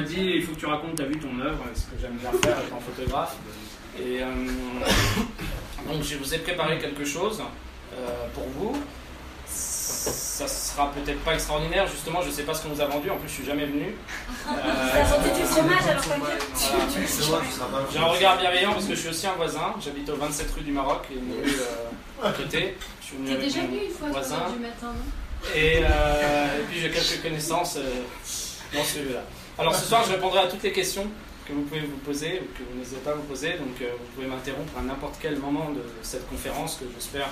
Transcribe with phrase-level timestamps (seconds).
[0.00, 2.30] m'a dit il faut que tu racontes ta vue, ton œuvre, ce que j'aime bien
[2.42, 3.36] faire étant photographe.
[3.98, 4.26] Et euh,
[5.88, 7.42] donc je vous ai préparé quelque chose
[7.94, 8.76] euh, pour vous.
[9.46, 13.16] Ça sera peut-être pas extraordinaire, justement, je sais pas ce qu'on nous a vendu, en
[13.16, 13.94] plus je suis jamais venu.
[14.48, 14.52] Euh,
[14.94, 16.02] Ça sentait du fromage alors.
[17.70, 17.86] Voilà.
[17.92, 20.62] J'ai un regard bienveillant parce que je suis aussi un voisin, j'habite au 27 rue
[20.62, 22.76] du Maroc, et une rue euh, à côté.
[23.02, 24.36] Je suis venu T'es déjà venu une fois voisin.
[24.36, 25.50] 3h du matin, non?
[25.54, 28.02] Et, euh, et puis j'ai quelques connaissances euh,
[28.72, 29.20] dans ce là
[29.60, 31.06] Alors ce soir, je répondrai à toutes les questions
[31.46, 33.58] que vous pouvez vous poser ou que vous n'hésitez pas à vous poser.
[33.58, 37.28] Donc euh, vous pouvez m'interrompre à n'importe quel moment de cette conférence que j'espère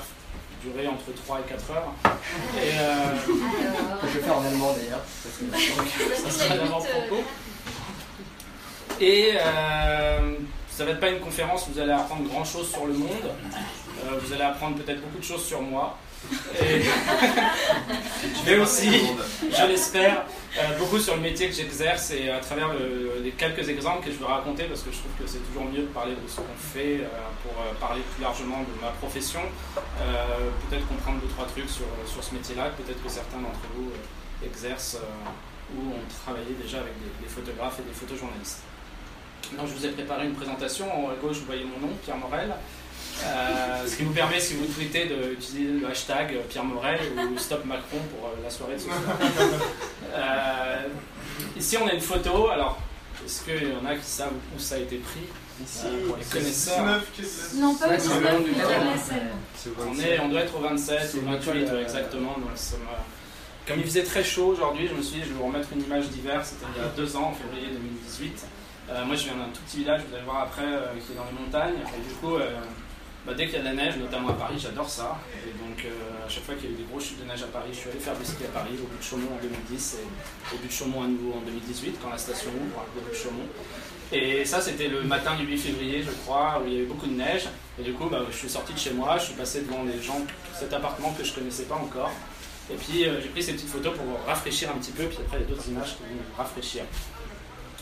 [0.62, 1.92] durer entre 3 et 4 heures.
[2.56, 5.04] Et euh, Que je fais en allemand d'ailleurs.
[5.24, 7.22] ça sera l'avant-propos.
[9.00, 10.34] Et euh,
[10.68, 13.08] ça va être pas une conférence où vous allez apprendre grand chose sur le monde.
[14.04, 15.96] Euh, vous allez apprendre peut-être beaucoup de choses sur moi.
[18.34, 18.90] Je vais aussi,
[19.50, 20.24] je l'espère,
[20.58, 24.12] euh, beaucoup sur le métier que j'exerce et à travers le- les quelques exemples que
[24.12, 26.36] je veux raconter parce que je trouve que c'est toujours mieux de parler de ce
[26.36, 27.08] qu'on fait euh,
[27.42, 29.40] pour euh, parler plus largement de ma profession.
[30.68, 33.90] Peut-être comprendre deux trois trucs sur, sur ce métier-là, peut-être que certains d'entre vous
[34.44, 34.98] exercent
[35.76, 38.60] ou ont travaillé déjà avec des, des photographes et des photojournalistes.
[39.56, 40.86] Donc je vous ai préparé une présentation.
[40.92, 42.52] En haut à gauche, vous voyez mon nom, Pierre Morel.
[43.24, 47.00] Euh, ce qui vous permet, si vous tweetez, d'utiliser le hashtag Pierre Morel
[47.32, 48.96] ou Stop Macron pour euh, la soirée de ce soir.
[50.14, 50.86] Euh,
[51.56, 52.48] ici, on a une photo.
[52.48, 52.78] Alors,
[53.24, 55.20] est-ce qu'il y en a qui savent où ça a été pris?
[55.84, 56.84] Euh, Pour les connaisseurs.
[57.56, 58.80] Non, pas Ouais, au c'est cinéma, le nom du mais terrain.
[58.80, 59.26] à la salle.
[59.88, 62.32] On, est, on doit être au 27 C'est ou une 28 étoile, euh, exactement.
[62.38, 63.04] donc ça m'a-
[63.66, 65.82] Comme il faisait très chaud aujourd'hui, je me suis dit je vais vous remettre une
[65.82, 66.40] image d'hiver.
[66.46, 68.38] C'était il y a deux ans, en février 2018.
[68.90, 71.16] Euh, moi je viens d'un tout petit village, vous allez voir après, euh, qui est
[71.16, 71.74] dans les montagnes.
[71.96, 72.48] Et du coup, euh,
[73.26, 75.18] bah, dès qu'il y a de la neige, notamment à Paris, j'adore ça.
[75.46, 77.42] Et donc euh, à chaque fois qu'il y a eu des grosses chutes de neige
[77.42, 79.42] à Paris, je suis allé faire du ski à Paris, au but de Chaumont en
[79.42, 83.00] 2010 et au but de Chaumont à nouveau en 2018 quand la station ouvre, au
[83.00, 83.48] but de Chaumont.
[84.10, 87.06] Et ça, c'était le matin du 8 février, je crois, où il y avait beaucoup
[87.06, 87.44] de neige.
[87.78, 90.00] Et du coup, bah, je suis sorti de chez moi, je suis passé devant les
[90.02, 90.20] gens,
[90.58, 92.10] cet appartement que je connaissais pas encore.
[92.72, 95.04] Et puis, euh, j'ai pris ces petites photos pour rafraîchir un petit peu.
[95.04, 96.84] Puis après, il y a d'autres images qui vont rafraîchir.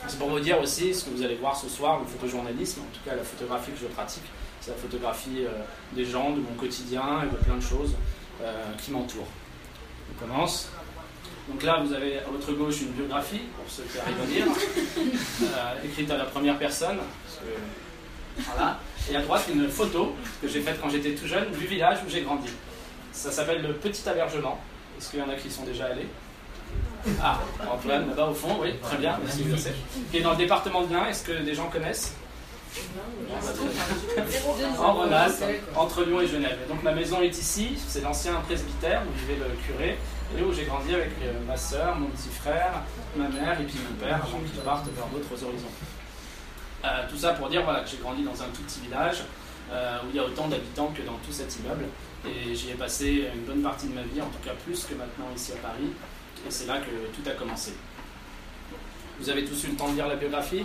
[0.09, 2.95] C'est pour vous dire aussi ce que vous allez voir ce soir, le photojournalisme, en
[2.95, 4.23] tout cas la photographie que je pratique.
[4.66, 5.50] C'est la photographie euh,
[5.93, 7.94] des gens, de mon quotidien et de plein de choses
[8.43, 9.28] euh, qui m'entourent.
[10.10, 10.69] On commence.
[11.49, 14.47] Donc là, vous avez à votre gauche une biographie, pour ceux qui arrivent à lire,
[15.43, 16.97] euh, écrite à la première personne.
[16.97, 18.81] parce que- voilà.
[19.09, 22.10] Et à droite, une photo que j'ai faite quand j'étais tout jeune du village où
[22.10, 22.48] j'ai grandi.
[23.12, 24.59] Ça s'appelle le Petit Abergement.
[24.98, 26.09] Est-ce qu'il y en a qui sont déjà allés?
[27.22, 27.38] Ah,
[27.71, 29.75] Antoine, là-bas au fond, oui, très bien, merci, je sais.
[30.10, 32.16] Qui est dans le département de l'Ain, est-ce que des gens connaissent?
[34.79, 35.45] En Rhône-Alpes,
[35.75, 36.59] entre Lyon et Genève.
[36.65, 39.99] Et donc ma maison est ici, c'est l'ancien presbytère où vivait le curé,
[40.37, 42.83] et où j'ai grandi avec euh, ma soeur, mon petit frère,
[43.17, 45.71] ma mère et puis mon père, avant qu'ils partent vers d'autres horizons.
[46.85, 49.23] Euh, tout ça pour dire voilà, que j'ai grandi dans un tout petit village
[49.73, 51.85] euh, où il y a autant d'habitants que dans tout cet immeuble.
[52.27, 54.95] Et j'y ai passé une bonne partie de ma vie, en tout cas plus que
[54.95, 55.93] maintenant ici à Paris.
[56.47, 57.73] Et c'est là que tout a commencé.
[59.19, 60.65] Vous avez tous eu le temps de lire la biographie?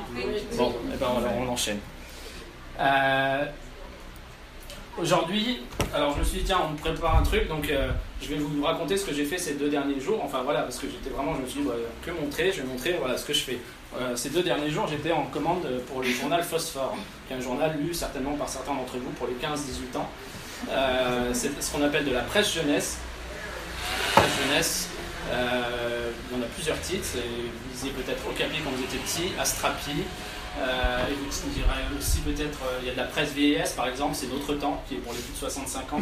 [0.58, 1.80] Bon, eh ben, alors on enchaîne.
[2.80, 3.46] Euh,
[5.00, 5.62] Aujourd'hui,
[5.96, 7.90] alors je me suis dit, tiens, on prépare un truc, donc euh,
[8.22, 10.22] je vais vous raconter ce que j'ai fait ces deux derniers jours.
[10.22, 12.68] Enfin voilà, parce que j'étais vraiment, je me suis dit, bah, que montrer Je vais
[12.68, 13.60] montrer voilà, ce que je fais.
[13.98, 17.40] Euh, ces deux derniers jours, j'étais en commande pour le journal Phosphore, qui est un
[17.40, 20.10] journal lu certainement par certains d'entre vous pour les 15-18 ans.
[21.34, 22.98] C'est ce qu'on appelle de la presse jeunesse.
[24.14, 24.90] Presse jeunesse,
[25.31, 27.08] il y en a plusieurs titres.
[27.16, 30.04] Vous lisiez peut-être Okapi quand vous étiez petit, Astrapi.
[30.59, 33.88] Euh, et vous direz aussi peut-être, euh, il y a de la presse vieillesse par
[33.88, 36.01] exemple, c'est Notre Temps, qui est pour les plus de 65 ans,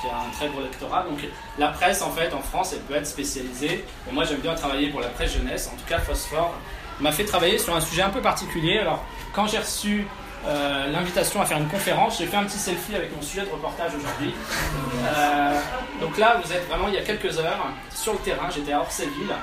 [0.00, 1.04] qui a un très gros lectorat.
[1.04, 1.20] Donc
[1.58, 3.84] la presse en fait en France, elle peut être spécialisée.
[4.12, 6.54] Moi j'aime bien travailler pour la presse jeunesse, en tout cas Phosphore
[7.00, 8.78] m'a fait travailler sur un sujet un peu particulier.
[8.78, 9.02] Alors
[9.34, 10.06] quand j'ai reçu
[10.46, 13.50] euh, l'invitation à faire une conférence, j'ai fait un petit selfie avec mon sujet de
[13.50, 14.34] reportage aujourd'hui.
[15.98, 18.80] Donc là, vous êtes vraiment il y a quelques heures sur le terrain, j'étais à
[18.80, 19.34] Orselville.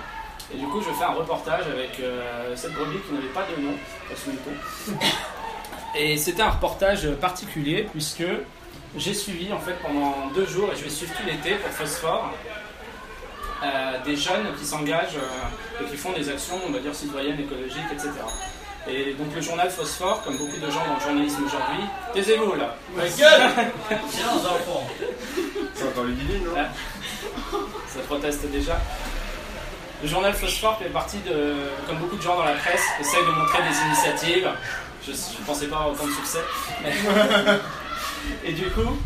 [0.53, 3.61] Et du coup, je fais un reportage avec euh, cette brebis qui n'avait pas de
[3.61, 3.73] nom,
[4.09, 4.93] pas sous le ton.
[5.95, 8.23] Et c'était un reportage particulier puisque
[8.95, 12.31] j'ai suivi en fait pendant deux jours et je vais suivre tout l'été pour Phosphore
[13.63, 17.39] euh, des jeunes qui s'engagent euh, et qui font des actions, on va dire citoyennes,
[17.39, 18.11] écologiques, etc.
[18.87, 21.83] Et donc le journal Phosphore, comme beaucoup de gens dans le journalisme aujourd'hui,
[22.13, 22.75] taisez-vous là.
[23.15, 23.29] Tiens,
[24.29, 24.87] enfants.
[25.73, 27.59] C'est encore le divin, non.
[27.87, 28.79] Ça proteste déjà.
[30.01, 31.55] Le journal Phosphore fait partie de,
[31.87, 34.49] comme beaucoup de gens dans la presse, essaye de montrer des initiatives.
[35.03, 36.41] Je ne pensais pas avoir autant de succès.
[38.45, 38.97] et du coup,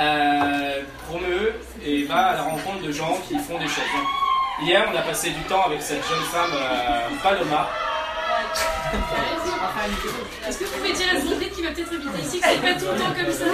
[0.00, 1.54] euh, promeut
[1.84, 3.84] et va à la rencontre de gens qui font des choses.
[4.62, 7.68] Hier, on a passé du temps avec cette jeune femme euh, Paloma.
[10.48, 12.74] Est-ce que vous pouvez dire à ce qui va peut-être habiter ici que c'est pas
[12.74, 13.44] tout le temps comme ça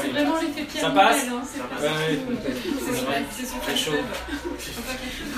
[0.00, 2.18] C'est vraiment l'effet Pierre Ça passe Morel, hein, c'est pas Ouais,
[2.78, 3.92] C'est son- c'est son C'est chaud.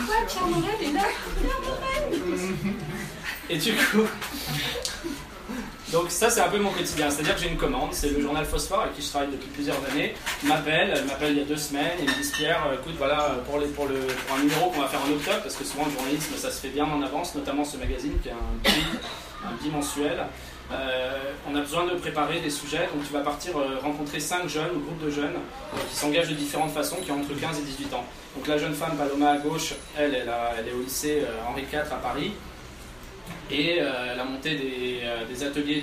[0.06, 1.02] Quoi, Pierre Morel est là
[3.50, 4.06] Et du coup,
[5.93, 8.44] donc ça c'est un peu mon quotidien, c'est-à-dire que j'ai une commande, c'est le journal
[8.44, 11.56] Phosphore avec qui je travaille depuis plusieurs années, m'appelle, elle m'appelle il y a deux
[11.56, 13.94] semaines et me disent Pierre, euh, écoute voilà pour, les, pour, le,
[14.27, 16.61] pour un numéro qu'on va faire en octobre, parce que souvent le journalisme ça se
[16.61, 18.71] fait bien en avance, notamment ce magazine qui est un bi,
[19.44, 20.27] un.
[20.73, 24.49] Euh, on a besoin de préparer des sujets, donc tu vas partir euh, rencontrer cinq
[24.49, 27.61] jeunes ou groupes de jeunes euh, qui s'engagent de différentes façons, qui ont entre 15
[27.61, 28.05] et 18 ans.
[28.35, 31.93] Donc la jeune femme Paloma à gauche, elle, elle, est au lycée euh, Henri IV
[31.93, 32.33] à Paris
[33.50, 35.82] et euh, elle a monté des, euh, des ateliers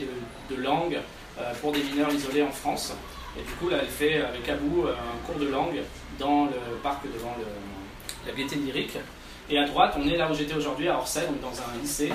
[0.50, 0.98] de, de langue
[1.39, 2.94] euh, pour des mineurs isolés en France.
[3.38, 5.80] Et du coup, là, elle fait avec Abou un cours de langue
[6.19, 8.98] dans le parc devant le- la gaieté lyrique.
[9.50, 12.12] Et à droite, on est là où j'étais aujourd'hui, à Orsay, donc dans un lycée,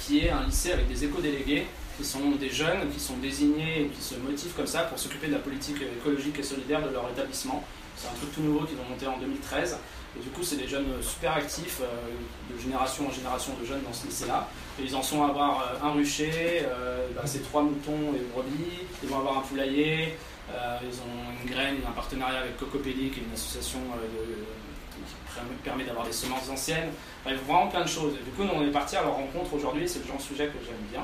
[0.00, 1.66] qui est un lycée avec des éco-délégués,
[1.96, 5.28] qui sont des jeunes qui sont désignés et qui se motivent comme ça pour s'occuper
[5.28, 7.64] de la politique écologique et solidaire de leur établissement.
[7.96, 9.78] C'est un truc tout nouveau qu'ils ont monté en 2013.
[10.16, 13.82] Et du coup, c'est des jeunes super actifs, euh, de génération en génération de jeunes
[13.82, 14.48] dans ce lycée-là.
[14.80, 18.22] Et ils en sont à avoir euh, un rucher, euh, bah, c'est trois moutons et
[18.32, 18.86] brebis.
[19.02, 20.16] Ils vont avoir un poulailler.
[20.82, 23.80] ils ont une graine, un partenariat avec Cocopelli, qui est une association
[24.94, 26.90] qui permet- d'avoir des semences anciennes.
[27.24, 28.12] Bref, vraiment plein de choses.
[28.14, 29.88] Et du coup, nous, on est parti à leur rencontre aujourd'hui.
[29.88, 31.02] C'est le genre de sujet que j'aime bien.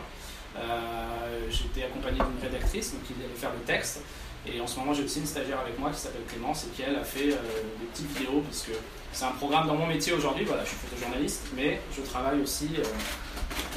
[0.56, 4.00] Euh, J'étais accompagné d'une rédactrice donc, qui allait faire le texte.
[4.46, 6.82] Et en ce moment, j'ai aussi une stagiaire avec moi qui s'appelle Clémence et qui,
[6.82, 7.36] elle, a fait euh,
[7.78, 8.72] des petites vidéos, parce que
[9.12, 10.44] c'est un programme dans mon métier aujourd'hui.
[10.44, 12.82] Voilà, je suis photojournaliste, mais je travaille aussi euh,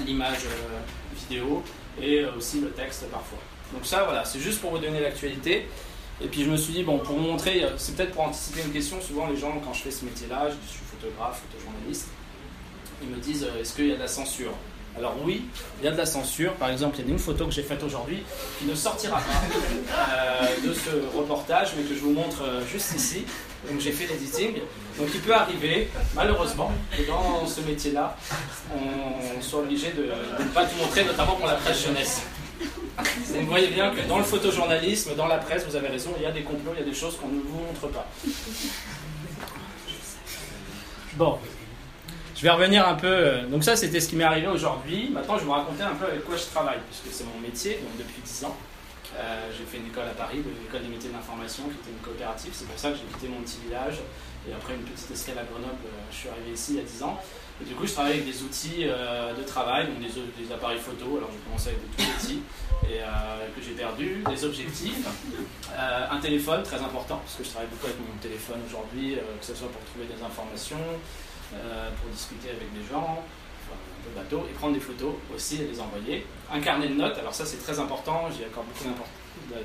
[0.05, 0.45] l'image
[1.15, 1.63] vidéo
[2.01, 3.39] et aussi le texte parfois.
[3.73, 5.67] Donc ça, voilà, c'est juste pour vous donner l'actualité.
[6.21, 8.71] Et puis je me suis dit, bon, pour vous montrer, c'est peut-être pour anticiper une
[8.71, 12.07] question, souvent les gens, quand je fais ce métier-là, je suis photographe, photojournaliste,
[13.01, 14.53] ils me disent, est-ce qu'il y a de la censure?
[14.97, 15.45] Alors oui,
[15.79, 16.53] il y a de la censure.
[16.53, 18.23] Par exemple, il y a une photo que j'ai faite aujourd'hui
[18.59, 22.93] qui ne sortira pas euh, de ce reportage, mais que je vous montre euh, juste
[22.95, 23.25] ici.
[23.69, 24.55] Donc j'ai fait l'editing.
[24.99, 28.15] Donc il peut arriver, malheureusement, que dans ce métier-là,
[28.75, 32.21] on soit obligé de, ne pas tout montrer, notamment pour la presse jeunesse.
[32.97, 36.27] Vous voyez bien que dans le photojournalisme, dans la presse, vous avez raison, il y
[36.27, 38.05] a des complots, il y a des choses qu'on ne vous montre pas.
[41.15, 41.39] Bon,
[42.43, 43.07] je vais revenir un peu.
[43.07, 45.09] euh, Donc ça, c'était ce qui m'est arrivé aujourd'hui.
[45.09, 47.79] Maintenant, je vais vous raconter un peu avec quoi je travaille, puisque c'est mon métier,
[47.79, 48.57] donc depuis 10 ans.
[49.15, 52.03] Euh, j'ai fait une école à Paris, l'école des métiers de l'information, qui était une
[52.03, 52.51] coopérative.
[52.51, 54.03] C'est pour ça que j'ai quitté mon petit village.
[54.43, 56.83] Et après une petite escale à Grenoble, euh, je suis arrivé ici il y a
[56.83, 57.17] 10 ans.
[57.61, 61.15] Et du coup, je travaille avec des outils de travail, donc des, appareils photo.
[61.15, 62.41] Alors, j'ai commencé avec des tout petits
[62.91, 62.99] et,
[63.55, 65.05] que j'ai perdu, des objectifs,
[65.77, 69.53] un téléphone très important, parce que je travaille beaucoup avec mon téléphone aujourd'hui, que ce
[69.53, 70.81] soit pour trouver des informations,
[71.55, 73.23] euh, pour discuter avec des gens,
[73.61, 76.25] enfin, un peu bateau, et prendre des photos aussi et les envoyer.
[76.51, 78.95] Un carnet de notes, alors ça c'est très important, j'y accorde beaucoup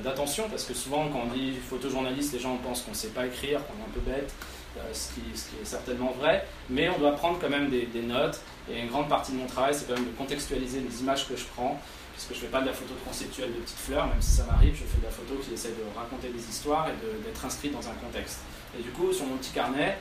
[0.02, 3.26] d'attention parce que souvent quand on dit photojournaliste, les gens pensent qu'on ne sait pas
[3.26, 4.32] écrire, qu'on est un peu bête,
[4.76, 5.20] euh, ce, qui,
[5.60, 9.08] est certainement vrai, mais on doit prendre quand même des, des notes, et une grande
[9.08, 11.80] partie de mon travail c'est quand même de contextualiser les images que je prends,
[12.18, 14.44] puisque je ne fais pas de la photo conceptuelle de petites fleurs, même si ça
[14.44, 17.70] m'arrive, je fais de la photo qui essaie de raconter des histoires et d'être inscrit
[17.70, 18.40] dans un contexte.
[18.76, 19.98] Et du coup, sur mon petit carnet,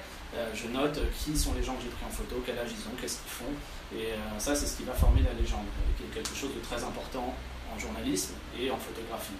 [0.53, 2.95] je note qui sont les gens que j'ai pris en photo, quel âge ils ont,
[2.99, 3.53] qu'est-ce qu'ils font.
[3.95, 5.65] Et euh, ça, c'est ce qui va former la légende,
[5.97, 7.33] qui est quelque chose de très important
[7.73, 9.39] en journalisme et en photographie.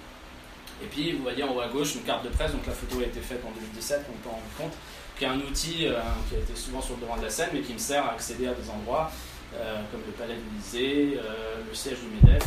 [0.82, 3.00] Et puis, vous voyez en haut à gauche une carte de presse, donc la photo
[3.00, 4.74] a été faite en 2017, on peut en rendre compte,
[5.18, 7.50] qui est un outil euh, qui a été souvent sur le devant de la scène,
[7.54, 9.12] mais qui me sert à accéder à des endroits
[9.56, 12.44] euh, comme le palais de l'Élysée, euh, le siège du MEDEF,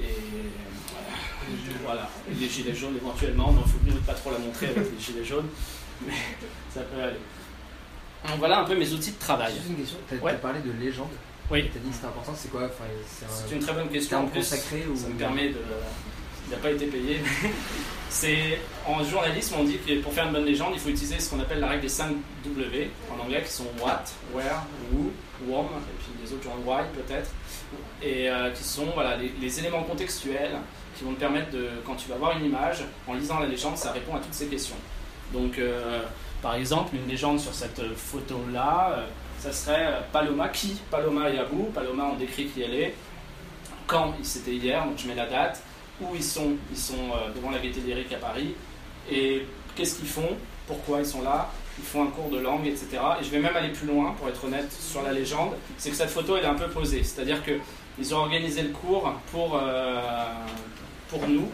[0.00, 0.06] et
[1.88, 1.94] euh,
[2.38, 3.52] les gilets jaunes éventuellement.
[3.52, 5.48] Non, il faut mieux pas trop la montrer avec les gilets jaunes,
[6.06, 6.14] mais
[6.74, 7.20] ça peut aller.
[8.26, 9.52] Donc voilà un peu mes outils de travail.
[9.54, 10.34] Juste une question, tu as, Ouais.
[10.34, 11.08] parlé de légende.
[11.50, 11.68] Oui.
[11.70, 13.88] Tu as dit que c'était important, c'est quoi enfin, C'est C'est un une très bonne
[13.88, 14.18] question.
[14.18, 14.96] En plus, consacré ou...
[14.96, 15.56] ça me permet de.
[16.46, 17.20] Il n'a pas été payé.
[18.10, 21.28] C'est en journalisme, on dit que pour faire une bonne légende, il faut utiliser ce
[21.28, 22.10] qu'on appelle la règle des 5
[22.46, 24.02] W en anglais, qui sont what,
[24.34, 25.10] where, who,
[25.46, 27.30] whom, et puis les autres genre why peut-être,
[28.02, 30.56] et euh, qui sont voilà les, les éléments contextuels
[30.96, 33.76] qui vont te permettre de, quand tu vas voir une image, en lisant la légende,
[33.76, 34.76] ça répond à toutes ces questions.
[35.34, 36.00] Donc, euh,
[36.42, 39.06] par exemple, une légende sur cette photo-là, euh,
[39.38, 41.70] ça serait euh, Paloma, qui Paloma et Abou.
[41.74, 42.94] Paloma, on décrit qui elle est.
[43.86, 45.62] Quand c'était hier, donc je mets la date.
[46.00, 48.54] Où ils sont Ils sont euh, devant la Gaîté lyrique à Paris.
[49.10, 50.36] Et qu'est-ce qu'ils font?
[50.66, 51.50] Pourquoi ils sont là?
[51.78, 52.98] Ils font un cours de langue, etc.
[53.20, 55.52] Et je vais même aller plus loin, pour être honnête, sur la légende.
[55.76, 57.02] C'est que cette photo, elle est un peu posée.
[57.04, 60.00] C'est-à-dire qu'ils ont organisé le cours pour, euh,
[61.08, 61.48] pour nous.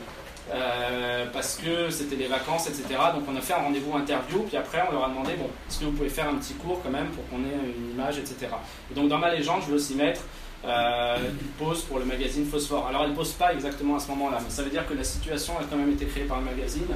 [0.53, 2.85] Euh, parce que c'était les vacances, etc.
[3.15, 5.81] Donc on a fait un rendez-vous interview, puis après on leur a demandé, bon, est-ce
[5.81, 8.49] que vous pouvez faire un petit cours quand même pour qu'on ait une image, etc.
[8.91, 10.21] Et donc dans ma légende, je vais aussi mettre
[10.67, 12.87] euh, une pause pour le magazine Phosphore.
[12.87, 15.05] Alors elle ne pose pas exactement à ce moment-là, mais ça veut dire que la
[15.05, 16.89] situation a quand même été créée par le magazine.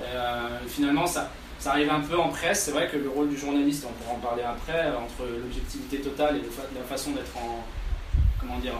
[0.00, 2.64] Euh, finalement, ça, ça arrive un peu en presse.
[2.64, 6.36] C'est vrai que le rôle du journaliste, on pourra en parler après, entre l'objectivité totale
[6.36, 7.64] et la façon d'être en.
[8.40, 8.74] Comment dire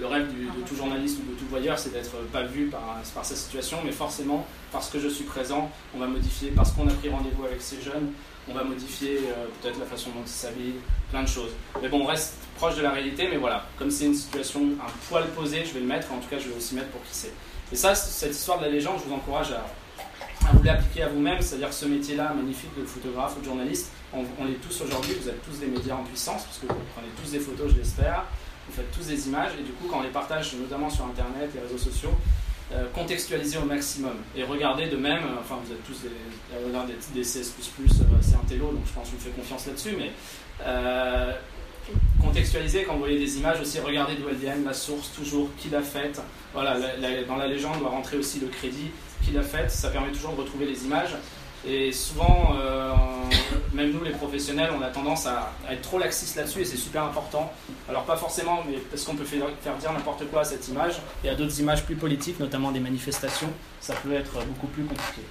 [0.00, 3.24] le rêve de tout journaliste ou de tout voyeur, c'est d'être pas vu par, par,
[3.24, 6.92] sa situation, mais forcément, parce que je suis présent, on va modifier, parce qu'on a
[6.92, 8.10] pris rendez-vous avec ces jeunes,
[8.48, 11.50] on va modifier euh, peut-être la façon dont ils s'habillent, plein de choses.
[11.82, 14.90] Mais bon, on reste proche de la réalité, mais voilà, comme c'est une situation un
[15.08, 17.12] poil posé, je vais le mettre, en tout cas, je vais aussi mettre pour qui
[17.12, 17.32] c'est.
[17.72, 19.64] Et ça, cette histoire de la légende, je vous encourage à,
[20.52, 24.46] vous l'appliquer à vous-même, c'est-à-dire ce métier-là magnifique de photographe ou de journaliste, on, on
[24.62, 27.40] tous aujourd'hui, vous êtes tous des médias en puissance, parce que vous prenez tous des
[27.40, 28.24] photos, je l'espère
[28.68, 31.50] vous faites tous des images et du coup quand on les partage notamment sur internet,
[31.54, 32.14] les réseaux sociaux,
[32.72, 34.14] euh, contextualiser au maximum.
[34.34, 38.36] Et regardez de même, euh, enfin vous êtes tous des, des, des CS++, euh, c'est
[38.36, 40.10] un télo donc je pense vous fais confiance là-dessus, mais
[42.22, 45.68] contextualiser quand vous voyez des images aussi, regardez d'où elles viennent, la source toujours, qui
[45.68, 46.22] l'a faite,
[46.54, 46.78] voilà,
[47.28, 48.90] dans la légende doit rentrer aussi le crédit,
[49.22, 51.14] qui l'a faite, ça permet toujours de retrouver les images
[51.66, 52.92] et souvent, euh,
[53.72, 57.04] même nous les professionnels, on a tendance à, être trop laxistes là-dessus et c'est super
[57.04, 57.50] important.
[57.88, 59.46] Alors pas forcément, mais parce qu'on peut faire,
[59.80, 63.50] dire n'importe quoi à cette image et à d'autres images plus politiques, notamment des manifestations,
[63.80, 65.22] ça peut être beaucoup plus compliqué.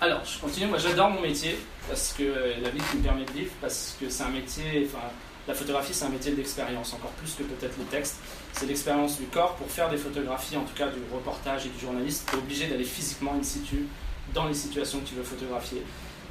[0.00, 0.66] Alors, je continue.
[0.66, 2.22] Moi, j'adore mon métier parce que
[2.62, 4.86] la vie qui me permet de vivre, parce que c'est un métier.
[4.86, 5.04] Enfin,
[5.48, 8.18] la photographie, c'est un métier d'expérience, encore plus que peut-être le texte.
[8.52, 9.56] C'est l'expérience du corps.
[9.56, 13.34] Pour faire des photographies, en tout cas du reportage et du journaliste, obligé d'aller physiquement
[13.38, 13.86] in situ
[14.34, 15.82] dans les situations que tu veux photographier.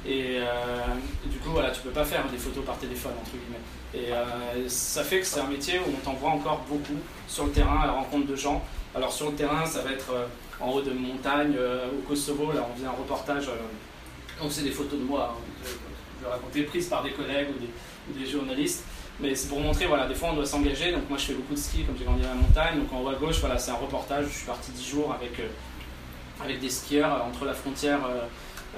[0.06, 0.44] Et, euh,
[1.26, 3.58] du coup, voilà, tu peux pas faire des photos par téléphone, entre guillemets.
[3.94, 7.52] Et euh, ça fait que c'est un métier où on t'envoie encore beaucoup sur le
[7.52, 8.62] terrain à la rencontre de gens.
[8.94, 10.26] Alors sur le terrain, ça va être euh,
[10.60, 13.48] en haut de montagne, au Kosovo, là on vient un reportage,
[14.40, 15.68] donc c'est des photos de moi, hein,
[16.18, 18.84] je vais raconter, prises par des collègues ou des, journalistes.
[19.20, 20.92] Mais c'est pour montrer, voilà, des fois on doit s'engager.
[20.92, 22.78] Donc moi je fais beaucoup de ski, comme j'ai grandi à la montagne.
[22.78, 24.26] Donc en haut à gauche, voilà, c'est un reportage.
[24.26, 25.40] Je suis parti 10 jours avec
[26.42, 28.26] avec des skieurs euh, entre la frontière euh,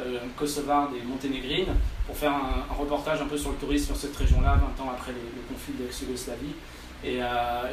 [0.00, 1.67] euh, kosovarde et monténégrine
[2.07, 5.12] pour faire un, reportage un peu sur le tourisme sur cette région-là, 20 ans après
[5.12, 5.19] le
[5.52, 6.55] conflit de l'ex-Yougoslavie.
[7.02, 7.21] Et,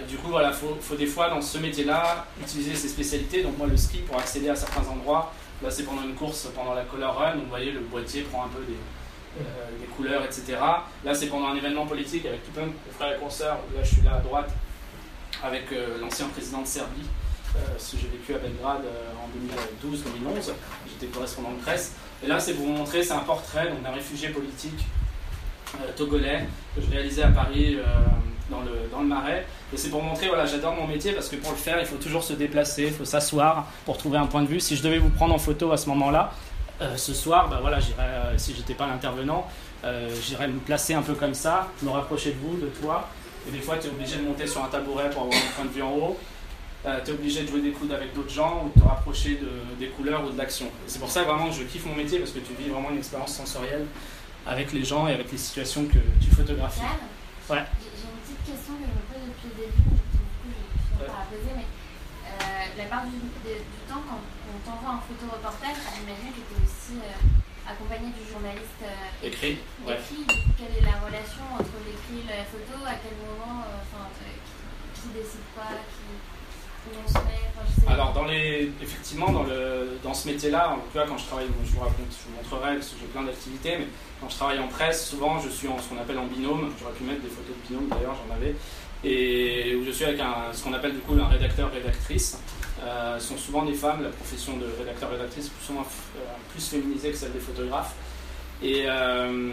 [0.08, 3.44] du coup, voilà, il faut, des fois dans ce métier-là utiliser ses spécialités.
[3.44, 6.74] Donc moi, le ski, pour accéder à certains endroits, là c'est pendant une course, pendant
[6.74, 8.78] la Color Run, donc vous voyez, le boîtier prend un peu des,
[9.96, 10.58] couleurs, etc.
[11.04, 13.58] Là c'est pendant un événement politique avec tout plein de frères et consoeurs.
[13.76, 14.50] Là je suis là à droite
[15.44, 15.66] avec
[16.00, 17.08] l'ancien président de Serbie,
[17.78, 19.28] ce que j'ai vécu à Belgrade euh, en
[19.86, 20.52] 2012-2011.
[20.88, 21.94] J'étais correspondant de presse.
[22.24, 24.86] Et là, c'est pour vous montrer, c'est un portrait d'un réfugié politique
[25.76, 26.46] euh, togolais
[26.76, 27.78] que je réalisais à Paris
[28.50, 29.46] dans, le, dans le Marais.
[29.74, 31.98] Et c'est pour montrer, voilà, j'adore mon métier parce que pour le faire, il faut
[31.98, 34.60] toujours se déplacer, il faut s'asseoir pour trouver un point de vue.
[34.60, 36.32] Si je devais vous prendre en photo à ce moment-là,
[36.96, 37.80] ce soir, bah voilà,
[38.38, 39.48] si j'étais pas l'intervenant,
[40.22, 43.10] j'irais me placer un peu comme ça, me rapprocher de vous, de toi.
[43.48, 45.66] Et des fois, tu es obligé de monter sur un tabouret pour avoir un point
[45.66, 46.18] de vue en haut.
[46.86, 49.42] Euh, tu es obligé de jouer des coudes avec d'autres gens ou de te rapprocher
[49.42, 50.70] de, des couleurs ou de l'action.
[50.86, 53.00] C'est pour ça vraiment que je kiffe mon métier parce que tu vis vraiment une
[53.00, 53.86] expérience sensorielle
[54.46, 56.86] avec les gens et avec les situations que tu photographies.
[57.50, 57.66] Ouais.
[57.82, 61.10] J'ai une petite question que je me pose depuis le début, du coup je vais
[61.10, 63.20] la poser, mais euh, la part du,
[63.90, 68.86] temps quand on t'envoie un photoreportage, j'imagine que tu es aussi euh, accompagné du journaliste
[69.26, 69.60] écrit.
[69.82, 69.98] Ouais.
[70.56, 72.86] Quelle est la relation entre l'écrit et la photo?
[72.86, 73.66] À quel moment
[74.14, 76.37] qui, qui décide quoi qui...
[77.90, 81.48] Alors, dans les, effectivement, dans, le, dans ce métier-là, en tout cas, quand je travaille,
[81.66, 83.88] je vous raconte, je vous montrerai parce que j'ai plein d'activités, mais
[84.20, 86.72] quand je travaille en presse, souvent je suis en ce qu'on appelle en binôme.
[86.80, 88.56] J'aurais pu mettre des photos de binôme d'ailleurs, j'en avais.
[89.04, 92.40] Et où je suis avec un, ce qu'on appelle du coup un rédacteur-rédactrice.
[92.84, 97.34] Euh, sont souvent des femmes, la profession de rédacteur-rédactrice plus, euh, plus féminisée que celle
[97.34, 97.96] des photographes.
[98.62, 99.52] Et, euh,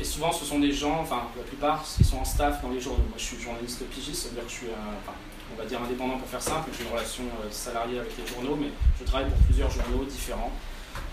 [0.00, 2.80] et, souvent, ce sont des gens, enfin, la plupart, qui sont en staff dans les
[2.80, 3.04] journaux.
[3.08, 4.66] Moi, je suis journaliste pigiste, ça veut dire que je suis,
[5.02, 5.16] enfin,
[5.52, 8.56] on va dire indépendant pour faire simple, j'ai une relation euh, salariée avec les journaux,
[8.60, 10.52] mais je travaille pour plusieurs journaux différents.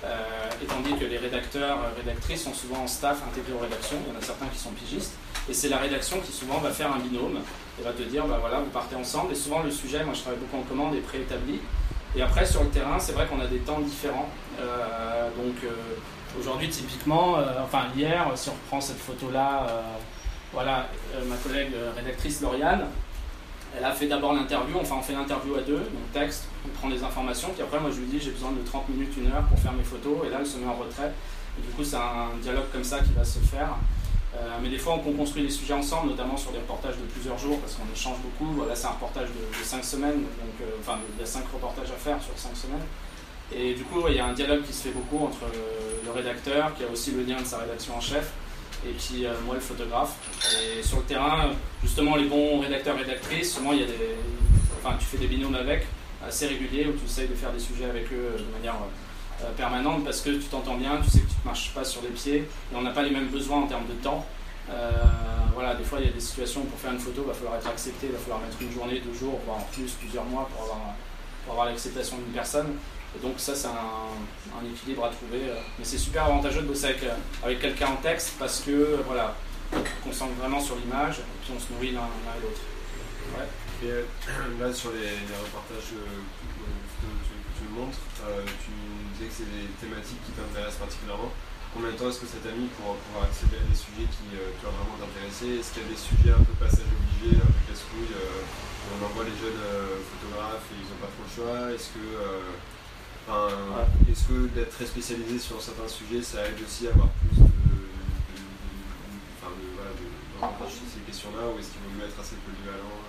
[0.05, 3.97] Euh, et tandis que les rédacteurs, euh, rédactrices sont souvent en staff intégrés aux rédactions,
[4.05, 5.13] il y en a certains qui sont pigistes,
[5.49, 7.39] et c'est la rédaction qui souvent va faire un binôme
[7.79, 10.21] et va te dire, bah voilà, vous partez ensemble, et souvent le sujet, moi je
[10.21, 11.59] travaille beaucoup en commande, est préétabli.
[12.15, 14.29] Et après sur le terrain, c'est vrai qu'on a des temps différents.
[15.35, 15.55] donc
[16.39, 19.65] aujourd'hui typiquement, enfin hier, si on reprend cette photo-là,
[20.53, 20.87] voilà,
[21.25, 22.85] ma collègue rédactrice Lauriane,
[23.77, 26.89] elle a fait d'abord l'interview, enfin on fait l'interview à deux, donc texte, on prend
[26.89, 29.43] des informations, puis après moi je lui dis j'ai besoin de 30 minutes, une heure
[29.43, 31.11] pour faire mes photos, et là elle se met en retrait.
[31.57, 33.75] Et du coup c'est un dialogue comme ça qui va se faire.
[34.35, 37.37] Euh, mais des fois, on construit des sujets ensemble, notamment sur des reportages de plusieurs
[37.37, 38.51] jours, parce qu'on échange beaucoup.
[38.53, 41.91] Voilà, c'est un reportage de, 5 semaines, donc euh, enfin, il y a 5 reportages
[41.91, 42.81] à faire sur 5 semaines.
[43.55, 46.75] Et du coup, il y a un dialogue qui se fait beaucoup entre le, rédacteur,
[46.75, 48.33] qui a aussi le lien de sa rédaction en chef,
[48.87, 50.15] et puis euh, moi, le photographe.
[50.53, 54.15] Et sur le terrain, justement, les bons rédacteurs, rédactrices, souvent, il y a des,
[54.77, 55.85] enfin, tu fais des binômes avec,
[56.25, 58.75] assez réguliers, où tu essayes de faire des sujets avec eux de manière
[59.41, 62.01] euh, permanente parce que tu t'entends bien, tu sais que tu ne marches pas sur
[62.01, 64.25] les pieds, et on n'a pas les mêmes besoins en termes de temps.
[64.69, 64.91] Euh,
[65.53, 67.33] voilà, des fois il y a des situations où pour faire une photo, il va
[67.33, 70.23] falloir être accepté, il va falloir mettre une journée, deux jours, voire en plus plusieurs
[70.25, 70.79] mois pour avoir,
[71.43, 72.75] pour avoir l'acceptation d'une personne.
[73.15, 75.49] Et donc ça c'est un, équilibre à trouver.
[75.49, 75.55] Euh.
[75.77, 77.03] Mais c'est super avantageux de bosser avec,
[77.43, 79.35] avec quelqu'un en texte parce que voilà,
[79.73, 82.61] on concentre vraiment sur l'image et puis on se nourrit l'un et l'autre.
[83.83, 83.87] Et
[84.61, 85.09] là sur les,
[85.43, 87.07] reportages que,
[87.59, 87.97] tu montres,
[88.63, 88.71] tu
[89.27, 91.31] que c'est des thématiques qui t'intéressent particulièrement.
[91.73, 94.29] Combien de temps est-ce que ça t'a mis pour pouvoir accéder à des sujets qui
[94.37, 97.49] euh, doivent vraiment t'intéresser Est-ce qu'il y a des sujets un peu passage obligé, un
[97.49, 98.45] peu casse-couille euh,
[98.93, 101.73] On envoie les jeunes euh, photographes et ils n'ont pas trop le choix?
[101.73, 102.05] Est-ce que,
[103.29, 107.45] est que d'être très spécialisé sur certains sujets, ça aide aussi à avoir plus de,
[107.45, 107.51] de,
[110.69, 112.99] sur ces questions-là Ou est-ce qu'il vaut mieux être assez polyvalent?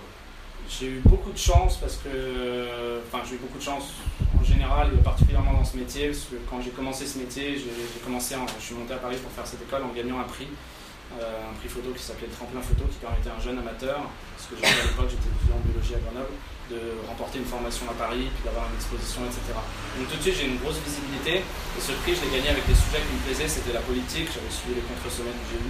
[0.67, 3.93] J'ai eu beaucoup de chance parce que, enfin, j'ai eu beaucoup de chance
[4.39, 7.99] en général et particulièrement dans ce métier parce que quand j'ai commencé ce métier, j'ai
[8.03, 10.47] commencé, je suis monté à Paris pour faire cette école en gagnant un prix,
[11.13, 14.03] un prix photo qui s'appelait Tremplin Photo qui permettait à un jeune amateur,
[14.35, 16.35] parce que à l'époque j'étais étudiant en biologie à Grenoble,
[16.69, 19.53] de remporter une formation à Paris, puis d'avoir une exposition, etc.
[19.95, 22.65] Donc tout de suite j'ai une grosse visibilité et ce prix je l'ai gagné avec
[22.65, 25.61] des sujets qui me plaisaient, c'était la politique, j'avais suivi les contre-sommets du G8,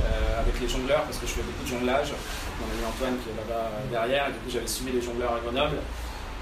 [0.00, 2.14] euh, avec les jongleurs parce que je fais beaucoup de jonglage.
[2.62, 5.40] Mon ami Antoine qui est là-bas derrière, et du coup j'avais suivi les jongleurs à
[5.42, 5.82] Grenoble.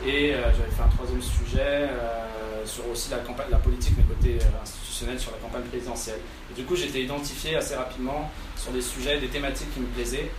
[0.07, 3.19] Et euh, j'avais fait un troisième sujet euh, sur aussi la,
[3.59, 6.21] politique, mais côté institutionnel, sur la campagne présidentielle.
[6.51, 10.31] Et du coup, j'étais identifié assez rapidement sur des sujets, des thématiques qui me plaisaient.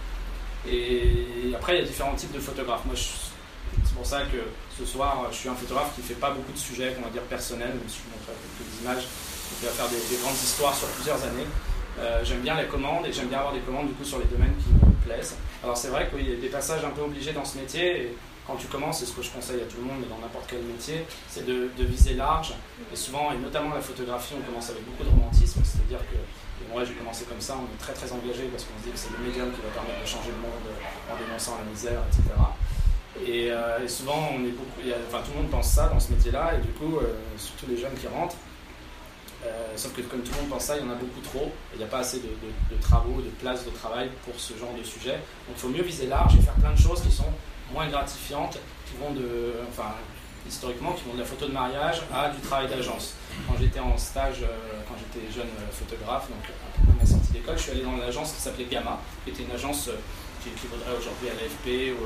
[0.68, 2.86] Et après, il y a différents types de photographes.
[2.86, 4.38] Moi, c'est pour ça que
[4.78, 7.10] ce soir, je suis un photographe qui ne fait pas beaucoup de sujets, on va
[7.10, 9.08] dire personnels, même si je montre quelques images,
[9.60, 11.48] qui va faire des, grandes histoires sur plusieurs années.
[12.00, 14.26] Euh, j'aime bien les commandes et j'aime bien avoir des commandes du coup sur les
[14.26, 15.36] domaines qui me plaisent.
[15.64, 18.16] Alors c'est vrai qu'il y a des passages un peu obligés dans ce métier
[18.50, 20.50] quand tu commences, c'est ce que je conseille à tout le monde, mais dans n'importe
[20.50, 22.54] quel métier, c'est de, viser large.
[22.92, 26.18] Et souvent, et notamment la photographie, on commence avec beaucoup de romantisme, c'est-à-dire que
[26.74, 28.98] moi j'ai commencé comme ça, on est très très engagé parce qu'on se dit que
[29.00, 30.66] c'est le médium qui va permettre de changer le monde
[31.10, 32.34] en dénonçant la misère, etc.
[33.22, 36.56] Euh, et, souvent, on est beaucoup, enfin, tout le monde pense ça dans ce métier-là,
[36.58, 38.38] et du coup, euh, surtout les jeunes qui rentrent,
[39.46, 41.52] euh, sauf que comme tout le monde pense ça, il y en a beaucoup trop.
[41.74, 44.84] Il n'y a pas assez de, travaux, de places de travail pour ce genre de
[44.84, 45.14] sujet.
[45.48, 47.32] Donc il faut mieux viser large et faire plein de choses qui sont
[47.74, 49.94] moins gratifiantes, qui vont de, enfin,
[50.48, 53.14] historiquement, qui vont de la photo de mariage à du travail d'agence.
[53.48, 56.44] Quand j'étais en stage, euh, quand j'étais jeune euh, photographe, donc
[56.90, 59.52] à ma sortie d'école, je suis allé dans l'agence qui s'appelait Gamma, qui était une
[59.52, 59.90] agence
[60.44, 62.06] qui équivaudrait aujourd'hui à l'AFP ou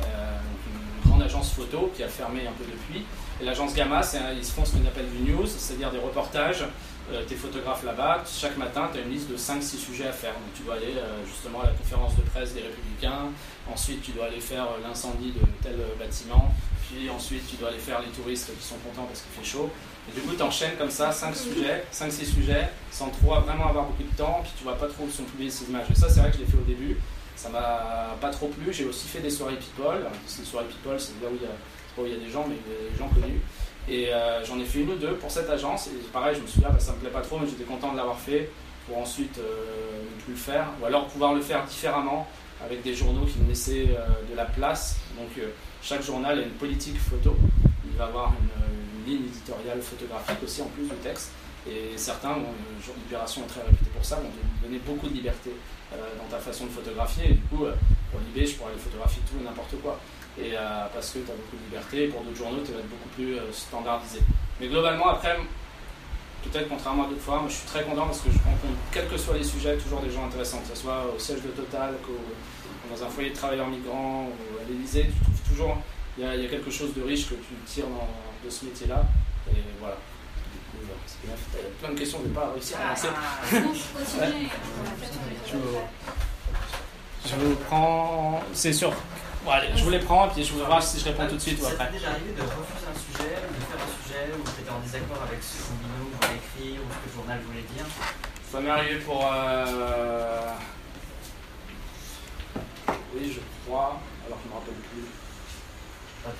[0.00, 3.04] une grande agence photo qui a fermé un peu depuis.
[3.42, 4.00] L'agence Gamma,
[4.36, 6.64] ils se font ce qu'on appelle du news, c'est-à-dire des reportages.
[7.12, 10.12] Euh, tu es photographe là-bas, chaque matin, tu as une liste de 5-6 sujets à
[10.12, 10.32] faire.
[10.34, 13.30] Donc tu dois aller euh, justement à la conférence de presse des Républicains,
[13.70, 16.54] ensuite tu dois aller faire euh, l'incendie de tel bâtiment,
[16.86, 19.70] puis ensuite tu dois aller faire les touristes qui sont contents parce qu'il fait chaud.
[20.08, 23.86] Et du coup, tu enchaînes comme ça 5 sujets, 5-6 sujets, sans trop vraiment avoir
[23.86, 25.86] beaucoup de temps, puis tu vois pas trop où sont publiées ces images.
[25.90, 26.96] Et ça, c'est vrai que je l'ai fait au début,
[27.34, 28.72] ça m'a pas trop plu.
[28.72, 30.06] J'ai aussi fait des soirées people.
[30.26, 31.54] Ces soirées people, c'est là où il y a
[32.06, 33.40] il y a des gens, mais des gens connus.
[33.90, 35.88] Et euh, j'en ai fait une ou deux pour cette agence.
[35.88, 37.64] Et pareil, je me suis dit, ah, bah, ça me plaît pas trop, mais j'étais
[37.64, 38.48] content de l'avoir fait
[38.86, 40.68] pour ensuite euh, ne plus le faire.
[40.80, 42.28] Ou alors pouvoir le faire différemment
[42.64, 44.96] avec des journaux qui me laissaient euh, de la place.
[45.18, 45.44] Donc
[45.82, 47.36] chaque journal a une politique photo.
[47.84, 48.48] Il va avoir une,
[49.06, 51.32] ligne éditoriale photographique aussi en plus du texte.
[51.66, 52.52] Et certains, bon,
[53.04, 55.50] Libération est très réputé pour ça, vont te donner beaucoup de liberté
[55.90, 57.30] dans ta façon de photographier.
[57.30, 57.64] Et du coup,
[58.12, 59.98] pour Libé, je pourrais aller photographier tout et n'importe quoi
[60.42, 62.04] et euh, parce que tu as beaucoup de liberté.
[62.04, 64.20] Et pour d'autres journaux, tu vas être beaucoup plus euh, standardisé.
[64.60, 65.36] Mais globalement, après,
[66.44, 69.08] peut-être contrairement à d'autres fois, moi, je suis très content parce que je rencontre, quels
[69.08, 71.94] que soient les sujets, toujours des gens intéressants, que ce soit au siège de Total,
[72.04, 72.18] qu'au,
[72.90, 75.76] dans un foyer de travailleurs migrants ou à l'Elysée, tu trouves toujours,
[76.18, 77.86] il y, a, quelque chose de riche que tu tires
[78.44, 79.04] de ce métier-là.
[79.50, 79.96] Et voilà.
[81.22, 81.36] Il y a
[81.80, 83.08] plein de questions, je ne vais pas réussir à avancer.
[87.26, 88.42] je, vous prends.
[88.52, 88.92] C'est sûr.
[89.44, 91.36] Bon, allez, je vous les prends et puis je vous voir si je réponds tout
[91.36, 91.86] de suite ou après.
[91.86, 94.70] Ça déjà arrivé de refuser un sujet ou de faire un sujet où tu étais
[94.70, 97.86] en désaccord avec ce que binôme voulait écrire ou ce que le journal voulait dire?
[98.52, 99.26] Ça m'est arrivé pour.
[99.32, 100.52] Euh...
[103.14, 105.06] Oui, je crois, alors je ne me rappelle plus.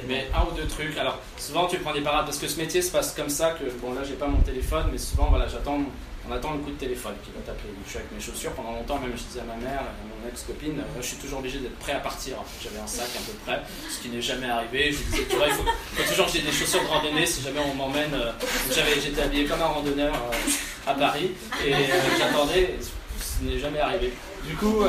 [0.07, 0.99] Mais un ou deux trucs.
[0.99, 3.65] Alors, souvent tu prends des parades parce que ce métier se passe comme ça que,
[3.81, 5.81] bon là j'ai pas mon téléphone, mais souvent voilà, j'attends
[6.29, 7.73] on attend le coup de téléphone qui va t'appeler.
[7.85, 10.29] Je suis avec mes chaussures pendant longtemps, même je disais à ma mère, à mon
[10.29, 12.37] ex-copine, euh, je suis toujours obligé d'être prêt à partir.
[12.63, 14.93] J'avais un sac un peu prêt, ce qui n'est jamais arrivé.
[14.93, 15.65] Je disais, tu vois, il faut,
[16.09, 18.15] toujours que j'ai des chaussures de randonnée si jamais on m'emmène.
[18.15, 18.33] euh,
[18.75, 21.31] j'avais, j'étais habillé comme un randonneur euh, à Paris
[21.65, 21.79] et euh,
[22.19, 22.77] j'attendais,
[23.21, 24.13] ce n'est jamais arrivé.
[24.47, 24.83] Du coup,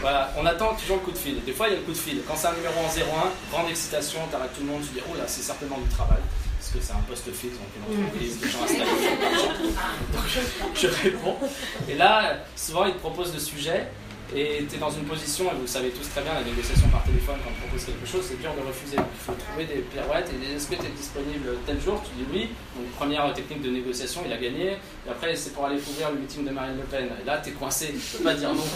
[0.00, 1.42] voilà, on attend toujours le coup de fil.
[1.44, 2.20] Des fois, il y a le coup de fil.
[2.26, 5.16] Quand c'est un numéro en 01, grande excitation, t'arrêtes tout le monde, tu dis, oh
[5.16, 6.18] là, c'est certainement du travail.
[6.74, 8.84] Que c'est un poste fixe, donc une entreprise, des gens installés.
[10.12, 10.40] Donc je,
[10.80, 11.36] je réponds.
[11.88, 13.86] Et là, souvent, ils te proposent le sujet.
[14.34, 17.04] Et tu es dans une position, et vous savez tous très bien, la négociation par
[17.04, 18.96] téléphone, quand on propose quelque chose, c'est dur de refuser.
[18.96, 20.28] Donc il faut trouver des pirouettes.
[20.32, 22.02] Et est-ce que tu es disponible tel jour?
[22.02, 22.48] Tu dis oui.
[22.74, 24.78] Donc première technique de négociation, il a gagné.
[25.06, 27.08] Et après, c'est pour aller couvrir le meeting de Marine Le Pen.
[27.22, 28.66] Et là, tu es coincé, tu peux pas dire non.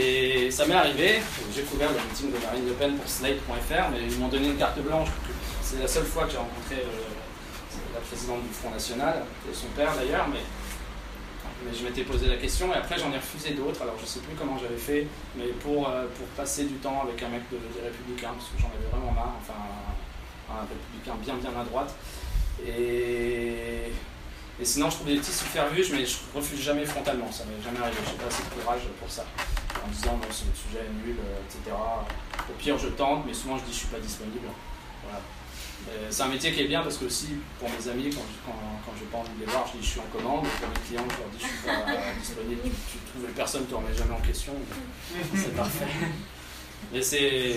[0.00, 1.20] Et ça m'est arrivé.
[1.54, 4.56] J'ai couvert le meeting de Marine Le Pen pour Slate.fr, mais ils m'ont donné une
[4.56, 5.08] carte blanche.
[5.68, 9.66] C'est la seule fois que j'ai rencontré euh, la présidente du Front National, et son
[9.76, 10.40] père d'ailleurs, mais
[11.76, 13.82] je m'étais posé la question et après j'en ai refusé d'autres.
[13.82, 17.22] Alors je sais plus comment j'avais fait, mais pour, euh, pour passer du temps avec
[17.22, 19.58] un mec de- des Républicains, parce que j'en avais vraiment marre, enfin
[20.50, 21.94] un, Républicain bien bien à droite.
[22.66, 23.92] Et,
[24.60, 27.80] et sinon je trouve des petits subterfuges, mais je refuse jamais frontalement, ça m'est jamais
[27.84, 27.98] arrivé.
[28.08, 29.26] J'ai pas assez de courage pour ça.
[29.84, 31.76] En disant non, le sujet est nul, euh, etc.
[32.48, 34.48] Au pire, je tente, mais souvent je dis je suis pas disponible.
[35.04, 35.20] Voilà.
[35.90, 38.44] Euh, C'est un métier qui est bien parce que aussi pour mes amis, quand, je-
[38.44, 40.44] quand, quand j'ai pas envie de les voir, je dis je suis en commande.
[40.60, 42.60] Pour mes clients, je leur dis je suis pas disponible.
[42.90, 44.52] Tu, trouves les personnes, tu ne remets jamais en question.
[45.34, 45.86] C'est parfait.
[46.92, 47.56] Mais c'est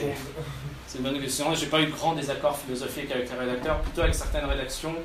[0.95, 1.53] une bonne question.
[1.55, 4.95] J'ai pas eu de grand désaccord philosophique avec les rédacteurs, plutôt avec certaines rédactions,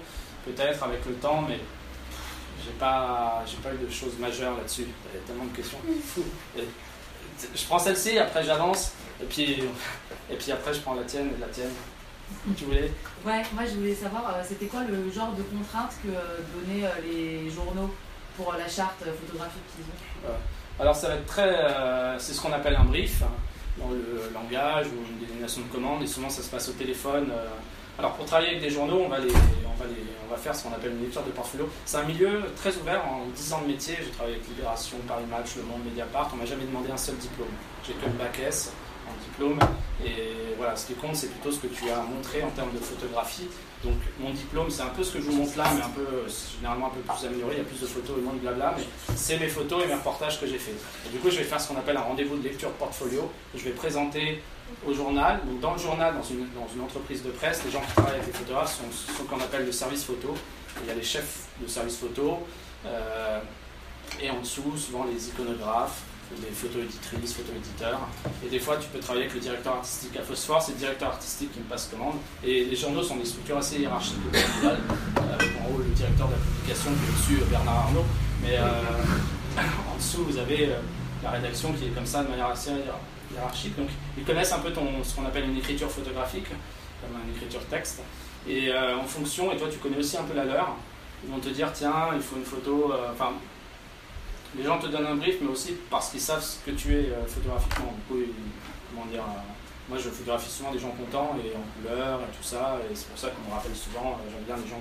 [0.44, 1.58] peut-être avec le temps, mais
[2.64, 4.82] j'ai pas, pas eu de choses majeures là-dessus.
[5.12, 5.78] Il y a tellement de questions.
[6.56, 9.62] Je prends celle-ci, après j'avance, et puis,
[10.30, 11.70] et puis après je prends la tienne et la tienne.
[12.56, 12.92] Tu voulais
[13.24, 16.84] Ouais, moi je voulais savoir, euh, c'était quoi le genre de contraintes que euh, donnaient
[16.84, 17.92] euh, les journaux
[18.36, 20.34] pour la charte photographique qu'ils ont
[20.78, 21.56] Alors ça va être très...
[22.18, 23.30] c'est ce qu'on appelle un brief, hein,
[23.78, 27.32] dans le langage ou une désignation de commande, et souvent ça se passe au téléphone.
[27.98, 30.54] Alors pour travailler avec des journaux, on va, les, on va, les, on va faire
[30.54, 31.66] ce qu'on appelle une lecture de portfolio.
[31.86, 35.24] C'est un milieu très ouvert, en 10 ans de métier, j'ai travaillé avec Libération, Paris
[35.30, 37.48] Match, Le Monde, Mediapart, on m'a jamais demandé un seul diplôme.
[37.86, 38.70] J'ai que le bac S
[40.04, 42.78] et voilà, ce qui compte c'est plutôt ce que tu as montré en termes de
[42.78, 43.48] photographie.
[43.84, 46.00] Donc mon diplôme, c'est un peu ce que je vous montre là, mais un peu,
[46.00, 48.38] euh, généralement un peu plus amélioré, il y a plus de photos et moins de
[48.38, 50.74] blabla, mais c'est mes photos et mes reportages que j'ai fait.
[51.06, 53.30] Et du coup, je vais faire ce qu'on appelle un rendez-vous de lecture portfolio.
[53.54, 54.42] Je vais présenter
[54.86, 55.40] au journal.
[55.46, 58.32] Donc, dans le journal, dans une, entreprise de presse, les gens qui travaillent avec les
[58.32, 60.34] photographes sont ce qu'on appelle le service photo.
[60.82, 62.46] Il y a les chefs de service photo.
[62.86, 63.40] euh,
[64.20, 66.02] et en dessous, souvent les iconographes,
[66.42, 68.00] les photo-éditrices, photo-éditeurs.
[68.44, 71.08] Et des fois, tu peux travailler avec le directeur artistique à Phosphore, c'est le directeur
[71.10, 72.16] artistique qui me passe commande.
[72.44, 74.78] Et les journaux sont des structures assez hiérarchiques au Portugal,
[75.16, 78.04] avec en haut le directeur de la publication, qui est au-dessus euh, Bernard Arnault.
[78.42, 78.62] Mais euh,
[79.92, 80.76] en dessous, vous avez euh,
[81.22, 83.76] la rédaction qui est comme ça, de manière assez hiér- hiérarchique.
[83.76, 84.70] Donc, ils connaissent un peu
[85.04, 88.00] ce qu'on appelle une écriture photographique, comme une écriture texte.
[88.48, 90.76] Et euh, en fonction, et toi, tu connais aussi un peu la leur,
[91.24, 92.92] ils vont te dire tiens, il faut une photo.
[92.92, 93.12] euh,
[94.56, 97.10] les gens te donnent un brief, mais aussi parce qu'ils savent ce que tu es
[97.10, 97.92] euh, photographiquement.
[97.92, 98.32] Du coup,
[98.90, 99.40] comment dire, euh,
[99.88, 103.08] moi je photographie souvent des gens contents et en couleur et tout ça, et c'est
[103.08, 104.80] pour ça qu'on me rappelle souvent, euh, j'aime bien les gens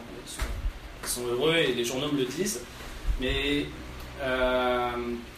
[1.03, 2.61] qui sont, heureux et les journaux me le disent.
[3.19, 3.67] Mais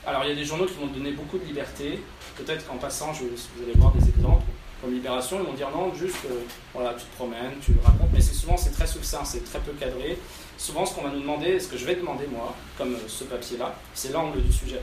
[0.05, 2.01] alors il y a des journaux qui vont te donner beaucoup de liberté.
[2.35, 4.45] Peut-être qu'en passant, je, vous allez voir des exemples.
[4.79, 6.27] Comme Libération, ils vont dire non, juste
[6.73, 9.71] voilà, tu te promènes, tu le racontes, mais souvent c'est très succinct, c'est très peu
[9.71, 10.19] cadré.
[10.57, 13.25] Souvent, ce qu'on va nous demander, ce que je vais demander moi, comme euh, ce
[13.25, 14.81] papier-là, c'est l'angle du sujet.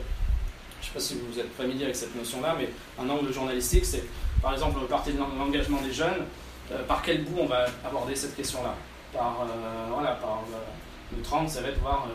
[0.81, 3.85] Je ne sais pas si vous êtes familier avec cette notion-là, mais un angle journalistique,
[3.85, 4.03] c'est
[4.41, 6.25] par exemple, partir de l'engagement des jeunes.
[6.71, 8.73] euh, par quel bout on va aborder cette question-là?
[9.13, 10.43] Par euh, voilà, par
[11.15, 12.07] le 30, ça va être voir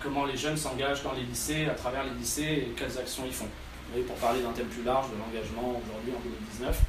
[0.00, 3.32] comment les jeunes s'engagent dans les lycées, à travers les lycées, et quelles actions ils
[3.32, 3.44] font.
[3.44, 6.80] Vous voyez, pour parler d'un thème plus large de l'engagement aujourd'hui en 2019.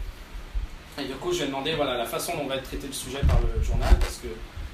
[1.00, 3.20] Et du coup, je vais demander voilà, la façon dont va être traité le sujet
[3.28, 4.28] par le journal, parce que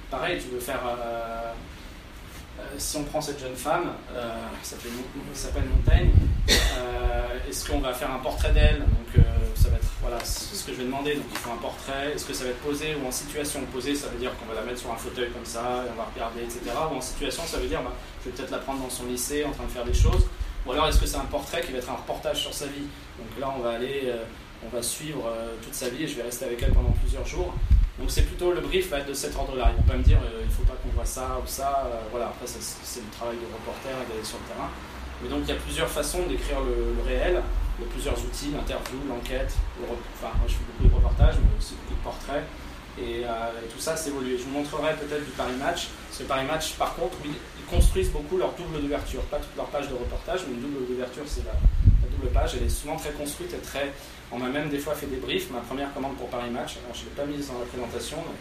[0.09, 0.81] pareil, tu veux faire.
[0.85, 1.51] euh,
[2.59, 4.69] euh, si on prend cette jeune femme, euh, qui
[5.39, 6.09] s'appelle Montaigne,
[6.49, 8.79] euh, est-ce qu'on va faire un portrait d'elle?
[8.79, 9.23] Donc
[9.55, 11.15] ça va être voilà, ce que je vais demander.
[11.15, 12.13] Donc il faut un portrait.
[12.15, 14.59] Est-ce que ça va être posé ou en situation Posé, ça veut dire qu'on va
[14.59, 16.61] la mettre sur un fauteuil comme ça et on va regarder, etc.
[16.91, 19.43] Ou en situation, ça veut dire bah, je vais peut-être la prendre dans son lycée
[19.45, 20.25] en train de faire des choses.
[20.65, 22.87] Ou alors est-ce que c'est un portrait qui va être un reportage sur sa vie?
[23.19, 24.11] Donc là, on va aller,
[24.65, 27.25] on va suivre euh, toute sa vie et je vais rester avec elle pendant plusieurs
[27.25, 27.53] jours.
[27.99, 29.71] Donc c'est plutôt le brief de cet ordre-là.
[29.73, 31.85] Ils vont pas me dire euh, il faut pas qu'on voit ça ou ça.
[31.85, 34.69] euh, voilà, après c'est c'est le travail de reporter d'aller sur le terrain.
[35.21, 37.41] Mais donc il y a plusieurs façons d'écrire le, réel.
[37.79, 39.53] Il y a plusieurs outils, l'interview, l'enquête.
[39.79, 42.43] le Enfin, moi je fais beaucoup de reportages, mais aussi beaucoup de portraits.
[42.99, 43.21] Et,
[43.69, 44.37] tout ça s'est évolué.
[44.37, 45.89] Je vous montrerai peut-être du Paris Match.
[46.11, 49.21] Ce Paris Match, par contre, ils construisent beaucoup leur double d'ouverture.
[49.29, 51.53] Pas toute leur page de reportage, mais une double d'ouverture, c'est la
[52.17, 52.55] double page.
[52.55, 53.91] Elle est souvent très construite et très.
[54.31, 55.49] On m'a même des fois fait des briefs.
[55.51, 58.17] Ma première commande pour Paris Match, alors je ne l'ai pas mise dans la présentation,
[58.27, 58.35] mais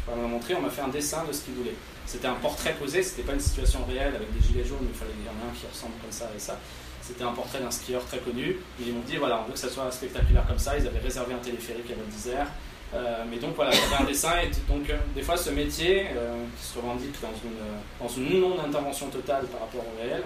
[0.00, 0.54] je vais vous la montrer.
[0.54, 1.76] On m'a fait un dessin de ce qu'ils voulaient.
[2.06, 5.12] C'était un portrait posé, c'était pas une situation réelle avec des gilets jaunes, il fallait
[5.12, 6.58] y en a un qui ressemble comme ça et ça.
[7.02, 8.56] C'était un portrait d'un skieur très connu.
[8.80, 10.76] Ils m'ont dit voilà, on veut que ça soit spectaculaire comme ça.
[10.76, 12.46] Ils avaient réservé un téléphérique à Val d'Isère.
[12.94, 14.32] Euh, mais donc voilà, avait un dessin.
[14.42, 17.58] Et donc, euh, des fois, ce métier euh, qui se revendique dans une,
[18.00, 20.22] dans une non-intervention totale par rapport au réel,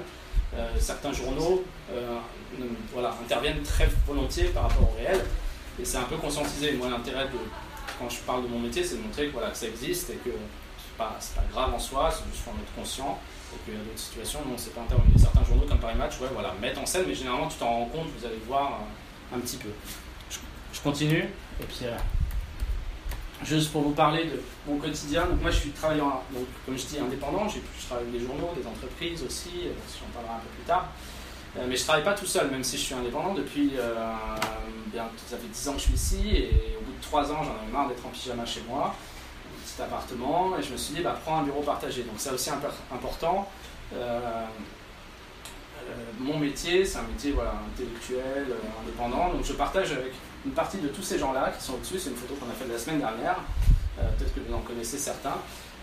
[0.78, 2.18] certains journaux euh,
[2.92, 5.20] voilà, interviennent très volontiers par rapport au réel.
[5.80, 6.72] Et c'est un peu conscientisé.
[6.72, 7.38] Moi, l'intérêt de,
[7.98, 10.30] quand je parle de mon métier, c'est de montrer que, voilà, ça existe et que
[10.30, 13.18] c'est pas, pas grave en soi, c'est juste en être conscient.
[13.54, 15.12] Et qu'il y a d'autres situations, non, c'est pas intervenu.
[15.18, 17.86] Certains journaux comme Paris Match, ouais, voilà, mettent en scène, mais généralement tu t'en rends
[17.86, 19.68] compte, vous allez voir euh, un petit peu.
[20.30, 20.38] Je,
[20.72, 21.28] je continue,
[21.60, 21.96] et puis euh,
[23.44, 25.26] juste pour vous parler de mon quotidien.
[25.26, 28.50] Donc moi je suis travailleur, donc, comme je dis, indépendant, je travaille avec des journaux,
[28.57, 30.87] des entreprises aussi, euh, j'en parlerai un peu plus tard.
[31.59, 33.35] Euh, mais je travaille pas tout seul, même si je suis indépendant.
[33.35, 34.14] Depuis euh,
[34.87, 37.42] bien, ça fait 10 ans que je suis ici, et au bout de 3 ans
[37.42, 38.94] j'en avais marre d'être en pyjama chez moi
[39.64, 40.57] petit appartement.
[40.59, 42.02] Et je me suis dit bah, prends un bureau partagé.
[42.02, 43.48] Donc c'est aussi imper- important.
[46.18, 48.46] Mon métier c'est un métier voilà, intellectuel
[48.83, 49.33] indépendant.
[49.35, 50.12] Donc je partage avec
[50.44, 52.55] une partie de tous ces gens là qui sont au-dessus c'est une photo qu'on a
[52.55, 53.38] faite la semaine dernière
[53.98, 55.37] Euh, peut-être que vous en connaissez certains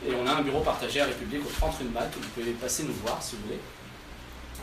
[0.03, 2.53] et on a un bureau partagé à République au 30 rue de Bac vous pouvez
[2.53, 3.59] passer nous voir si vous voulez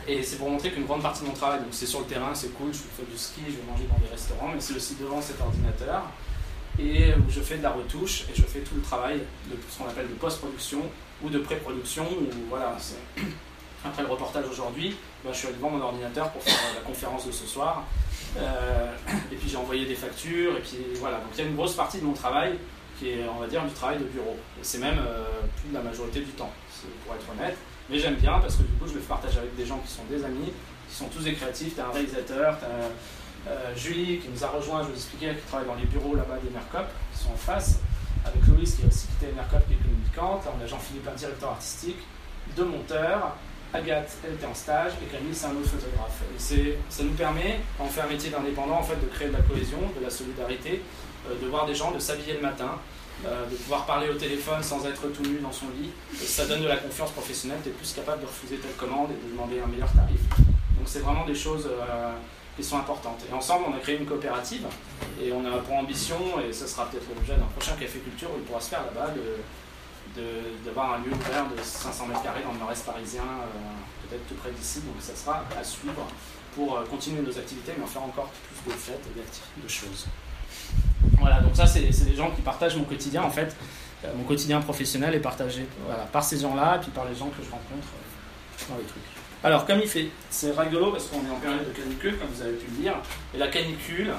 [0.08, 2.32] et c'est pour montrer qu'une grande partie de mon travail, donc c'est sur le terrain,
[2.32, 4.94] c'est cool, je fais du ski, je vais manger dans des restaurants, mais c'est aussi
[4.94, 6.02] devant cet ordinateur
[6.78, 9.18] et où je fais de la retouche et je fais tout le travail
[9.50, 10.82] de ce qu'on appelle de post-production
[11.24, 12.06] ou de pré-production.
[12.48, 12.76] Voilà,
[13.84, 17.32] après le reportage aujourd'hui, ben, je suis devant mon ordinateur pour faire la conférence de
[17.32, 17.84] ce soir.
[18.38, 18.92] Euh,
[19.32, 20.56] et puis j'ai envoyé des factures.
[20.56, 22.58] Et puis voilà, donc il y a une grosse partie de mon travail
[22.98, 24.36] qui est, on va dire, du travail de bureau.
[24.62, 25.24] C'est même euh,
[25.60, 26.50] plus de la majorité du temps,
[27.04, 27.56] pour être honnête.
[27.90, 30.04] Mais j'aime bien parce que du coup, je le partage avec des gens qui sont
[30.10, 30.52] des amis,
[30.88, 31.74] qui sont tous des créatifs.
[31.74, 32.64] Tu as un réalisateur, tu
[33.48, 36.38] euh, Julie qui nous a rejoint, je vous expliquais, qui travaille dans les bureaux là-bas
[36.42, 37.78] des Mercop, qui sont en face,
[38.24, 40.44] avec Louis qui a aussi quitté les Mercop, qui est communicante.
[40.44, 41.98] Là, on a Jean-Philippe, un directeur artistique,
[42.56, 43.36] deux monteurs,
[43.72, 46.22] Agathe, elle était en stage, et Camille, c'est un autre photographe.
[46.50, 49.32] Et ça nous permet, quand on fait un métier d'indépendant, en fait, de créer de
[49.32, 50.82] la cohésion, de la solidarité,
[51.28, 52.78] euh, de voir des gens, de s'habiller le matin,
[53.24, 55.90] euh, de pouvoir parler au téléphone sans être tout nu dans son lit.
[56.12, 59.10] Et ça donne de la confiance professionnelle, tu es plus capable de refuser telle commande
[59.10, 60.20] et de demander un meilleur tarif.
[60.38, 62.12] Donc c'est vraiment des choses euh,
[62.56, 63.20] qui sont importantes.
[63.28, 64.66] Et ensemble, on a créé une coopérative
[65.22, 68.38] et on a pour ambition, et ce sera peut-être l'objet d'un prochain café culture où
[68.38, 69.12] il pourra se faire là-bas,
[70.64, 74.34] d'avoir un lieu ouvert de 500 mètres carrés dans le nord-est parisien, euh, peut-être tout
[74.34, 74.80] près d'ici.
[74.80, 76.06] Donc ça sera à suivre
[76.54, 80.06] pour euh, continuer nos activités, mais en faire encore plus de fêtes et de choses.
[81.18, 83.54] Voilà, donc ça, c'est des gens qui partagent mon quotidien en fait.
[84.04, 87.42] Euh, mon quotidien professionnel est partagé voilà, par ces gens-là, puis par les gens que
[87.44, 87.88] je rencontre
[88.68, 89.02] dans les trucs.
[89.44, 92.42] Alors, comme il fait, c'est rigolo parce qu'on est en période de canicule, comme vous
[92.42, 92.94] avez pu le dire,
[93.34, 94.12] et la canicule,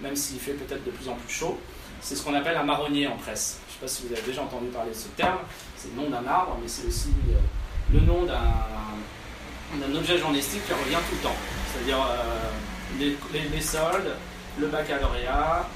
[0.00, 1.58] même s'il fait peut-être de plus en plus chaud,
[2.00, 3.60] c'est ce qu'on appelle un marronnier en presse.
[3.80, 5.38] Je ne sais pas si vous avez déjà entendu parler de ce terme,
[5.74, 10.72] c'est le nom d'un arbre, mais c'est aussi euh, le nom d'un objet journalistique qui
[10.74, 11.36] revient tout le temps.
[11.72, 13.14] C'est-à-dire euh,
[13.52, 14.14] les, soldes,
[14.58, 15.66] le baccalauréat,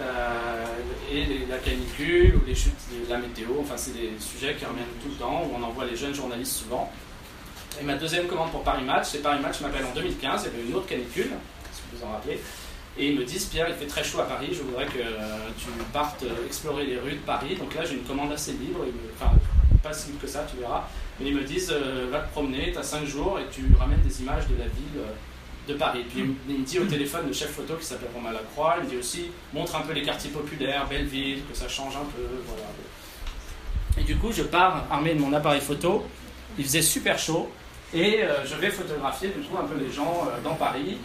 [0.00, 0.64] euh,
[1.10, 3.48] et la canicule ou les chutes de la météo.
[3.60, 6.52] Enfin, c'est des sujets qui reviennent tout le temps, où on envoie les jeunes journalistes
[6.52, 6.92] souvent.
[7.80, 10.60] Et ma deuxième commande pour Paris Match, c'est Paris Match m'appelle en 2015, il y
[10.60, 11.30] avait une autre canicule,
[11.72, 12.38] si vous vous en rappelez.
[12.98, 15.48] Et ils me disent, Pierre, il fait très chaud à Paris, je voudrais que euh,
[15.58, 17.54] tu partes euh, explorer les rues de Paris.
[17.56, 18.80] Donc là, j'ai une commande assez libre,
[19.20, 19.32] enfin,
[19.82, 20.84] pas si libre que ça, tu verras.
[21.20, 24.00] Mais ils me disent, euh, va te promener, tu as 5 jours et tu ramènes
[24.02, 25.02] des images de la ville
[25.68, 26.04] de Paris.
[26.08, 28.84] Puis me- il me dit au téléphone le chef photo qui s'appelle Romain Lacroix, il
[28.84, 32.22] me dit aussi, montre un peu les quartiers populaires, Belleville, que ça change un peu.
[32.46, 32.62] Voilà.
[33.98, 36.06] Et du coup, je pars armé de mon appareil photo,
[36.58, 37.50] il faisait super chaud.
[37.94, 40.98] Et je vais photographier du coup un peu les gens dans Paris.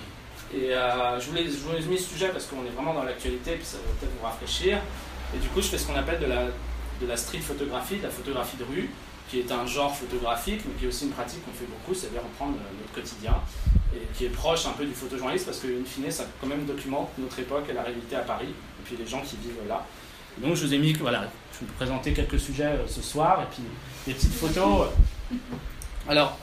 [0.53, 3.03] Et euh, je, voulais, je vous ai mis ce sujet parce qu'on est vraiment dans
[3.03, 4.79] l'actualité, puis ça va peut-être vous rafraîchir.
[5.33, 6.45] Et du coup, je fais ce qu'on appelle de la,
[7.01, 8.89] de la street photographie, de la photographie de rue,
[9.29, 12.21] qui est un genre photographique, mais qui est aussi une pratique qu'on fait beaucoup, c'est-à-dire
[12.21, 13.35] reprendre notre quotidien,
[13.95, 17.09] et qui est proche un peu du photojournaliste, parce qu'in fine, ça quand même documente
[17.17, 19.85] notre époque et la réalité à Paris, et puis les gens qui vivent là.
[20.37, 23.41] Donc je vous ai mis, voilà, je vais vous présenter quelques sujets euh, ce soir,
[23.41, 23.63] et puis
[24.05, 24.87] des petites photos.
[26.09, 26.37] Alors,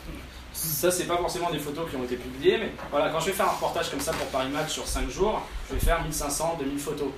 [0.58, 3.32] ça, c'est pas forcément des photos qui ont été publiées, mais voilà, quand je vais
[3.32, 6.56] faire un reportage comme ça pour Paris Match sur 5 jours, je vais faire 1500,
[6.58, 7.08] 2000 photos.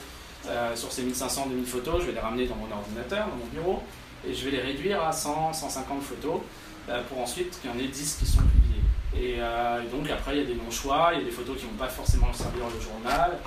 [0.47, 3.47] Euh, sur ces 1500, 2000 photos, je vais les ramener dans mon ordinateur, dans mon
[3.47, 3.83] bureau,
[4.27, 6.41] et je vais les réduire à 100, 150 photos,
[6.89, 8.83] euh, pour ensuite qu'il y en ait 10 qui sont publiées.
[9.17, 11.57] Et, euh, et donc après, il y a des non-choix, il y a des photos
[11.57, 13.39] qui ne vont pas forcément servir le journal.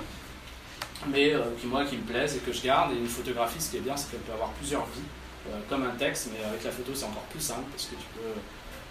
[1.08, 2.92] mais qui moi qui me plaisent et que je garde.
[2.92, 5.94] Et une photographie, ce qui est bien, c'est qu'elle peut avoir plusieurs vies, comme un
[5.96, 8.40] texte, mais avec la photo c'est encore plus simple parce que tu peux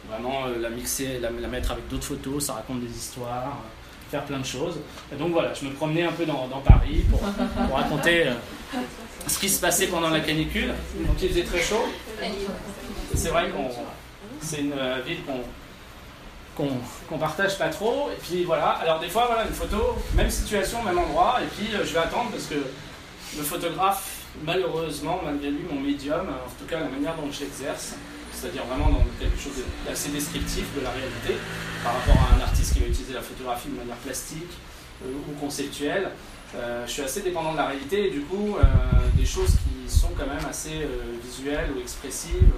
[0.09, 4.23] vraiment euh, la mixer, la, mettre avec d'autres photos, ça raconte des histoires, euh, faire
[4.23, 4.79] plein de choses.
[5.11, 7.21] Et donc voilà, je me promenais un peu dans, Paris pour,
[7.75, 8.33] raconter euh,
[9.27, 10.73] ce qui se passait pendant la canicule.
[10.99, 11.85] Donc il faisait très chaud.
[13.15, 13.69] C'est vrai qu'on
[14.41, 15.41] c'est une ville qu'on
[16.55, 16.69] qu'on
[17.09, 18.09] qu'on partage pas trop.
[18.11, 21.69] Et puis voilà, alors des fois, voilà, une photo, même situation, même endroit, et puis
[21.71, 26.79] je vais attendre parce que le photographe, malheureusement, malgré lui, mon médium, en tout cas
[26.79, 27.95] la manière dont je l'exerce,
[28.43, 31.39] c'est-à-dire vraiment dans quelque chose d'assez descriptif de la réalité,
[31.81, 34.51] par rapport à un artiste qui va utiliser la photographie de manière plastique
[35.05, 36.11] euh, ou conceptuelle,
[36.55, 38.63] euh, je suis assez dépendant de la réalité et du coup, euh,
[39.15, 40.85] des choses qui sont quand même assez
[41.23, 42.51] visuelles ou expressives.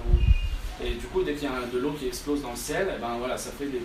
[0.84, 3.00] et du coup, dès qu'il y a de l'eau qui explose dans le ciel, eh
[3.00, 3.82] ben voilà, ça fait des,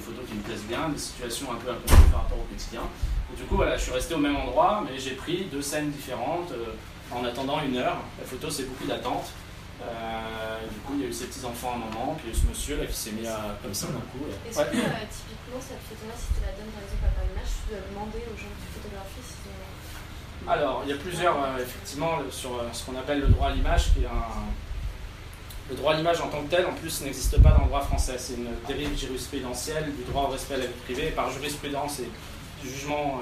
[0.00, 2.82] photos qui me plaisent bien, des situations un peu inconnues par rapport au quotidien.
[3.32, 5.90] Et du coup, voilà, je suis resté au même endroit, mais j'ai pris deux scènes
[5.90, 6.52] différentes
[7.10, 7.98] en attendant une heure.
[8.18, 9.30] La photo, c'est beaucoup d'attente.
[9.80, 12.32] Euh, du coup, il y a eu ces petits enfants à un moment, puis il
[12.32, 14.26] y a eu ce monsieur là qui s'est mis à, comme ça d'un coup.
[14.26, 14.64] Est-ce ouais.
[14.66, 17.70] que euh, typiquement cette photo-là, si tu la donnes par exemple à Paris Match, tu
[17.70, 20.50] dois demander aux gens qui photographient ont.
[20.50, 23.94] Alors, il y a plusieurs, euh, effectivement, sur ce qu'on appelle le droit à l'image,
[23.94, 24.50] qui est un.
[25.70, 27.82] Le droit à l'image en tant que tel, en plus, n'existe pas dans le droit
[27.82, 28.16] français.
[28.16, 31.10] C'est une dérive jurisprudentielle du droit au respect de la vie privée.
[31.10, 32.08] Par jurisprudence et
[32.66, 33.20] jugement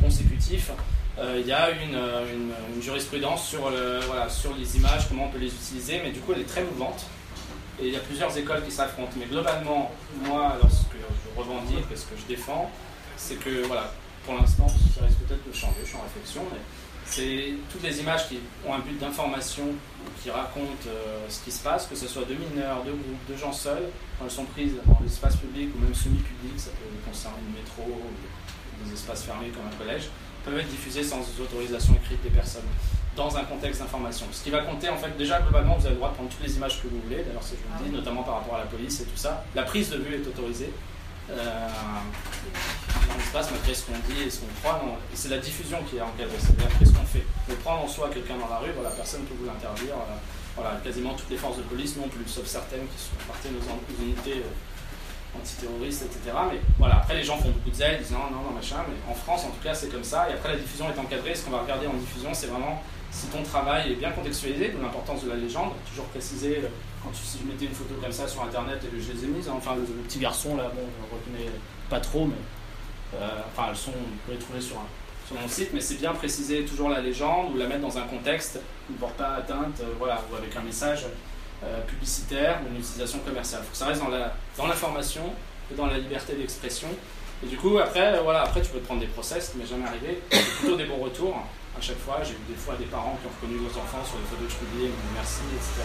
[0.00, 0.70] consécutif,
[1.18, 2.24] il y a une, euh,
[2.80, 3.54] jurisprudence
[4.06, 6.62] voilà, sur les images, comment on peut les utiliser, mais du coup, elle est très
[6.62, 7.04] mouvante.
[7.80, 9.12] Et il y a plusieurs écoles qui s'affrontent.
[9.16, 9.92] Mais globalement,
[10.24, 12.70] moi, alors ce que je revendique et ce que je défends,
[13.16, 13.92] c'est que, voilà,
[14.24, 16.58] pour l'instant, ça risque peut-être de changer, je suis en réflexion, mais
[17.04, 19.64] c'est toutes les images qui ont un but d'information,
[20.22, 23.36] qui racontent euh, ce qui se passe, que ce soit de mineurs, de groupes, de
[23.36, 27.38] gens seuls, quand elles sont prises dans l'espace public ou même semi-public, ça peut concerner
[27.52, 30.08] le métro ou des espaces fermés comme un collège,
[30.44, 32.68] peuvent être diffusées sans autorisation écrite des personnes
[33.16, 34.26] dans un contexte d'information.
[34.32, 36.46] Ce qui va compter, en fait, déjà globalement, vous avez le droit de prendre toutes
[36.46, 38.54] les images que vous voulez, d'ailleurs, c'est ce que je vous dis, notamment par rapport
[38.56, 39.44] à la police et tout ça.
[39.54, 40.72] La prise de vue est autorisée.
[41.30, 41.68] Euh,
[43.08, 44.82] dans l'espace, malgré ce qu'on dit et ce qu'on croit,
[45.14, 47.24] c'est la diffusion qui est encadrée, c'est-à-dire qu'est-ce qu'on fait?
[47.48, 49.94] Le prendre en soi quelqu'un dans la rue, voilà, personne ne peut vous l'interdire.
[49.94, 50.16] euh,
[50.56, 53.56] voilà, quasiment toutes les forces de police non plus, sauf certaines qui sont parties de
[53.56, 54.52] nos unités euh,
[55.38, 56.36] antiterroristes, etc.
[56.50, 58.76] Mais voilà, après les gens font beaucoup de zèle, ils disent non, non, non, machin,
[58.88, 60.28] mais en France en tout cas c'est comme ça.
[60.30, 63.26] Et après la diffusion est encadrée, ce qu'on va regarder en diffusion, c'est vraiment si
[63.26, 66.68] ton travail est bien contextualisé, de l'importance de la légende, toujours précisé, euh,
[67.02, 69.26] quand tu, si je mettais une photo comme ça sur internet et je les ai
[69.26, 71.50] mises, hein, enfin le, le petit garçon là, bon, on reconnaît
[71.90, 72.34] pas trop, mais
[73.14, 74.76] euh, enfin elles sont, vous pouvez les trouver sur,
[75.26, 78.06] sur mon site, mais c'est bien préciser toujours la légende ou la mettre dans un
[78.06, 81.04] contexte ne porte pas atteinte, euh, voilà, ou avec un message
[81.64, 83.60] euh, publicitaire ou une utilisation commerciale.
[83.62, 84.02] Il faut que ça reste
[84.56, 85.22] dans l'information
[85.70, 86.88] et dans la liberté d'expression.
[87.44, 89.66] Et du coup, après, euh, voilà, après tu peux te prendre des procès, ça m'est
[89.66, 90.22] jamais arrivé.
[90.30, 91.36] J'ai plutôt des bons retours
[91.76, 92.20] à chaque fois.
[92.22, 94.52] J'ai eu des fois des parents qui ont reconnu leurs enfants sur les photos que
[94.52, 95.82] je publiais, merci, etc.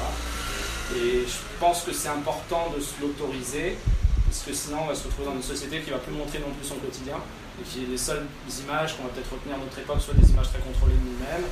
[0.96, 3.78] Et je pense que c'est important de se l'autoriser,
[4.26, 6.54] parce que sinon on va se retrouver dans une société qui va plus montrer non
[6.54, 7.18] plus son quotidien,
[7.60, 8.26] et qui est les seules
[8.64, 11.50] images qu'on va peut-être retenir à notre époque, soit des images très contrôlées de nous-mêmes,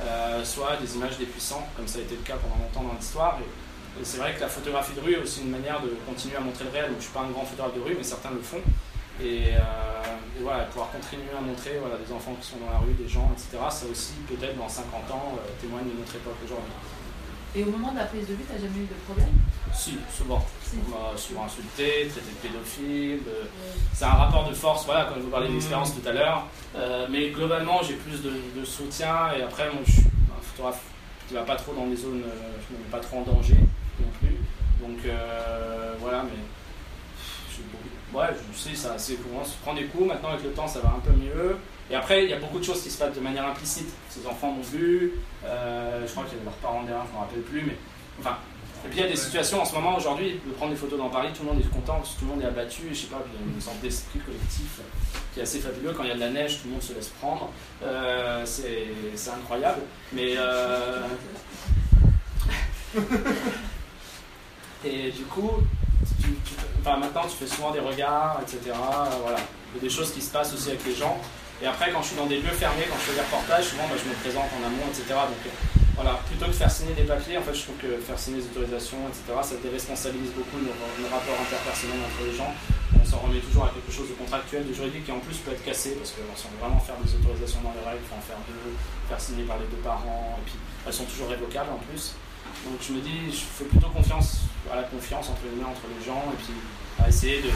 [0.00, 2.98] euh, soit des images des puissants, comme ça a été le cas pendant longtemps dans
[2.98, 3.38] l'histoire.
[4.00, 6.40] Et c'est vrai que la photographie de rue est aussi une manière de continuer à
[6.40, 6.86] montrer le réel.
[6.86, 8.62] Donc, je ne suis pas un grand photographe de rue, mais certains le font.
[9.20, 12.78] Et, euh, et voilà, pouvoir continuer à montrer voilà, des enfants qui sont dans la
[12.78, 13.58] rue, des gens, etc.
[13.70, 16.72] Ça aussi, peut-être dans 50 ans, euh, témoigne de notre époque aujourd'hui.
[17.54, 19.28] Et au moment de la prise de vue, t'as jamais eu de problème?
[19.74, 20.42] Si, souvent.
[20.64, 20.76] Si.
[20.86, 23.20] On m'a souvent insulté, traité de pédophile.
[23.24, 23.48] de-
[23.92, 26.46] C'est un rapport de force, voilà, comme je vous parlais d'expérience tout à l'heure.
[26.74, 29.32] Euh, mais globalement, j'ai plus de, de soutien.
[29.38, 30.80] Et après, moi, je suis un photographe
[31.28, 33.22] qui va pas trop dans les zones, euh, je ne me mets pas trop en
[33.22, 33.56] danger.
[34.92, 40.06] Donc euh, voilà, mais ouais, je sais, ça, c'est comment se prend des coups.
[40.06, 41.56] Maintenant, avec le temps, ça va un peu mieux.
[41.90, 43.88] Et après, il y a beaucoup de choses qui se passent de manière implicite.
[44.10, 45.12] Ces enfants m'ont vu,
[45.44, 47.76] euh, je crois qu'il y avait leurs parents derrière, je ne me rappelle plus, mais
[48.20, 48.36] enfin.
[48.84, 50.98] Et puis il y a des situations en ce moment, aujourd'hui, de prendre des photos
[50.98, 52.94] dans Paris, tout le monde est content, parce que tout le monde est abattu, et
[52.94, 54.80] je sais pas, il y a une sorte d'esprit collectif
[55.32, 55.92] qui est assez fabuleux.
[55.96, 57.50] Quand il y a de la neige, tout le monde se laisse prendre.
[57.82, 59.82] Euh, c'est c'est incroyable.
[60.12, 60.34] Mais.
[60.36, 61.06] euh,
[64.84, 65.50] et du coup,
[66.80, 68.58] enfin, maintenant tu fais souvent des regards, etc.
[68.74, 69.38] euh, Voilà.
[69.38, 71.16] A des choses qui se passent aussi avec les gens.
[71.62, 73.86] Et après, quand je suis dans des lieux fermés, quand je fais des reportages, souvent
[73.88, 75.14] moi, je me présente en amont, etc.
[75.16, 75.54] Donc euh,
[75.94, 78.48] voilà, plutôt que faire signer des papiers, en fait, je trouve que faire signer des
[78.52, 82.52] autorisations, etc., ça déresponsabilise beaucoup nos, nos rapports interpersonnels entre les gens.
[82.92, 85.52] On s'en remet toujours à quelque chose de contractuel, de juridique, qui en plus peut
[85.52, 88.08] être cassé, parce que si on veut vraiment faire des autorisations dans les règles, il
[88.12, 88.72] faut en faire deux,
[89.08, 92.12] faire signer par les deux parents, et puis elles sont toujours révocables en plus.
[92.64, 94.42] Donc je me dis, je fais plutôt confiance
[94.72, 96.54] à la confiance entre les entre les gens, et puis
[97.02, 97.50] à essayer de.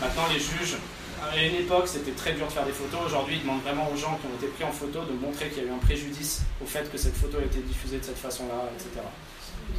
[0.00, 0.76] Maintenant, les juges,
[1.22, 3.00] À une époque, c'était très dur de faire des photos.
[3.06, 5.62] Aujourd'hui, ils demandent vraiment aux gens qui ont été pris en photo de montrer qu'il
[5.62, 8.18] y a eu un préjudice au fait que cette photo a été diffusée de cette
[8.18, 9.00] façon-là, etc.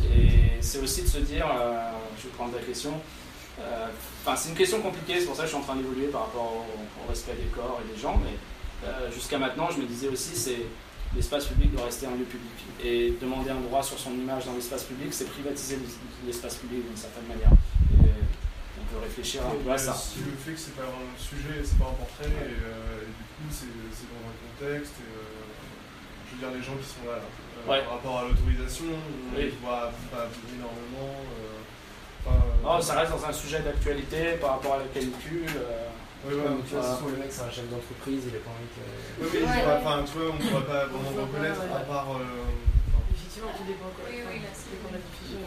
[0.04, 2.94] Et c'est aussi de se dire, euh, je vais prendre la question,
[3.60, 3.88] euh,
[4.36, 6.66] c'est une question compliquée, c'est pour ça que je suis en train d'évoluer par rapport
[6.66, 8.36] au, au respect des corps et des gens, mais
[8.88, 10.66] euh, jusqu'à maintenant, je me disais aussi, c'est
[11.16, 12.52] l'espace public doit rester un lieu public.
[12.84, 15.80] Et demander un droit sur son image dans l'espace public, c'est privatiser
[16.26, 17.52] l'espace public d'une certaine manière.
[17.52, 18.12] Et
[18.82, 19.94] on peut réfléchir un peu à ça.
[19.94, 23.06] Si le fait que c'est pas un sujet, c'est pas un portrait, et, euh, et
[23.08, 25.46] du coup c'est dans un contexte, et, euh,
[26.28, 27.82] je veux dire les gens qui sont là, euh, Ouais.
[27.84, 29.54] par rapport à l'autorisation, on Oui.
[29.64, 31.16] voit pas énormément.
[32.64, 35.46] Non, ça reste dans un sujet d'actualité par rapport à la canicule.
[36.26, 38.42] Euh, ouais, ouais, Ouais, mais tu vois, le mec c'est un chef d'entreprise, il a
[38.42, 38.82] pas envie que.
[38.82, 39.78] Ouais, mais Ouais, enfin, ouais.
[39.80, 42.10] enfin, tu vois, on pourrait pas vraiment reconnaître ouais, à part.
[42.18, 42.26] euh,
[42.90, 44.06] enfin, Effectivement, tout dépend quoi.
[44.10, 45.42] Oui, oui, là, ça c'est- dépend de la diffusion.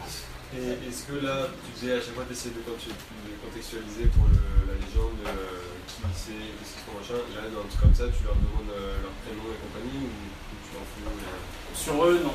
[0.49, 4.65] Et est-ce que là, tu disais à chaque fois, tu essaies de, contextualiser pour le-
[4.73, 8.09] la légende, euh, qui c'est, qu'est-ce qu'ils font, machin, là, dans un truc comme ça,
[8.09, 11.97] tu leur demandes euh, leur prénom et compagnie, ou, ou tu t'en fous euh, Sur
[12.05, 12.33] eux, non.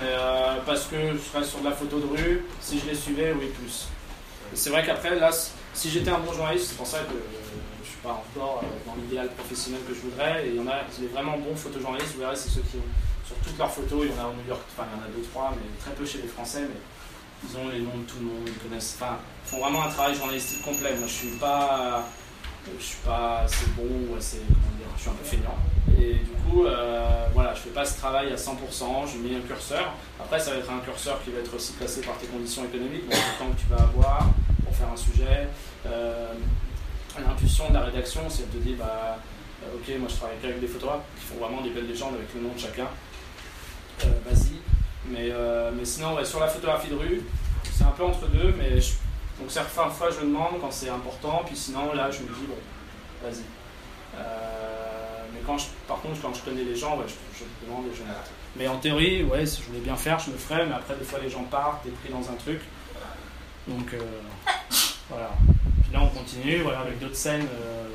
[0.00, 2.94] Mais euh, parce que je reste sur de la photo de rue, si je les
[2.96, 3.88] suivais, oui, plus.
[4.54, 5.30] C'est vrai qu'après, là,
[5.74, 9.28] si j'étais un bon journaliste, c'est pour ça que euh, pas encore euh, dans l'idéal
[9.30, 10.46] professionnel que je voudrais.
[10.46, 12.90] Et il y en a, les vraiment bons photojournalistes, vous verrez, c'est ceux qui ont,
[13.26, 15.04] sur toutes leurs photos, il y en a au New York, enfin, il y en
[15.04, 16.80] a deux, trois, mais très peu chez les Français, mais
[17.48, 19.88] ils ont les noms de tout le monde, ils connaissent, enfin, ils font vraiment un
[19.88, 20.94] travail journalistique complet.
[20.96, 22.04] Moi, je suis pas,
[22.66, 25.56] je suis pas assez bon ou assez, comment dire, je suis un peu feignant.
[25.98, 28.52] Et du coup, euh, voilà, je fais pas ce travail à 100%,
[29.12, 29.94] je mets un curseur.
[30.18, 33.04] Après, ça va être un curseur qui va être aussi placé par tes conditions économiques,
[33.08, 34.28] le temps que tu vas avoir
[34.64, 35.48] pour faire un sujet.
[35.86, 36.34] Euh,
[37.18, 39.18] L'intuition de la rédaction, c'est de dire, bah,
[39.62, 42.32] euh, ok, moi je travaille qu'avec des photographes qui font vraiment des belles légendes avec
[42.34, 42.86] le nom de chacun.
[44.04, 44.52] Euh, Vas-y.
[45.06, 47.22] Mais, euh, mais sinon, sur la photographie de rue,
[47.72, 48.74] c'est un peu entre deux, mais
[49.40, 52.56] donc certaines fois je demande quand c'est important, puis sinon là je me dis, bon,
[53.22, 53.42] vas-y.
[55.32, 58.02] Mais quand je, par contre, quand je connais les gens, je, je demande et je.
[58.56, 61.04] Mais en théorie, ouais, si je voulais bien faire, je le ferais, mais après, des
[61.04, 62.60] fois, les gens partent, t'es pris dans un truc.
[63.66, 63.94] Donc,
[65.08, 65.30] voilà.
[65.92, 67.88] Là, on continue, voilà, avec d'autres scènes, euh,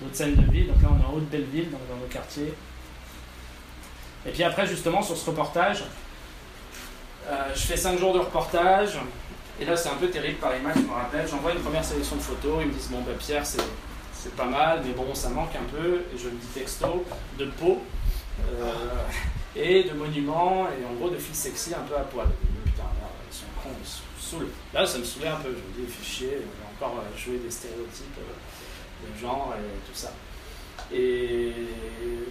[0.00, 0.68] d'autres scènes de ville.
[0.68, 2.54] Donc là, on est en Haute-Belleville, donc dans nos quartiers.
[4.26, 5.84] Et puis après, justement, sur ce reportage,
[7.28, 8.98] euh, je fais 5 jours de reportage.
[9.60, 11.28] Et là, c'est un peu terrible par image, je me rappelle.
[11.28, 12.58] J'envoie une première sélection de photos.
[12.62, 13.62] Ils me disent Bon, bah, Pierre, c'est,
[14.36, 16.04] pas mal, mais bon, ça manque un peu.
[16.14, 17.04] Et je le dis texto
[17.38, 17.82] de peau
[18.40, 18.72] euh,
[19.56, 22.26] et de monuments et en gros de filles sexy un peu à poil.
[22.64, 24.48] Putain, là, ils sont cons, ils se saoulent.
[24.74, 25.48] Là, ça me saoulait un peu.
[25.48, 26.38] Je me dis Fais chier,
[26.80, 30.12] encore euh, jouer des stéréotypes euh, de genre et tout ça.
[30.92, 31.52] Et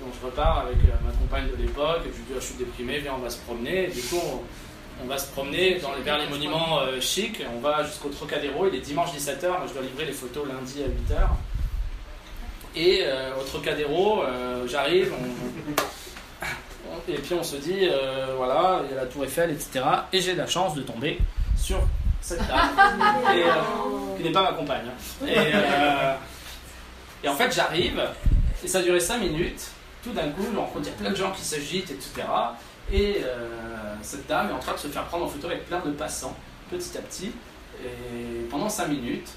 [0.02, 2.46] donc je repars avec euh, ma compagne de l'époque, et je lui dis Ah, je
[2.46, 3.86] suis déprimé, viens on va se promener.
[3.86, 7.44] Et du coup on, on va se promener dans les, vers les monuments euh, chics,
[7.56, 10.82] on va jusqu'au Trocadéro, il est dimanche 17h, moi je dois livrer les photos lundi
[10.84, 11.28] à 8h.
[12.76, 17.88] Et euh, au Trocadéro, euh, j'arrive, on- et puis on se dit,
[18.38, 19.84] voilà, il y a la tour Eiffel, etc.
[20.14, 21.20] Et j'ai la chance de tomber
[21.58, 21.80] sur
[22.22, 22.70] cette dame,
[23.36, 23.44] et,
[24.18, 24.86] qui n'est pas ma compagne.
[24.88, 25.26] hein.
[25.28, 26.14] Et, euh,
[27.24, 28.02] et en fait j'arrive,
[28.64, 29.68] et ça a duré 5 minutes,
[30.04, 32.24] tout d'un coup, je rencontre plein de gens qui s'agitent, etc.
[32.92, 33.48] Et euh,
[34.02, 36.36] cette dame est en train de se faire prendre en photo avec plein de passants,
[36.70, 37.32] petit à petit,
[37.84, 39.30] et pendant 5 minutes.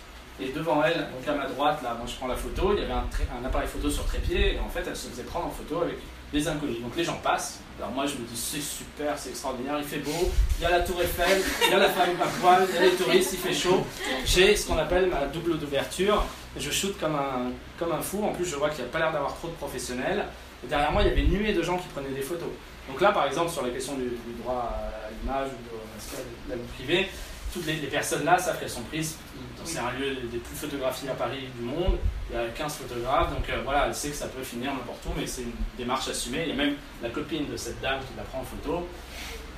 [0.42, 2.82] Et devant elle, donc à ma droite, là, moi je prends la photo, il y
[2.84, 3.04] avait un,
[3.42, 5.98] un appareil photo sur trépied, et en fait elle se faisait prendre en photo avec
[6.32, 6.80] les inconnus.
[6.80, 9.98] Donc les gens passent, alors moi je me dis c'est super, c'est extraordinaire, il fait
[9.98, 12.74] beau, il y a la tour Eiffel, il y a la femme à poil, il
[12.74, 13.84] y a les touristes, il fait chaud.
[14.24, 16.24] J'ai ce qu'on appelle ma double d'ouverture,
[16.56, 18.98] je shoot comme un, comme un fou, en plus je vois qu'il n'y a pas
[18.98, 20.24] l'air d'avoir trop de professionnels.
[20.64, 22.50] Et derrière moi il y avait une nuée de gens qui prenaient des photos.
[22.88, 26.56] Donc là par exemple sur la question du, du droit à l'image ou de la
[26.56, 27.08] vie privée,
[27.52, 29.16] toutes les, les personnes là savent qu'elles sont prises.
[29.64, 31.96] C'est un lieu des plus photographiés à Paris du monde.
[32.30, 35.04] Il y a 15 photographes, donc euh, voilà, elle sait que ça peut finir n'importe
[35.06, 36.42] où, mais c'est une démarche assumée.
[36.44, 38.86] Il y a même la copine de cette dame qui la prend en photo.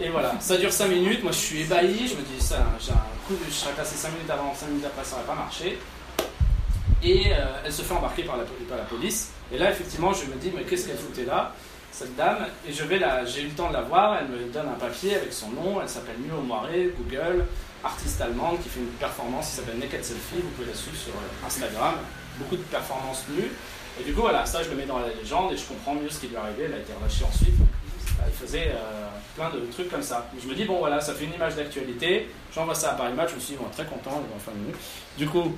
[0.00, 1.22] Et voilà, ça dure 5 minutes.
[1.22, 2.08] Moi je suis ébahi.
[2.08, 4.68] Je me dis, ça, j'ai un coup, de- je serais passé 5 minutes avant, 5
[4.68, 5.78] minutes après, ça n'aurait pas marché.
[7.02, 9.30] Et euh, elle se fait embarquer par la, par la police.
[9.52, 11.54] Et là, effectivement, je me dis, mais qu'est-ce qu'elle foutait là
[11.94, 14.66] cette dame, et je vais j'ai eu le temps de la voir, elle me donne
[14.66, 17.44] un papier avec son nom, elle s'appelle Mio Moiré, Google,
[17.84, 21.12] artiste allemande qui fait une performance qui s'appelle Naked Selfie, vous pouvez la suivre sur
[21.12, 21.94] euh, Instagram,
[22.38, 23.50] beaucoup de performances nues,
[24.00, 26.08] et du coup voilà, ça je le mets dans la légende et je comprends mieux
[26.08, 27.54] ce qui lui est arrivé, elle a été relâchée ensuite,
[28.18, 30.28] Bah, il faisait euh, plein de trucs comme ça.
[30.42, 33.30] Je me dis bon voilà, ça fait une image d'actualité, j'envoie ça à Paris Match,
[33.30, 34.74] je me suis dit bon, très content, il mieux.
[35.18, 35.56] Du coup,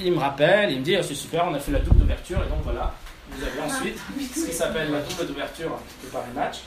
[0.00, 2.38] il me rappelle, il me dit Ah, c'est super, on a fait la double d'ouverture,
[2.38, 2.94] et donc voilà,
[3.30, 3.98] vous avez ensuite
[4.34, 6.58] ce qui s'appelle la double d'ouverture de Paris Match.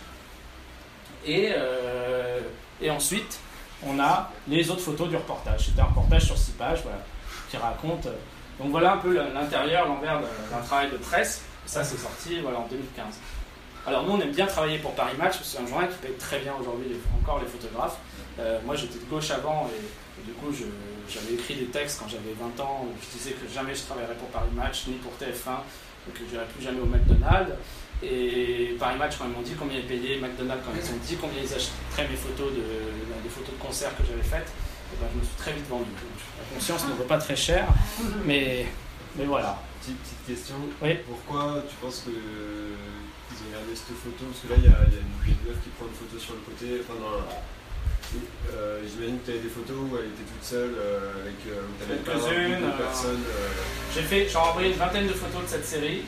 [1.25, 2.39] Et, euh,
[2.81, 3.39] et ensuite,
[3.87, 5.65] on a les autres photos du reportage.
[5.65, 6.99] C'était un reportage sur six pages voilà,
[7.49, 8.07] qui raconte
[8.59, 11.43] Donc voilà un peu l'intérieur, l'envers d'un travail de presse.
[11.65, 13.05] Ça, c'est sorti voilà, en 2015.
[13.87, 16.39] Alors nous, on aime bien travailler pour Paris Match, c'est un journal qui paye très
[16.39, 17.97] bien aujourd'hui encore les photographes.
[18.39, 20.53] Euh, moi, j'étais de gauche avant et, du coup,
[21.09, 24.13] j'avais écrit des textes quand j'avais 20 ans où je disais que jamais je travaillerais
[24.15, 25.61] pour Paris Match ni pour TF1,
[26.07, 27.53] je n'irais plus jamais au McDonald's.
[28.03, 31.15] Et Paris Match, quand ils m'ont dit combien ils payaient, McDonald's, quand ils ont dit
[31.21, 32.65] combien ils achèteraient mes photos de,
[33.21, 35.67] des photos de concert que j'avais faites, et eh ben, je me suis très vite
[35.69, 35.93] vendu.
[35.93, 37.67] La conscience ne vaut pas très cher,
[38.25, 38.65] mais,
[39.15, 39.61] mais voilà.
[39.79, 40.55] Petite, petite question.
[40.81, 40.97] Oui.
[41.07, 44.25] Pourquoi tu penses que ils ont gardé cette photo?
[44.29, 46.33] Parce que là, il y a, y a une, meuf qui prend une photo sur
[46.33, 46.81] le côté.
[46.81, 46.97] Enfin,
[48.53, 52.03] euh, J'imagine que tu avais des photos où elle était toute seule euh, avec euh,
[52.03, 52.63] quelques-unes.
[52.63, 53.23] Euh, personnes.
[53.93, 56.03] J'ai fait, j'ai envoyé une vingtaine de photos de cette série.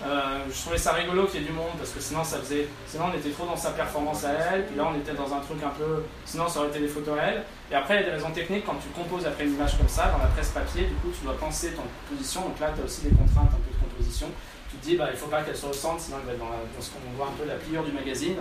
[0.00, 3.06] je trouvais ça rigolo qu'il y ait du monde parce que sinon ça faisait, sinon
[3.12, 5.62] on était trop dans sa performance à elle, puis là on était dans un truc
[5.62, 7.44] un peu, sinon ça aurait été des photos à elle.
[7.70, 9.88] Et après il y a des raisons techniques quand tu composes après une image comme
[9.88, 12.80] ça dans la presse papier, du coup tu dois penser ton composition, donc là tu
[12.80, 14.28] as aussi des contraintes un peu de composition.
[14.70, 16.46] Tu te dis bah il faut pas qu'elle au centre, sinon elle va être dans,
[16.46, 18.36] dans ce qu'on voit un peu la pliure du magazine.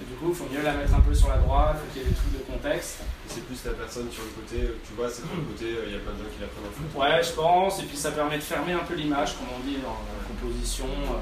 [0.00, 2.02] Et du coup, il faut mieux la mettre un peu sur la droite, faut qu'il
[2.02, 3.00] y ait des trucs de contexte.
[3.28, 5.84] C'est plus la personne sur le côté, euh, tu vois, c'est sur le côté, euh,
[5.88, 6.88] il y a plein de gens qui la prennent en photo.
[6.96, 9.76] Ouais, je pense, et puis ça permet de fermer un peu l'image, comme on dit
[9.76, 10.88] dans la composition.
[10.88, 11.20] Euh,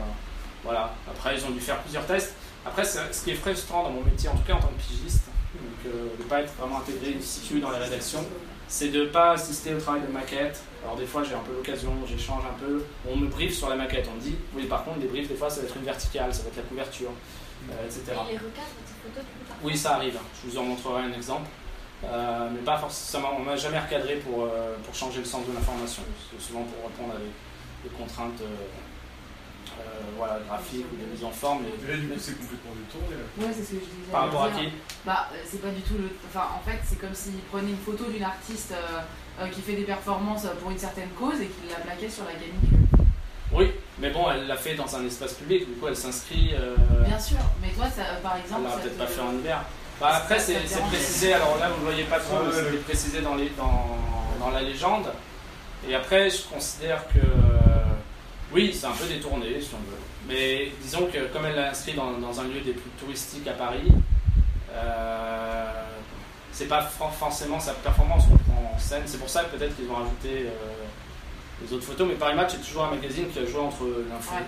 [0.62, 2.34] voilà, après ils ont dû faire plusieurs tests.
[2.64, 5.24] Après, ce qui est frustrant dans mon métier, en tout cas en tant que pigiste,
[5.54, 8.24] donc, de ne pas être vraiment intégré situé dans les rédactions,
[8.68, 10.60] c'est de ne pas assister au travail de maquette.
[10.84, 13.76] Alors des fois j'ai un peu l'occasion, j'échange un peu, on me briefe sur la
[13.76, 15.84] maquette, on me dit, oui par contre les briefs des fois ça va être une
[15.84, 17.10] verticale, ça va être la couverture.
[17.70, 18.02] Euh, etc.
[18.06, 19.24] Et les recadres tes photos
[19.62, 20.18] Oui, ça arrive.
[20.42, 21.48] Je vous en montrerai un exemple.
[22.04, 25.52] Euh, mais pas forcément, on m'a jamais recadré pour, euh, pour changer le sens de
[25.52, 26.02] l'information.
[26.30, 28.42] C'est souvent pour répondre à des, contraintes
[30.16, 31.62] voilà, graphiques ou des mises en forme.
[31.62, 33.16] Mais, du coup, c'est complètement détourné.
[33.38, 34.12] Ouais, c'est ce que je disais.
[34.12, 34.68] Par rapport à qui?
[35.04, 36.10] Bah, c'est pas du tout le.
[36.28, 38.74] Enfin, en fait, c'est comme s'il prenait une photo d'une artiste
[39.52, 42.88] qui fait des performances pour une certaine cause et qu'il la plaquait sur la gamine
[43.52, 46.54] oui, mais bon, elle l'a fait dans un espace public, du coup elle s'inscrit.
[46.54, 46.76] Euh,
[47.06, 48.62] Bien sûr, mais toi, ça, par exemple.
[48.64, 49.64] Elle l'a peut-être pas fait en hiver.
[50.00, 53.34] Bah, après, c'est précisé, alors là vous ne voyez pas trop, mais c'est précisé dans,
[53.34, 53.96] les, dans,
[54.38, 55.06] dans, la légende.
[55.88, 57.18] Et après, je considère que.
[57.18, 57.82] Euh,
[58.52, 59.98] oui, c'est un peu détourné, si on veut.
[60.28, 63.52] Mais disons que comme elle l'a inscrit dans, dans, un lieu des plus touristiques à
[63.52, 63.90] Paris,
[64.72, 65.72] euh,
[66.52, 69.02] c'est pas forcément sa performance qu'on prend en scène.
[69.06, 70.46] C'est pour ça que peut-être qu'ils ont rajouté.
[70.46, 70.84] Euh,
[71.62, 73.84] les autres photos, mais Paris Match est toujours un magazine qui a joué entre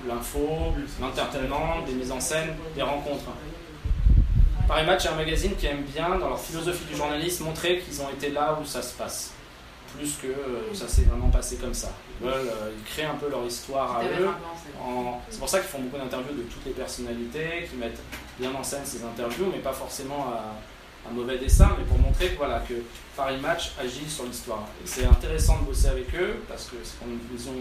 [0.06, 3.24] l'info, l'entertainment, des mises en scène, des rencontres.
[4.68, 8.00] Paris Match est un magazine qui aime bien, dans leur philosophie du journalisme, montrer qu'ils
[8.00, 9.32] ont été là où ça se passe,
[9.96, 11.90] plus que euh, ça s'est vraiment passé comme ça.
[12.20, 14.28] Ils veulent, euh, ils créent un peu leur histoire à eux.
[15.28, 18.00] C'est pour ça qu'ils font beaucoup d'interviews de toutes les personnalités, qui mettent
[18.38, 20.54] bien en scène ces interviews, mais pas forcément à,
[21.08, 22.74] un mauvais dessin, mais pour montrer que, voilà, que
[23.16, 24.66] Paris Match agit sur l'histoire.
[24.84, 26.76] C'est intéressant de bosser avec eux parce que
[27.06, 27.52] une vision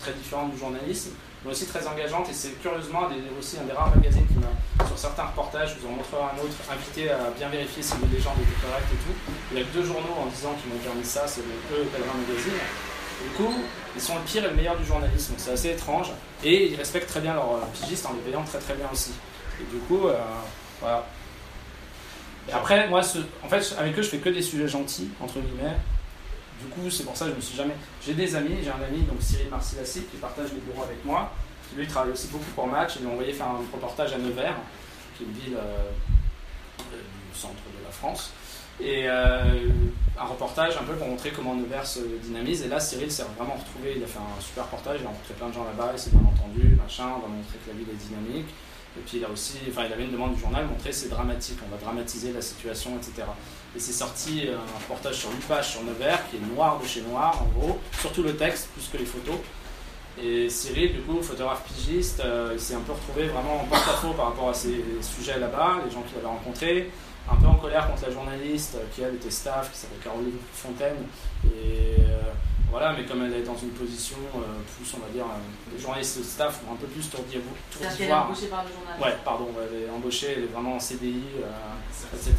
[0.00, 1.10] très différente du journalisme,
[1.44, 2.28] mais aussi très engageante.
[2.28, 3.08] Et c'est curieusement
[3.38, 6.38] aussi un des rares magazines qui m'a, sur certains reportages, je vous en montrerai un
[6.42, 9.16] autre, invité à bien vérifier si les légendes étaient correctes et tout.
[9.52, 11.86] Il y a deux journaux en disant qu'ils m'ont permis ça, c'est le E et
[11.86, 12.58] Pellerin Magazine.
[13.22, 13.54] du coup,
[13.96, 15.34] ils sont le pire et le meilleur du journalisme.
[15.36, 16.10] C'est assez étrange.
[16.42, 19.12] Et ils respectent très bien leurs pigistes en les payant très très bien aussi.
[19.60, 20.18] Et du coup, euh,
[20.80, 21.06] voilà.
[22.52, 23.00] Après, moi,
[23.42, 25.76] en fait, avec eux, je fais que des sujets gentils, entre guillemets.
[26.60, 27.74] Du coup, c'est pour ça que je me suis jamais.
[28.04, 31.32] J'ai des amis, j'ai un ami, donc Cyril Marcilassi, qui partage les bureaux avec moi,
[31.68, 32.94] qui lui travaille aussi beaucoup pour Match.
[33.00, 34.56] Il m'a envoyé faire un reportage à Nevers,
[35.16, 35.90] qui est une ville euh,
[36.92, 37.00] euh,
[37.32, 38.32] du centre de la France.
[38.80, 39.68] Et euh,
[40.18, 42.62] un reportage un peu pour montrer comment Nevers se dynamise.
[42.62, 45.34] Et là, Cyril s'est vraiment retrouvé, il a fait un super reportage, il a rencontré
[45.34, 47.88] plein de gens là-bas, il s'est bien entendu, machin, on va montrer que la ville
[47.90, 48.48] est dynamique.
[48.96, 51.58] Et puis il a aussi, enfin il avait une demande du journal, montrer c'est dramatique,
[51.66, 53.26] on va dramatiser la situation, etc.
[53.76, 56.86] Et c'est sorti euh, un reportage sur une page sur Nevers, qui est noir de
[56.86, 59.36] chez noir, en gros, surtout le texte, plus que les photos.
[60.22, 64.12] Et Cyril, du coup, photographe pigiste, euh, il s'est un peu retrouvé vraiment en porte-à-faux
[64.12, 66.90] par rapport à ces sujets là-bas, les gens qu'il avait rencontrés,
[67.28, 70.96] un peu en colère contre la journaliste qui elle était staff, qui s'appelle Caroline Fontaine,
[71.44, 72.20] et euh,
[72.74, 74.40] voilà, mais comme elle est dans une position euh,
[74.76, 77.38] plus, on va dire, euh, les journalistes staff ont un peu plus tourdi
[77.70, 80.74] C'est-à-dire qu'elle est embauchée par le journal Ouais, pardon, elle est embauchée, elle est vraiment
[80.74, 81.22] en CDI,
[82.12, 82.34] etc.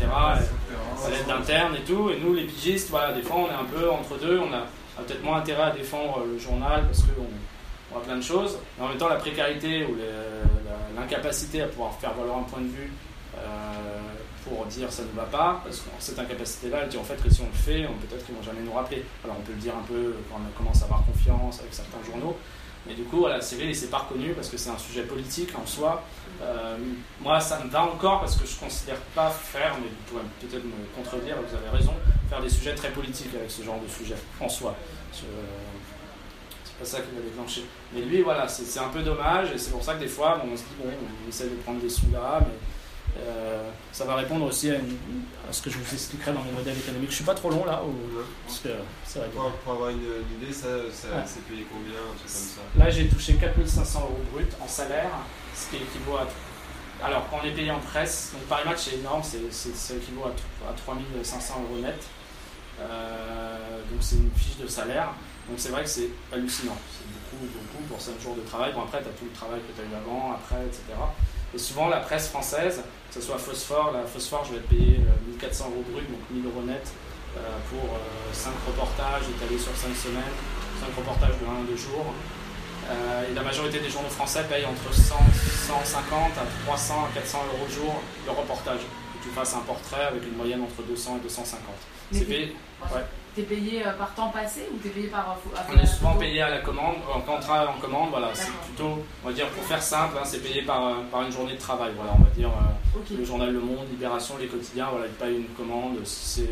[1.07, 2.09] Elle, est d'interne et tout.
[2.09, 4.37] Et nous, les pigistes, voilà, des fois, on est un peu entre deux.
[4.39, 4.65] On a,
[5.03, 8.59] peut-être moins intérêt à défendre le journal parce qu'on voit plein de choses.
[8.77, 9.95] Mais en même temps, la précarité ou
[10.97, 12.91] l'incapacité à pouvoir faire valoir un point de vue
[14.47, 17.29] pour dire ça ne va pas, parce que cette incapacité-là, elle dit en fait que
[17.29, 19.03] si on le fait, peut-être qu'ils vont jamais nous rappeler.
[19.23, 22.03] Alors on peut le dire un peu quand on commence à avoir confiance avec certains
[22.05, 22.37] journaux,
[22.87, 25.49] mais du coup, voilà, CV, il s'est pas reconnu parce que c'est un sujet politique
[25.57, 26.03] en soi.
[26.41, 26.77] Euh,
[27.19, 30.65] moi, ça me va encore parce que je considère pas faire, mais vous pouvez peut-être
[30.65, 31.93] me contredire, vous avez raison,
[32.29, 34.75] faire des sujets très politiques avec ce genre de sujet en soi.
[35.11, 35.25] c'est
[36.77, 37.63] pas ça qui l'a déclenché.
[37.93, 40.39] Mais lui, voilà, c'est c'est un peu dommage et c'est pour ça que des fois,
[40.43, 42.53] on se dit, bon, on essaie de prendre des sous là, mais
[43.91, 44.97] ça va répondre aussi à, une-
[45.49, 47.11] à ce que je vous expliquerai dans les modèles économiques.
[47.11, 47.93] Je suis pas trop long là, ou,
[48.45, 48.69] parce que
[49.05, 51.23] ça va être Pour, pour avoir une, une idée, ça, ça Ouais.
[51.25, 52.61] c'est payé combien, un truc comme ça?
[52.83, 55.09] Là, j'ai touché 4500 euros brut en salaire,
[55.55, 56.27] ce qui équivaut à.
[57.05, 59.93] Alors, quand on est payé en presse, donc Paris Match c'est énorme, c'est, c'est- ça
[59.95, 62.01] équivaut à, à 3500 euros net.
[62.81, 65.09] Euh, donc, c'est une fiche de salaire.
[65.47, 66.75] Donc, c'est vrai que c'est hallucinant.
[66.91, 68.73] C'est beaucoup, beaucoup pour 5 jours de travail.
[68.73, 70.81] Bon, après, tu as tout le travail que tu as eu avant, après, etc.
[71.55, 74.99] Et souvent, la presse française, que ce soit Phosphore, la Phosphore, je vais être payé
[74.99, 76.85] euh, 1400 euros brut, donc 1000 euros net
[77.37, 77.39] euh,
[77.69, 77.97] pour
[78.33, 80.35] 5 reportages étalés sur 5 semaines,
[80.81, 82.13] 5 reportages de 1 à 2 jours.
[82.89, 85.15] Euh, et la majorité des journaux français payent entre 100,
[85.67, 88.79] 150 à 300 à 400 euros jour le reportage.
[88.79, 91.61] Que tu fasses un portrait avec une moyenne entre 200 et 250.
[92.11, 92.55] Mais C'est payé,
[92.93, 93.01] ouais.
[93.35, 95.31] T'es payé euh, par temps passé ou t'es payé par.
[95.31, 99.03] euh, On est souvent payé à la commande, en contrat en commande, voilà, c'est plutôt,
[99.23, 101.59] on va dire, pour faire simple, hein, c'est payé par, euh, par une journée de
[101.59, 102.49] travail, voilà, on va dire,
[103.19, 106.49] le journal Le Monde, Libération, les quotidiens, voilà, ils payent une commande, si c'est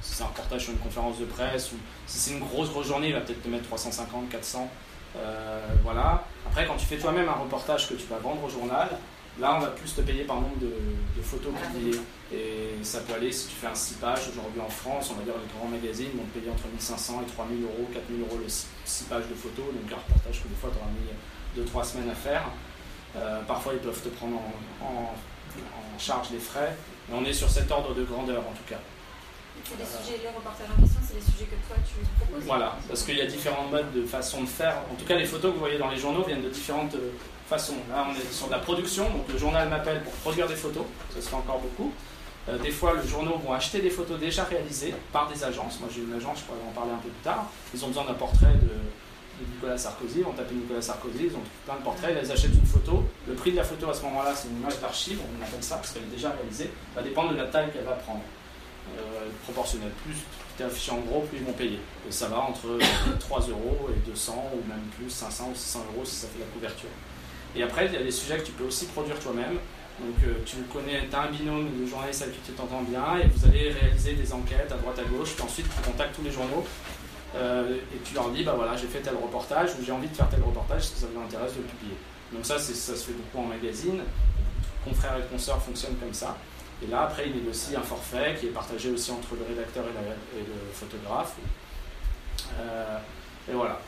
[0.00, 3.08] si un reportage sur une conférence de presse, ou si c'est une grosse, grosse journée,
[3.08, 4.70] il va peut-être te mettre 350, 400,
[5.16, 6.24] euh, voilà.
[6.46, 8.88] Après, quand tu fais toi-même un reportage que tu vas vendre au journal,
[9.40, 10.66] là, on va plus te payer par nombre de,
[11.16, 12.00] de photos publiées.
[12.34, 15.22] Et ça peut aller, si tu fais un 6 pages, aujourd'hui en France, on va
[15.22, 18.48] dire les grands magazines vont te payer entre 1500 et 3000 euros, 4000 euros le
[18.48, 22.10] 6 pages de photos, donc un reportage que des fois tu auras mis 2-3 semaines
[22.10, 22.42] à faire.
[23.16, 26.74] Euh, parfois, ils peuvent te prendre en, en- en charge les frais,
[27.08, 28.80] mais on est sur cet ordre de grandeur en tout cas.
[29.64, 32.42] C'est des sujets, les reportages en question, c'est des sujets que toi tu proposes?
[32.44, 34.78] Voilà, parce qu'il y a différents modes de façon de faire.
[34.90, 37.12] En tout cas, les photos que vous voyez dans les journaux viennent de différentes euh,
[37.48, 37.76] façons.
[37.88, 40.84] Là, on est sur de la production, donc le journal m'appelle pour produire des photos,
[41.14, 41.92] ça se fait encore beaucoup.
[42.48, 45.80] Euh, des fois, les journaux vont acheter des photos déjà réalisées par des agences.
[45.80, 47.50] Moi, j'ai une agence, je pourrais en parler un peu plus tard.
[47.72, 48.70] Ils ont besoin d'un portrait de,
[49.54, 52.66] Nicolas Sarkozy, ils vont taper Nicolas Sarkozy, ils ont plein de portraits, ils achètent une
[52.66, 53.04] photo.
[53.26, 55.76] Le prix de la photo à ce moment-là, c'est une image d'archive, on appelle ça,
[55.76, 58.22] parce qu'elle est déjà réalisée, va dépendre de la taille qu'elle va prendre.
[58.98, 59.88] Euh, proportionnel.
[60.04, 60.14] Plus
[60.56, 61.80] tu es affiché en gros, plus ils vont payer.
[62.10, 62.80] Ça va entre euh,
[63.18, 66.46] 3 euros et 200 ou même plus 500 ou 600 euros si ça fait la
[66.46, 66.90] couverture.
[67.56, 69.58] Et après, il y a des sujets que tu peux aussi produire toi-même.
[70.00, 73.16] Donc euh, tu connais, tu as un binôme de journalistes avec qui tu t'entends bien
[73.22, 75.30] et vous allez réaliser des enquêtes à droite à gauche.
[75.34, 76.64] Puis ensuite, tu contactes tous les journaux
[77.36, 80.14] euh, et tu leur dis, bah voilà, j'ai fait tel reportage ou j'ai envie de
[80.16, 81.94] faire tel reportage, est-ce que ça vous intéresse de le publier
[82.32, 84.00] Donc ça, ça se fait beaucoup en magazine.
[84.84, 86.36] Confrères et consoeurs fonctionnent comme ça.
[86.82, 89.94] Et là, après, il négocie un forfait qui est partagé aussi entre le rédacteur et,
[89.94, 91.34] la- et le photographe.
[92.60, 92.98] Euh,
[93.48, 93.78] et voilà.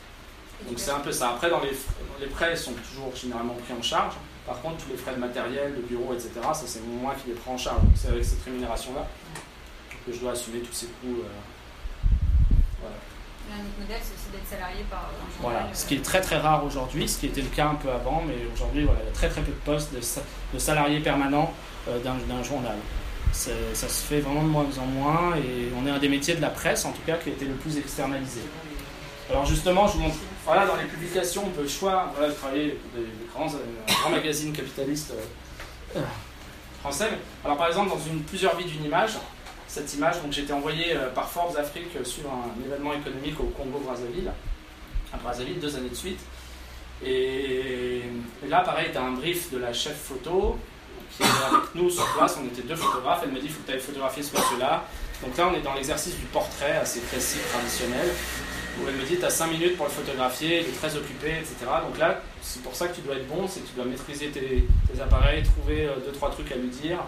[0.67, 1.31] Donc c'est un peu ça.
[1.31, 1.73] Après, dans les,
[2.21, 4.15] les prêts, ils sont toujours généralement pris en charge.
[4.47, 7.35] Par contre, tous les frais de matériel, de bureau, etc., ça c'est moi qui les
[7.35, 7.81] prends en charge.
[7.97, 9.07] C'est avec cette rémunération-là
[10.07, 11.21] que je dois assumer tous ces coûts.
[11.25, 11.29] euh,
[12.81, 12.95] voilà.
[13.49, 15.61] Un autre modèle, c'est aussi d'être salarié par un journal.
[15.63, 17.91] Voilà, ce qui est très très rare aujourd'hui, ce qui était le cas un peu
[17.91, 20.23] avant, mais aujourd'hui voilà, il y a très très peu de postes de, sa-
[20.55, 21.53] de salariés permanents
[21.89, 22.77] euh, d'un journal.
[23.33, 26.41] Ça se fait vraiment de moins en moins et on est un des métiers de
[26.41, 28.41] la presse en tout cas qui a été le plus externalisé.
[29.29, 30.17] Alors justement, je vous montre,
[30.47, 33.93] voilà, dans les publications, on peut le choix, voilà, de travailler pour des, grands, euh,
[34.01, 36.03] grands magazines capitalistes euh, euh,
[36.81, 37.11] français.
[37.45, 39.15] Alors par exemple, dans une, plusieurs vies d'une image,
[39.67, 43.45] cette image, donc j'ai été envoyé euh, par Forbes Afrique sur un, événement économique au
[43.45, 44.31] Congo-Brazzaville,
[45.13, 46.21] à Brazzaville, deux années de suite.
[47.05, 48.03] Et,
[48.45, 50.57] et là, pareil, tu as un brief de la chef photo
[51.17, 52.39] qui est avec nous sur place.
[52.41, 53.21] On était deux photographes.
[53.25, 54.85] Elle me dit il faut que tu ailles photographier ce monsieur-là.
[55.23, 58.09] Donc là, on est dans l'exercice du portrait assez précis, traditionnel,
[58.79, 61.31] où elle me dit tu as 5 minutes pour le photographier, il est très occupé,
[61.39, 61.57] etc.
[61.87, 64.29] Donc là, c'est pour ça que tu dois être bon, c'est que tu dois maîtriser
[64.29, 64.67] tes,
[65.01, 66.99] appareils, trouver 2-3 trucs à lui dire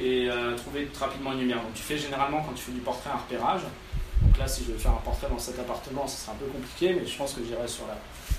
[0.00, 1.62] et euh, trouver rapidement une lumière.
[1.62, 3.62] Donc tu fais généralement quand tu fais du portrait un repérage.
[4.22, 6.46] Donc là, si je veux faire un portrait dans cet appartement, ce sera un peu
[6.46, 7.96] compliqué, mais je pense que j'irai sur la,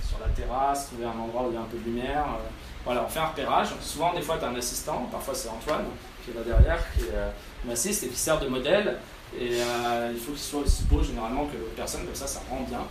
[0.08, 2.26] sur la terrasse, trouver un endroit où il y a un peu de lumière.
[2.26, 2.50] euh,
[2.86, 3.70] voilà, on fait un repérage.
[3.82, 5.86] Souvent, des fois, tu as un assistant, parfois c'est Antoine
[6.24, 7.30] qui est là derrière, qui euh,
[7.66, 8.98] m'assiste et qui sert de modèle.
[9.38, 12.42] Et euh, il faut qu'il soit aussi beau généralement que l'autre personne, comme ça, ça
[12.50, 12.82] rend bien.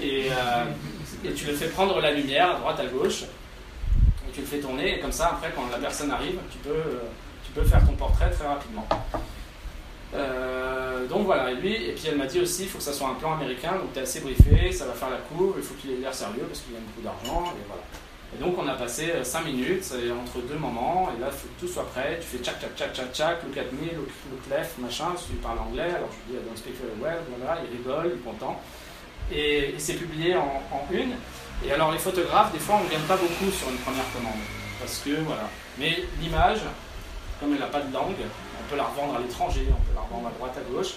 [0.00, 0.64] Et, euh,
[1.24, 4.58] et tu le fais prendre la lumière à droite, à gauche, et tu le fais
[4.58, 6.98] tourner, et comme ça, après, quand la personne arrive, tu peux,
[7.44, 8.86] tu peux faire ton portrait très rapidement.
[10.14, 12.92] Euh, donc voilà, et lui, et puis elle m'a dit aussi, il faut que ça
[12.92, 15.62] soit un plan américain, donc tu es assez briefé, ça va faire la cour, il
[15.62, 17.82] faut qu'il ait l'air sérieux parce qu'il gagne beaucoup d'argent, et voilà.
[18.34, 21.66] Et donc on a passé 5 minutes c'est entre deux moments, et là faut que
[21.66, 24.50] tout soit prêt, tu fais tchac tchac tchac tchac tchac, look at me, look, look
[24.50, 27.60] left, machin, parce qu'il parle anglais, alors je lui dis don't speak very well, voilà,
[27.62, 28.60] il rigole, il est content.
[29.32, 31.14] Et, c'est publié en, en une,
[31.64, 34.42] et alors les photographes, des fois on ne gagne pas beaucoup sur une première commande,
[34.80, 35.48] parce que voilà.
[35.78, 36.60] Mais l'image,
[37.40, 40.00] comme elle n'a pas de langue, on peut la revendre à l'étranger, on peut la
[40.02, 40.94] revendre à droite, à gauche.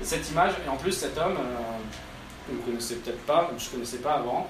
[0.00, 3.50] Et cette image, et en plus cet homme, euh, que vous ne connaissez peut-être pas,
[3.58, 4.48] je ne connaissais pas avant,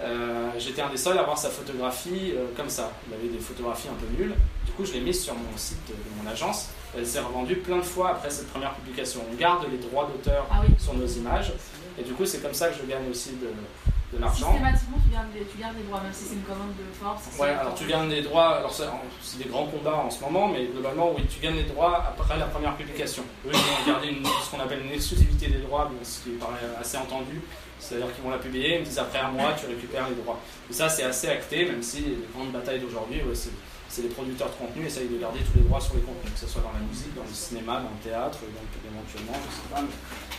[0.00, 2.90] Euh, J'étais un des seuls à voir sa photographie euh, comme ça.
[3.08, 4.34] Il avait des photographies un peu nulles.
[4.66, 6.68] Du coup, je l'ai mise sur mon site de mon agence.
[6.96, 9.20] Elle s'est revendue plein de fois après cette première publication.
[9.30, 10.74] On garde les droits d'auteur Ah oui.
[10.78, 11.52] sur nos images.
[11.98, 14.50] Et du coup, c'est comme ça que je gagne aussi de, de l'argent.
[14.50, 17.22] Systématiquement, tu gardes, des, tu gardes des droits, même si c'est une commande de force.
[17.38, 18.74] Ouais, alors tu gagnes des droits, alors
[19.22, 22.36] c'est des grands combats en ce moment, mais globalement, oui, tu gagnes des droits après
[22.38, 23.22] la première publication.
[23.46, 26.52] Eux, ils vont garder une- ce qu'on appelle une exclusivité des droits, ce qui paraît
[26.78, 27.40] assez entendu,
[27.78, 30.40] c'est-à-dire qu'ils vont la publier, ils me disent après un mois, tu récupères les droits.
[30.70, 34.48] Et ça, c'est assez acté, même si les grandes batailles d'aujourd'hui, ouais, c'est les producteurs
[34.50, 36.72] de contenu essayent de garder tous les droits sur les contenus, que ce soit dans
[36.72, 39.82] la musique, dans le cinéma, dans le théâtre, éventuellement, je sais pas,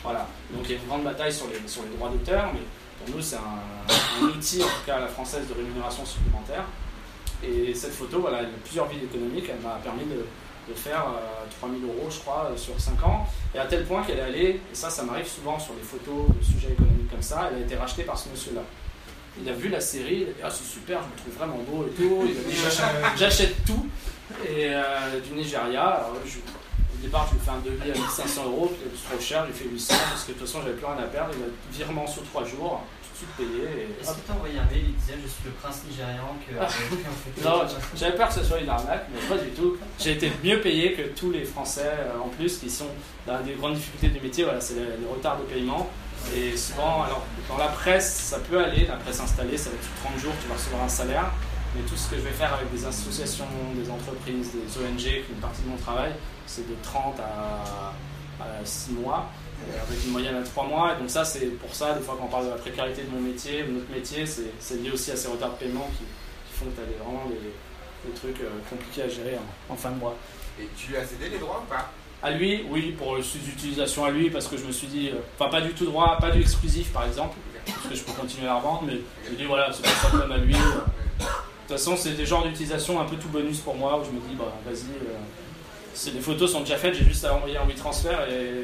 [0.04, 0.28] voilà.
[0.54, 1.58] Donc il y a une grande bataille sur les,
[1.98, 2.62] droits d'auteur, mais
[3.00, 6.66] pour nous, c'est un, un outil, en tout cas à la française, de rémunération supplémentaire.
[7.44, 10.26] Et cette photo, voilà, elle a plusieurs vies économiques, elle m'a permis de,
[10.68, 13.26] de faire euh, 3000 euros, je crois, euh, sur 5 ans.
[13.56, 16.28] Et à tel point qu'elle est allée, et ça, ça m'arrive souvent sur des photos
[16.38, 18.62] de sujets économiques comme ça, elle a été rachetée par ce monsieur-là.
[19.42, 21.60] Il a vu la série, il a dit Ah, c'est super, je me trouve vraiment
[21.70, 22.24] beau et tout.
[22.26, 23.88] Il a dit J'achète- J'achète tout.
[24.46, 28.72] Et euh, du Nigeria, alors, au départ, je lui fais un devis à 1500 euros,
[28.82, 30.98] c'est trop cher, je lui fais 800, parce que de toute façon, j'avais plus rien
[30.98, 31.32] à perdre.
[31.38, 32.82] Il a virement sous 3 jours,
[33.18, 33.64] suite payé.
[33.64, 36.36] Et, Est-ce que tu as envoyé un mail Il disait Je suis le prince nigérian
[36.46, 36.54] que.
[36.60, 36.68] Ah.
[37.44, 37.62] Non,
[37.96, 39.78] j'avais peur que ce soit une arnaque, mais pas du tout.
[40.00, 42.90] J'ai été mieux payé que tous les Français euh, en plus qui sont
[43.26, 44.44] dans des grandes difficultés du métier.
[44.44, 45.90] Voilà, c'est les, les retards de paiement.
[46.36, 49.84] Et souvent, alors dans la presse, ça peut aller, la presse installée, ça va être
[49.84, 51.32] sur 30 jours, tu vas recevoir un salaire.
[51.76, 53.46] Mais tout ce que je vais faire avec des associations,
[53.76, 56.12] des entreprises, des ONG, qui est une partie de mon travail,
[56.46, 57.94] c'est de 30 à,
[58.44, 59.47] à 6 mois, euh,
[59.88, 60.94] avec une moyenne à 3 mois.
[60.96, 63.10] Et donc ça, c'est pour ça, des fois quand on parle de la précarité de
[63.10, 66.60] mon métier, de notre métier, c'est lié aussi à ces retards de paiement qui, qui
[66.60, 69.38] font que tu as vraiment des, des trucs euh, compliqués à gérer
[69.70, 70.16] en, en fin de mois.
[70.60, 71.92] Et tu lui as cédé les droits ou pas?
[72.24, 75.20] À lui, oui, pour ses utilisations à lui, parce que je me suis dit, euh,
[75.40, 77.36] enfin pas du tout droit, pas du exclusif par exemple,
[77.66, 80.10] parce que je peux continuer à revendre, mais je me dis voilà, c'est pas ça
[80.10, 80.56] comme à lui.
[80.56, 80.58] euh.
[81.20, 84.10] De toute façon, c'est des genres d'utilisation un peu tout bonus pour moi, où je
[84.10, 85.14] me dis, bah vas-y, euh,
[85.94, 88.64] c'est- les photos sont déjà faites, j'ai juste à envoyer un WeTransfer et,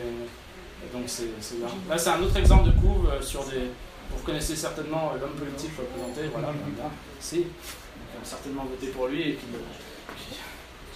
[0.84, 1.68] et donc c'est bien.
[1.90, 3.70] Là, c'est un autre exemple de couve euh, sur des.
[4.16, 9.08] Vous connaissez certainement euh, l'homme politique représenté, voilà, là, si, qui ont certainement voté pour
[9.08, 9.46] lui et qui,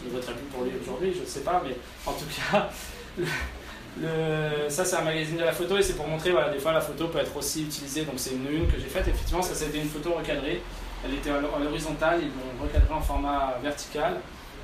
[0.06, 1.76] ne voterait plus pour lui aujourd'hui, je ne sais pas, mais
[2.06, 2.70] en tout cas,
[4.00, 6.72] le- ça c'est un magazine de la photo et c'est pour montrer, voilà, des fois
[6.72, 9.56] la photo peut être aussi utilisée, donc c'est une une que j'ai faite, effectivement, ça
[9.56, 10.62] c'était une photo recadrée,
[11.04, 14.18] elle était à l'horizontale, ils l'ont recadrée en format vertical.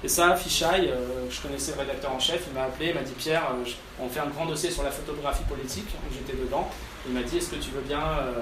[0.04, 3.04] Et ça, Fichaille, euh, je connaissais le rédacteur en chef, il m'a appelé, il m'a
[3.04, 3.70] dit Pierre, euh,
[4.02, 6.70] on fait un grand dossier sur la photographie politique, j'étais dedans.
[7.08, 8.42] Il m'a dit Est-ce que tu veux bien euh,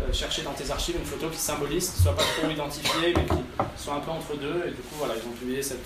[0.00, 3.24] euh, chercher dans tes archives une photo qui symbolise, qui soit pas trop identifiée, mais
[3.24, 3.42] qui
[3.76, 4.64] soit un peu entre deux?
[4.66, 5.84] Et du coup, voilà, ils ont publié cette,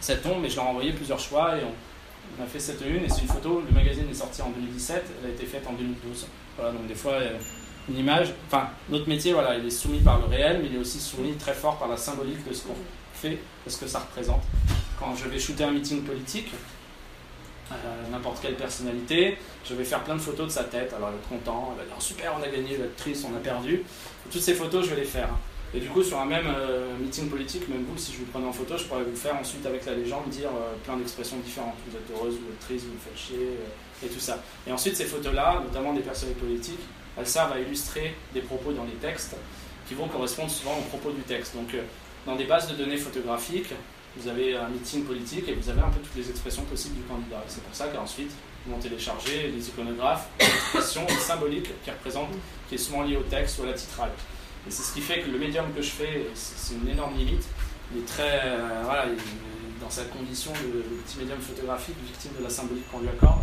[0.00, 2.80] cette tombe, mais je leur ai envoyé plusieurs choix et on, on a fait cette
[2.80, 3.04] une.
[3.04, 5.74] Et c'est une photo, le magazine est sorti en 2017, elle a été faite en
[5.74, 6.26] 2012.
[6.56, 7.18] Voilà, donc des fois,
[7.86, 10.80] une image, enfin, notre métier, voilà, il est soumis par le réel, mais il est
[10.80, 12.74] aussi soumis très fort par la symbolique de ce qu'on
[13.20, 14.42] fait, de ce que ça représente.
[14.98, 16.50] Quand je vais shooter un meeting politique,
[17.72, 17.74] euh,
[18.10, 21.20] n'importe quelle personnalité, je vais faire plein de photos de sa tête, alors elle va
[21.20, 23.40] être content, elle va dire super, on a gagné, elle va être triste, on a
[23.40, 23.82] perdu.
[24.30, 25.28] Toutes ces photos, je vais les faire.
[25.72, 28.46] Et du coup, sur un même euh, meeting politique, même vous, si je vous prenais
[28.46, 31.76] en photo, je pourrais vous faire ensuite avec la légende, dire euh, plein d'expressions différentes.
[31.86, 34.42] Vous êtes heureuse, vous êtes triste, vous vous faites chier, euh, et tout ça.
[34.66, 36.80] Et ensuite, ces photos-là, notamment des personnalités politiques,
[37.16, 39.36] elles servent à illustrer des propos dans les textes
[39.86, 41.54] qui vont correspondre souvent aux propos du texte.
[41.54, 41.74] Donc,
[42.26, 43.72] dans des bases de données photographiques,
[44.16, 47.02] vous avez un meeting politique et vous avez un peu toutes les expressions possibles du
[47.02, 47.42] candidat.
[47.46, 48.30] C'est pour ça qu'ensuite,
[48.66, 52.34] vous vont télécharger les iconographes, des expressions symboliques qui représentent,
[52.68, 54.10] qui est souvent lié au texte ou à la titrale.
[54.66, 57.44] Et c'est ce qui fait que le médium que je fais, c'est une énorme limite.
[57.94, 59.16] Il est très, euh, voilà, il
[59.80, 63.40] dans sa condition de, de petit médium photographique, victime de la symbolique qu'on lui accorde.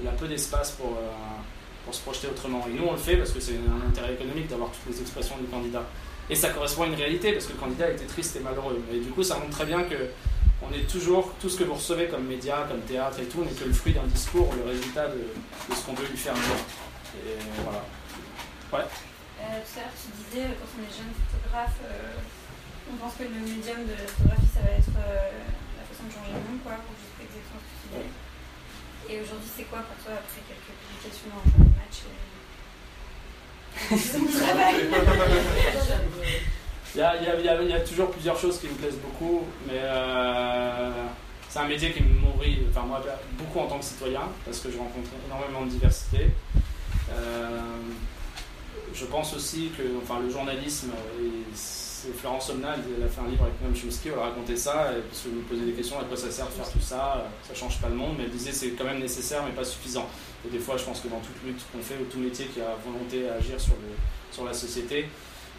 [0.00, 1.10] Il a peu d'espace pour, euh,
[1.84, 2.64] pour se projeter autrement.
[2.68, 5.36] Et nous, on le fait parce que c'est un intérêt économique d'avoir toutes les expressions
[5.36, 5.84] du candidat.
[6.30, 8.80] Et ça correspond à une réalité parce que le candidat était triste et malheureux.
[8.94, 9.96] Et du coup, ça montre très bien que
[10.62, 13.50] on est toujours, tout ce que vous recevez comme média, comme théâtre et tout, n'est
[13.50, 15.26] que le fruit d'un discours ou le résultat de,
[15.74, 16.60] ce qu'on veut lui faire dire.
[17.26, 17.82] Et voilà.
[18.70, 18.86] Ouais.
[19.40, 23.16] Euh, tout à l'heure, tu disais, euh, quand on est jeune photographe, euh, on pense
[23.16, 26.62] que le médium de la photographie, ça va être la façon de changer le monde,
[26.62, 29.10] quoi, pour juste exactement ce que tu.
[29.10, 32.06] Et aujourd'hui, c'est quoi pour toi, après quelques publications dans un match
[36.94, 40.90] Il y a, toujours plusieurs choses qui me plaisent beaucoup, mais euh,
[41.48, 43.00] c'est un métier qui me nourrit, enfin moi,
[43.38, 46.30] beaucoup en tant que citoyen, parce que je rencontre énormément de diversité.
[47.10, 47.60] Euh,
[48.92, 50.90] je pense aussi que enfin, le journalisme,
[52.16, 55.00] Florence Somna, elle a fait un livre avec Noam Chomsky, elle a raconté ça, et
[55.00, 57.28] parce que vous posez des questions, à quoi ça sert de faire tout ça, euh,
[57.46, 60.06] ça change pas le monde, mais elle disait c'est quand même nécessaire mais pas suffisant.
[60.46, 62.60] Et des fois, je pense que dans toute lutte qu'on fait, ou tout métier qui
[62.60, 63.74] a volonté à agir sur,
[64.32, 65.08] sur la société,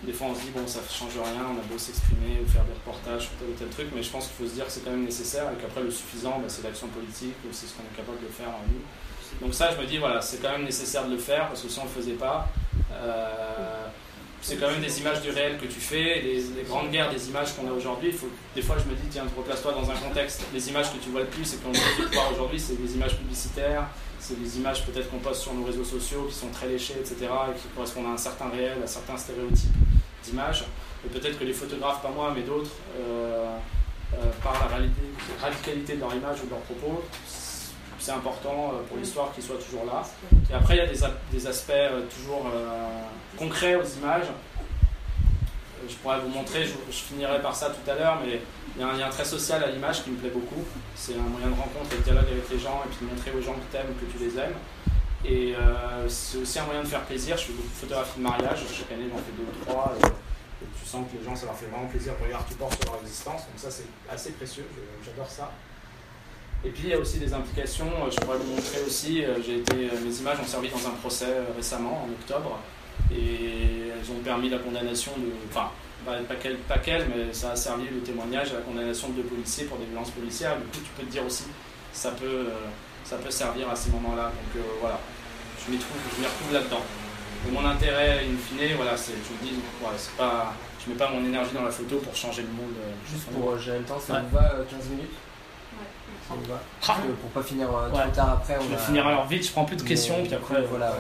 [0.04, 2.64] des fois on se dit bon ça change rien, on a beau s'exprimer ou faire
[2.66, 4.72] des reportages sur tel ou tel truc, mais je pense qu'il faut se dire que
[4.72, 7.74] c'est quand même nécessaire et qu'après le suffisant bah, c'est l'action politique ou c'est ce
[7.74, 8.82] qu'on est capable de faire en nous.
[9.46, 11.70] Donc ça je me dis voilà c'est quand même nécessaire de le faire parce que
[11.70, 12.50] si on le faisait pas,
[12.92, 13.86] euh,
[14.42, 17.56] c'est quand même des images du réel que tu fais, les, grandes guerres des images
[17.56, 18.16] qu'on a aujourd'hui.
[18.56, 20.42] Des fois je me dis tiens replace-toi dans un contexte.
[20.54, 23.16] Les images que tu vois le plus et qu'on peut voir aujourd'hui c'est des images
[23.18, 23.88] publicitaires,
[24.20, 27.16] c'est des images peut-être qu'on poste sur nos réseaux sociaux qui sont très léchées, etc.
[27.22, 29.76] et qui correspondent à un certain réel, à certains stéréotypes
[30.24, 30.66] d'images.
[31.06, 32.70] Et peut-être que les photographes, pas moi, mais d'autres,
[33.00, 33.58] euh,
[34.14, 34.78] euh, par la
[35.42, 37.04] radicalité de leur image ou de leurs propos,
[38.02, 40.04] c'est important euh, pour l'histoire qu'ils soient toujours là.
[40.50, 42.88] Et après, il y a des, a- des aspects euh, toujours euh,
[43.38, 44.26] concrets aux images.
[45.88, 48.40] Je pourrais vous montrer, je, je finirai par ça tout à l'heure, mais
[48.76, 50.64] il y a un lien très social à l'image qui me plaît beaucoup.
[50.96, 53.32] C'est un moyen de rencontre et de dialogue avec les gens et puis de montrer
[53.32, 54.56] aux gens que tu aimes, que tu les aimes.
[55.26, 57.38] Et euh, c'est aussi un moyen de faire plaisir.
[57.38, 58.60] Je fais beaucoup de photographies de mariage.
[58.74, 59.94] Chaque année, j'en fais deux ou trois.
[60.02, 62.56] Et, et tu sens que les gens, ça leur fait vraiment plaisir pour regarder tu
[62.56, 63.42] portes sur leur existence.
[63.50, 64.66] Donc ça, c'est assez précieux.
[65.06, 65.52] J'adore ça.
[66.64, 67.86] Et puis, il y a aussi des implications.
[68.06, 69.24] euh, Je pourrais vous montrer aussi.
[69.24, 72.60] euh, J'ai été, euh, mes images ont servi dans un procès récemment, en octobre.
[73.12, 75.28] Et elles ont permis la condamnation de...
[75.50, 75.70] Enfin,
[76.06, 79.14] pas, pas qu'elle, pas qu'elle, mais ça a servi le témoignage à la condamnation de
[79.22, 80.58] deux policiers pour des violences policières.
[80.58, 81.46] Du coup, tu peux te dire aussi,
[81.94, 82.48] ça peut,
[83.04, 84.26] ça peut servir à ces moments-là.
[84.26, 85.00] Donc euh, voilà,
[85.66, 86.82] je m'y trouve, je m'y retrouve là-dedans.
[87.48, 90.54] Et mon intérêt, in fine, voilà, c'est, je vous dis, voilà, c'est pas,
[90.84, 92.74] je mets pas mon énergie dans la photo pour changer le monde.
[93.10, 94.20] Juste pour gérer le temps, ça Ouais.
[94.30, 95.12] vous va euh, 15 minutes?
[96.48, 99.08] Va Parce que pour pas finir euh, trop tard après, on Je vais a- finir
[99.08, 100.94] alors vite, je prends plus de questions, puis coup, voilà,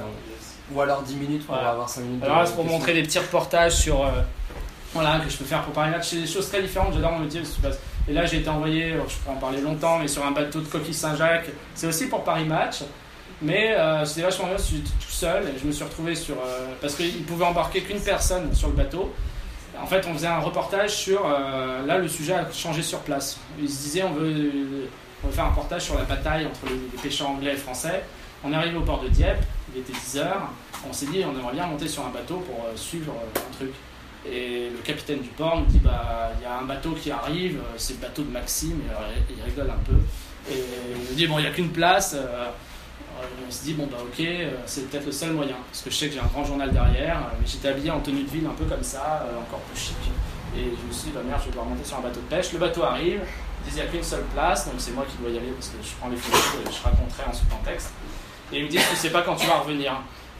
[0.73, 2.23] Ou alors 10 minutes pour avoir 5 minutes.
[2.23, 2.79] Alors là, c'est pour questions.
[2.79, 4.05] montrer des petits reportages sur.
[4.05, 4.09] euh,
[4.93, 6.07] voilà, que je peux faire pour Paris Match.
[6.09, 7.41] C'est des choses très différentes, j'adore mon métier.
[7.41, 10.31] parce que- Et là, j'ai été envoyé, je pourrais en parler longtemps, mais sur un
[10.31, 11.49] bateau de coquille Saint-Jacques.
[11.75, 12.79] C'est aussi pour Paris Match.
[13.43, 16.35] Mais euh, c'était vachement bien, j'étais tout seul et je me suis retrouvé sur.
[16.35, 19.11] euh, parce qu'ils pouvaient embarquer qu'une personne sur le bateau.
[19.81, 21.21] En fait, on faisait un reportage sur.
[21.25, 23.39] euh, là, le sujet a changé sur place.
[23.59, 24.51] Ils se disaient, on veut,
[25.23, 28.03] on faire un reportage sur la bataille entre les, pêcheurs anglais et français.
[28.43, 29.43] On est arrivé au port de Dieppe,
[29.73, 30.27] il était 10h.
[30.89, 33.55] On s'est dit, on aimerait bien monter sur un bateau pour euh, suivre euh, un
[33.55, 33.71] truc.
[34.25, 37.57] Et le capitaine du port nous dit, bah, il y a un bateau qui arrive,
[37.57, 39.97] euh, c'est le bateau de Maxime, et il rigole un peu.
[40.51, 40.63] Et
[40.95, 42.15] il nous dit, bon, il n'y a qu'une place.
[42.17, 44.25] on se dit, bon, bah, ok,
[44.65, 45.55] c'est peut-être le seul moyen.
[45.69, 48.23] Parce que je sais que j'ai un grand journal derrière, mais j'étais habillé en tenue
[48.23, 49.95] de ville, un peu comme ça, encore plus chic.
[50.57, 52.25] Et je me suis dit, bah merde, je vais devoir monter sur un bateau de
[52.25, 52.51] pêche.
[52.53, 53.21] Le bateau arrive,
[53.63, 55.69] disent, il n'y a qu'une seule place, donc c'est moi qui dois y aller parce
[55.69, 57.91] que je prends les photos et je raconterai en ce contexte.
[58.51, 59.93] Et ils me disent, tu sais pas quand tu vas revenir.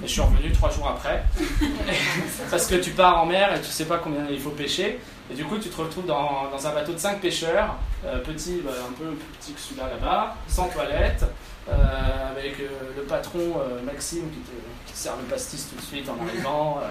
[0.04, 1.24] Et je suis revenu trois jours après.
[2.50, 5.00] Parce que tu pars en mer et tu sais pas combien il faut pêcher.
[5.32, 8.62] Et du coup, tu te retrouves dans, dans un bateau de cinq pêcheurs, euh, petit,
[8.66, 11.24] bah, un peu plus petit que celui-là là-bas, sans toilette,
[11.70, 12.68] euh, avec euh,
[12.98, 16.82] le patron Maxime qui te, qui sert le pastis tout de suite en arrivant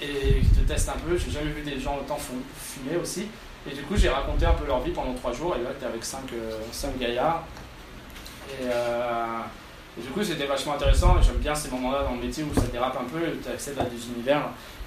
[0.00, 1.16] et qui te teste un peu.
[1.16, 3.28] J'ai jamais vu des gens autant fum- fumer aussi.
[3.70, 5.54] Et du coup, j'ai raconté un peu leur vie pendant trois jours.
[5.56, 7.44] Et là, tu es avec cinq, euh, cinq gaillards.
[8.50, 9.38] Et, euh,
[9.98, 11.20] et du coup, c'était vachement intéressant.
[11.22, 13.20] J'aime bien ces moments-là dans le métier où ça dérape un peu.
[13.42, 14.42] Tu accèdes à des univers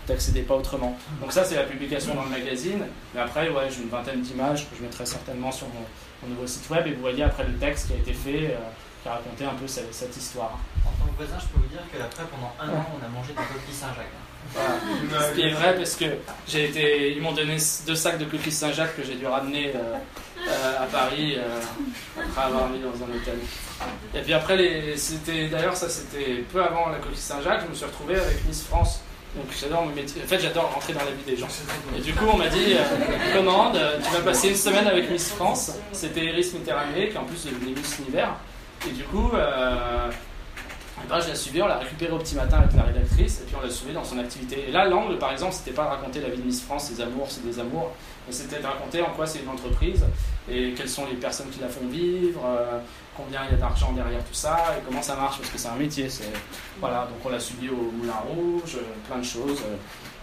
[0.07, 0.95] n'accédais pas autrement.
[1.19, 2.85] Donc, ça, c'est la publication dans le magazine.
[3.15, 6.69] Mais après, ouais, j'ai une vingtaine d'images que je mettrai certainement sur mon, nouveau site
[6.69, 6.85] web.
[6.85, 8.57] Et vous voyez après le texte qui a été fait, euh,
[9.01, 10.59] qui a raconté un peu cette, cette histoire.
[10.85, 13.29] En tant que voisin, je peux vous dire qu'après, pendant un an, on a mangé
[13.29, 14.13] des coquilles Saint-Jacques.
[14.53, 16.05] Ce qui est vrai parce que
[16.47, 19.97] j'ai été, ils m'ont donné deux sacs de coquilles Saint-Jacques que j'ai dû ramener euh,
[20.47, 21.59] euh, à Paris euh,
[22.17, 23.37] après avoir mis dans un hôtel.
[24.13, 27.85] Et puis après, c'était d'ailleurs ça c'était peu avant la coquille Saint-Jacques, je me suis
[27.85, 29.01] retrouvé avec Miss France.
[29.35, 29.81] Donc j'adore.
[29.83, 31.47] En fait, j'adore rentrer dans la vie des gens.
[31.97, 32.75] Et du coup, on m'a dit
[33.33, 35.73] commande, tu vas passer une semaine avec Miss France.
[35.91, 38.35] C'était Iris Mitterrand qui en plus est devenue Miss Univers.
[38.87, 39.31] Et du coup.
[41.03, 43.43] Et ben, je l'ai suivi, on l'a récupéré au petit matin avec la rédactrice, et
[43.45, 44.65] puis on l'a suivi dans son activité.
[44.67, 47.01] Et là, l'angle, par exemple, c'était pas de raconter la vie de Miss France, ses
[47.01, 47.91] amours, ses désamours,
[48.25, 50.05] mais c'était de raconter en quoi c'est une entreprise,
[50.49, 52.79] et quelles sont les personnes qui la font vivre, euh,
[53.15, 55.67] combien il y a d'argent derrière tout ça, et comment ça marche, parce que c'est
[55.67, 56.07] un métier.
[56.79, 59.61] Voilà, donc on l'a suivi au Moulin Rouge, euh, plein de choses.
[59.63, 59.75] euh.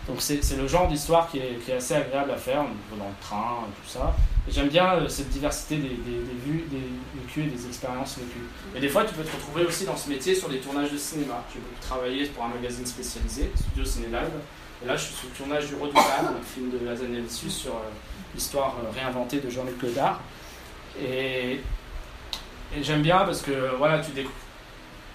[0.09, 2.64] Donc c'est le genre d'histoire qui qui est assez agréable à faire,
[2.98, 4.14] dans le train, et tout ça.
[4.48, 6.82] J'aime bien euh, cette diversité des, des- vues, des
[7.14, 8.46] vécus et des expériences vécues.
[8.74, 10.98] Et des fois, tu peux te retrouver aussi dans ce métier sur des tournages de
[10.98, 11.44] cinéma.
[11.55, 14.32] J'ai beaucoup travaillé pour un magazine spécialisé, Studio Ciné Live.
[14.82, 17.70] Et là, je suis sur le tournage du Redoutable, un film de Lazane Elsus sur
[17.74, 17.88] euh,
[18.34, 20.18] l'histoire euh, réinventée de Jean-Luc Godard.
[21.00, 21.61] Et,
[22.76, 24.34] et j'aime bien parce que voilà, tu découvres.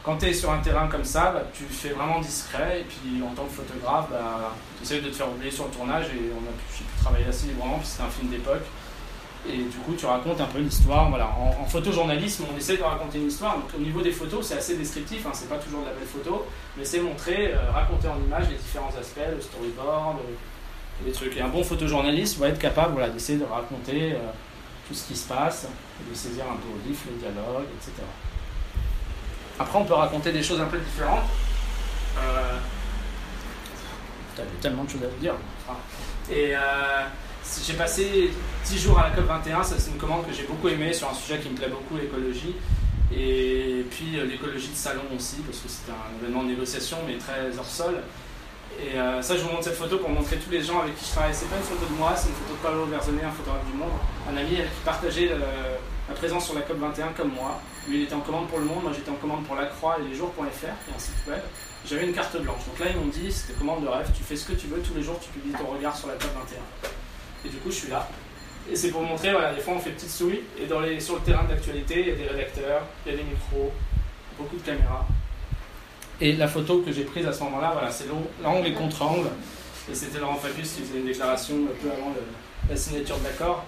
[0.07, 3.21] Quand tu es sur un terrain comme ça, bah, tu fais vraiment discret, et puis
[3.21, 6.31] en tant que photographe, bah, tu essaies de te faire oublier sur le tournage, et
[6.33, 8.63] on a pu, travailler assez librement, puis c'était un film d'époque.
[9.49, 11.09] Et du coup, tu racontes un peu l'histoire.
[11.09, 11.27] Voilà.
[11.37, 13.55] En, photojournalisme, on essaie de raconter une histoire.
[13.55, 15.25] Donc, au niveau des photos, c'est assez descriptif.
[15.25, 16.45] Hein, c'est pas toujours de la belle photo,
[16.77, 21.35] mais c'est montrer, euh, raconter en images les différents aspects, le storyboard, euh, les trucs.
[21.35, 24.31] Et un bon photojournaliste va être capable voilà, d'essayer de raconter euh,
[24.87, 25.67] tout ce qui se passe,
[26.09, 28.03] de saisir un peu au vif les dialogues, etc.
[29.59, 31.25] Après, on peut raconter des choses un peu différentes.
[32.19, 32.57] Euh...
[34.35, 35.33] Putain, a tellement de choses à vous dire.
[35.67, 35.79] Enfin,
[36.29, 36.59] et euh,
[37.65, 38.31] j'ai passé
[38.65, 41.13] 10 jours à la COP21, ça c'est une commande que j'ai beaucoup aimée sur un
[41.13, 42.55] sujet qui me plaît beaucoup, l'écologie.
[43.11, 47.17] Et puis euh, l'écologie de salon aussi, parce que c'était un événement de négociation, mais
[47.17, 48.01] très hors sol.
[48.79, 51.05] Et euh, ça, je vous montre cette photo pour montrer tous les gens avec qui
[51.05, 51.33] je travaille.
[51.33, 53.73] C'est pas une photo de moi, c'est une photo de Paolo Verzone, un photographe du
[53.77, 53.89] monde,
[54.31, 55.39] un ami qui partageait le-
[56.09, 57.59] la présence sur la COP21 comme moi.
[57.87, 59.97] Lui, il était en commande pour le monde, moi j'étais en commande pour la Croix
[59.99, 61.39] et les jours.fr, qui est un site web.
[61.89, 62.65] J'avais une carte blanche.
[62.67, 64.81] Donc là, ils m'ont dit, c'était commande de rêve, tu fais ce que tu veux,
[64.81, 67.45] tous les jours tu publies ton regard sur la COP21.
[67.45, 68.07] Et du coup, je suis là.
[68.69, 71.15] Et c'est pour montrer, voilà, des fois on fait petite souris, et dans les, sur
[71.15, 73.71] le terrain d'actualité, il y a des rédacteurs, il y a des micros,
[74.37, 75.07] beaucoup de caméras.
[76.19, 78.07] Et la photo que j'ai prise à ce moment-là, voilà, c'est
[78.43, 79.29] l'angle et contre-angle.
[79.89, 82.13] Et c'était Laurent Fabius qui faisait une déclaration un peu avant
[82.69, 83.63] la signature de l'accord.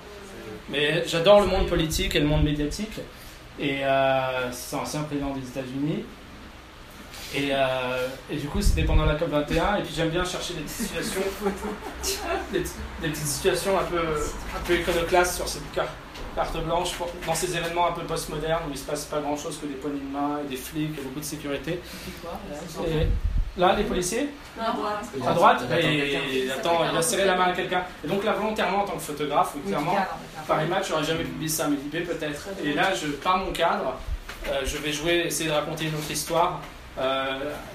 [0.68, 3.00] Mais j'adore le monde politique et le monde médiatique.
[3.60, 6.04] Et euh, c'est un ancien président des États-Unis.
[7.36, 9.80] Et, euh, et du coup, c'était pendant la COP21.
[9.80, 11.22] Et puis j'aime bien chercher des petites situations,
[12.52, 15.90] des, des petites situations un peu, un peu iconoclastes sur cette carte,
[16.36, 19.58] carte blanche, pour- dans ces événements un peu postmodernes où il se passe pas grand-chose
[19.60, 21.80] que des poignées de main et des flics et beaucoup de sécurité.
[22.88, 23.08] Et
[23.60, 24.30] là, les policiers
[24.60, 25.04] À droite.
[25.28, 27.84] à droite, et attends, il va serrer la main à quelqu'un.
[28.04, 29.96] Et donc là, volontairement, en tant que photographe, oui, clairement,
[30.48, 32.48] par image, j'aurais jamais publié ça, mais l'idée peut-être.
[32.64, 33.08] Et là, je
[33.38, 33.96] mon cadre,
[34.48, 36.62] euh, je vais jouer, essayer de raconter une autre histoire.
[36.98, 37.26] Euh,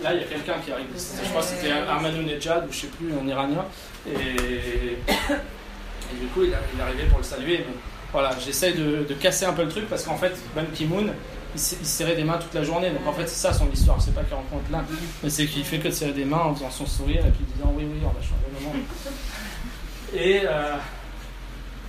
[0.02, 0.86] là, il y a quelqu'un qui arrive.
[0.94, 3.64] Je crois que c'était Ahmadinejad ou je sais plus, un Iranien.
[4.06, 4.10] Et,
[5.32, 7.58] et du coup, il, a- est arrivé pour le saluer.
[7.66, 7.74] Mais
[8.12, 11.06] voilà, j'essaie de, de casser un peu le truc parce qu'en fait, Ban Ki-moon,
[11.54, 12.90] il, se- il se serrait des mains toute la journée.
[12.90, 14.00] Donc en fait, c'est ça son histoire.
[14.00, 14.84] C'est pas qu'il rencontre là,
[15.22, 17.44] mais c'est qu'il fait que de serrer des mains en faisant son sourire et puis
[17.54, 18.82] disant oui, oui, on va changer le monde.
[20.14, 20.76] Et euh,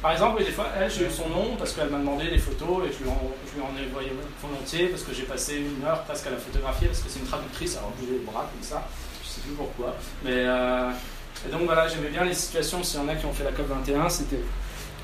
[0.01, 2.85] par exemple, des fois, elle, j'ai eu son nom parce qu'elle m'a demandé des photos
[2.87, 4.11] et je lui en, je lui en ai envoyé
[4.41, 7.25] volontiers parce que j'ai passé une heure presque à la photographier parce que c'est une
[7.25, 8.87] traductrice, alors bouger les bras comme ça,
[9.23, 9.95] je sais plus pourquoi.
[10.23, 10.89] Mais euh,
[11.47, 13.51] et donc voilà, j'aimais bien les situations, s'il y en a qui ont fait la
[13.51, 14.39] COP21, c'était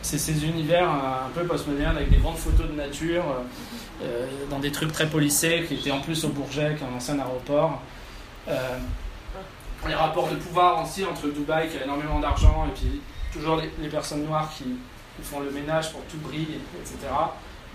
[0.02, 4.28] c'est ces univers euh, un peu postmodernes avec des grandes photos de nature, euh, euh,
[4.50, 7.20] dans des trucs très polissés, qui étaient en plus au Bourget, qui est un ancien
[7.20, 7.82] aéroport.
[9.88, 13.02] Les rapports de pouvoir aussi entre Dubaï, qui a énormément d'argent, et puis
[13.34, 14.66] toujours les, personnes noires qui,
[15.24, 16.98] font le ménage pour tout brille, etc.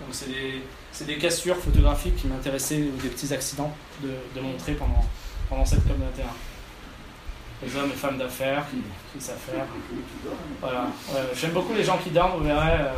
[0.01, 5.05] Donc c'est des, des cassures photographiques qui m'intéressaient, ou des petits accidents de, montrer pendant,
[5.49, 6.27] pendant cette COP21.
[7.63, 9.65] Les hommes et femmes d'affaires qui, savent faire.
[10.61, 10.87] Voilà.
[11.35, 12.81] J'aime beaucoup les gens qui dorment, vous verrez.
[12.81, 12.91] euh,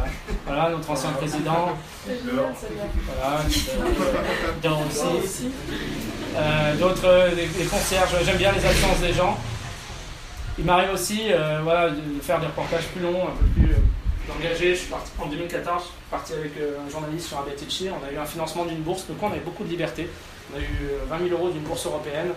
[0.46, 1.78] voilà, notre ancien président.
[2.06, 5.50] Voilà, euh, dort aussi.
[6.36, 9.38] Euh, D'autres, les, concierges, j'aime bien les absences des gens.
[10.58, 11.32] Il m'arrive aussi
[11.64, 13.76] voilà, de faire des reportages plus longs, un peu plus
[14.38, 14.76] engagés.
[14.76, 17.88] Je suis parti en 2014, je suis parti avec un journaliste sur Abetici.
[17.90, 20.10] On a eu un financement d'une bourse, donc on avait beaucoup de liberté.
[20.52, 22.32] On a eu euh, 20 000 euros d'une bourse européenne,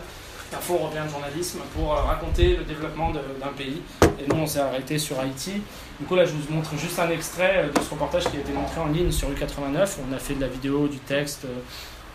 [0.58, 3.82] fonds européen de journalisme, pour euh, raconter le développement d'un pays.
[4.02, 5.62] Et nous, on s'est arrêté sur Haïti.
[5.98, 8.40] Du coup, là, je vous montre juste un extrait euh, de ce reportage qui a
[8.40, 9.98] été montré en ligne sur U89.
[10.08, 11.60] On a fait de la vidéo, du texte, euh,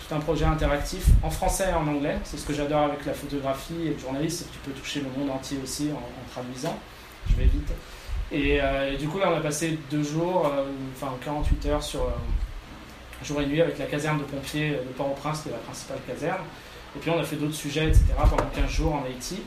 [0.08, 2.18] tout un projet interactif en français et en anglais.
[2.24, 5.02] C'est ce que j'adore avec la photographie et le journaliste, c'est que tu peux toucher
[5.02, 6.78] le monde entier aussi en, traduisant.
[7.30, 7.72] Je vais vite.
[8.32, 8.60] Et,
[8.98, 10.52] du coup, là, on a passé deux jours,
[10.96, 12.02] enfin 48 heures sur
[13.22, 15.98] euh, jour et nuit avec la caserne de pompiers de Port-au-Prince, qui est la principale
[16.08, 16.44] caserne.
[16.98, 18.06] Et puis on a fait d'autres sujets, etc.
[18.30, 19.42] pendant 15 jours en Haïti.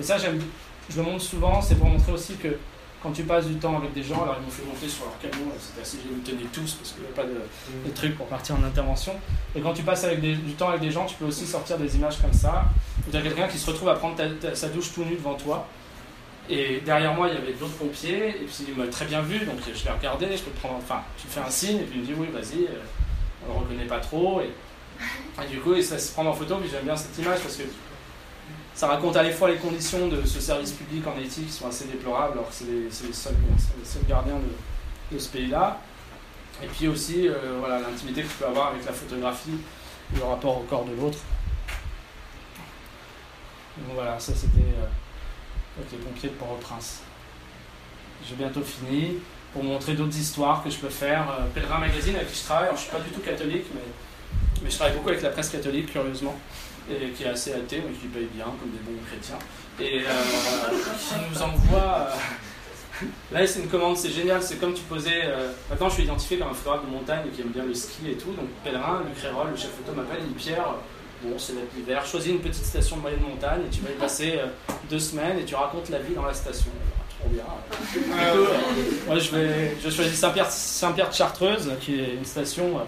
[0.00, 0.40] Et ça, j'aime,
[0.88, 2.56] je le montre souvent, c'est pour montrer aussi que
[3.02, 5.18] quand tu passes du temps avec des gens, alors ils m'ont fait monter sur leur
[5.18, 7.34] camion, c'était assez, je les tenais tous parce qu'il n'y avait pas de,
[7.88, 9.12] de trucs pour partir en intervention.
[9.54, 11.76] Et quand tu passes avec des- du temps avec des gens, tu peux aussi sortir
[11.78, 12.64] des images comme ça,
[13.10, 15.34] tu as quelqu'un qui se retrouve à prendre ta- ta- sa douche tout nu devant
[15.34, 15.66] toi.
[16.48, 19.40] Et derrière moi, il y avait d'autres pompiers, et puis il m'a très bien vu,
[19.44, 21.82] donc je l'ai regardé, je peux te prendre, enfin, tu me fais un signe, et
[21.84, 22.78] puis il me dit oui, vas-y, euh,
[23.48, 24.40] on le reconnaît pas trop.
[24.40, 24.50] Et,
[25.42, 27.64] et du coup, ça se prend en photo, puis j'aime bien cette image parce que
[28.74, 31.68] ça raconte à la fois les conditions de ce service public en Haïti qui sont
[31.68, 33.34] assez déplorables, alors c'est les, les seuls,
[34.08, 34.38] gardiens
[35.10, 35.78] de, ce pays-là.
[36.62, 39.58] Et puis aussi, euh, voilà, l'intimité que tu peux avoir avec la photographie,
[40.14, 41.18] le rapport au corps de l'autre.
[43.76, 47.00] Donc voilà, ça c'était euh, avec les pompiers de Port-au-Prince.
[48.26, 49.18] J'ai bientôt fini
[49.52, 51.28] pour montrer d'autres histoires que je peux faire.
[51.30, 53.82] Euh, Pèlerin Magazine avec qui je travaille, alors je suis pas du tout catholique, mais
[54.62, 56.34] Mais je travaille beaucoup avec la presse catholique, curieusement,
[56.90, 59.38] et qui est assez athée, mais qui paye bien, comme des bons chrétiens.
[59.80, 60.10] Et euh,
[60.98, 62.08] qui nous envoie.
[62.10, 62.16] euh,
[63.32, 64.42] Là, c'est une commande, c'est génial.
[64.42, 65.22] C'est comme tu posais.
[65.24, 68.10] euh, Maintenant, je suis identifié comme un photographe de montagne qui aime bien le ski
[68.10, 68.30] et tout.
[68.32, 70.20] Donc, pèlerin, Luc Rérol, le chef photo, m'appelle.
[70.20, 73.70] Il dit Pierre, euh, bon, c'est l'hiver, choisis une petite station de moyenne montagne et
[73.74, 74.46] tu vas y passer euh,
[74.88, 76.70] deux semaines et tu racontes la vie dans la station.
[77.18, 77.44] Trop bien.
[78.20, 78.46] Euh,
[79.08, 82.82] moi, je, vais, je choisis Saint-Pierre Saint-Pierre de Chartreuse, qui est une station euh,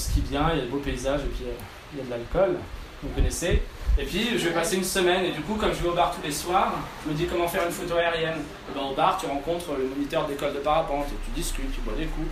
[0.00, 1.52] skie bien, il y a de beaux paysages et puis euh,
[1.92, 2.56] il y a de l'alcool,
[3.02, 3.62] vous connaissez.
[3.98, 6.14] Et puis je vais passer une semaine et du coup comme je vais au bar
[6.14, 6.72] tous les soirs,
[7.04, 8.38] je me dis comment faire une photo aérienne.
[8.70, 11.80] Et ben, au bar tu rencontres le moniteur d'école de parapente et tu discutes, tu
[11.80, 12.28] bois des coups.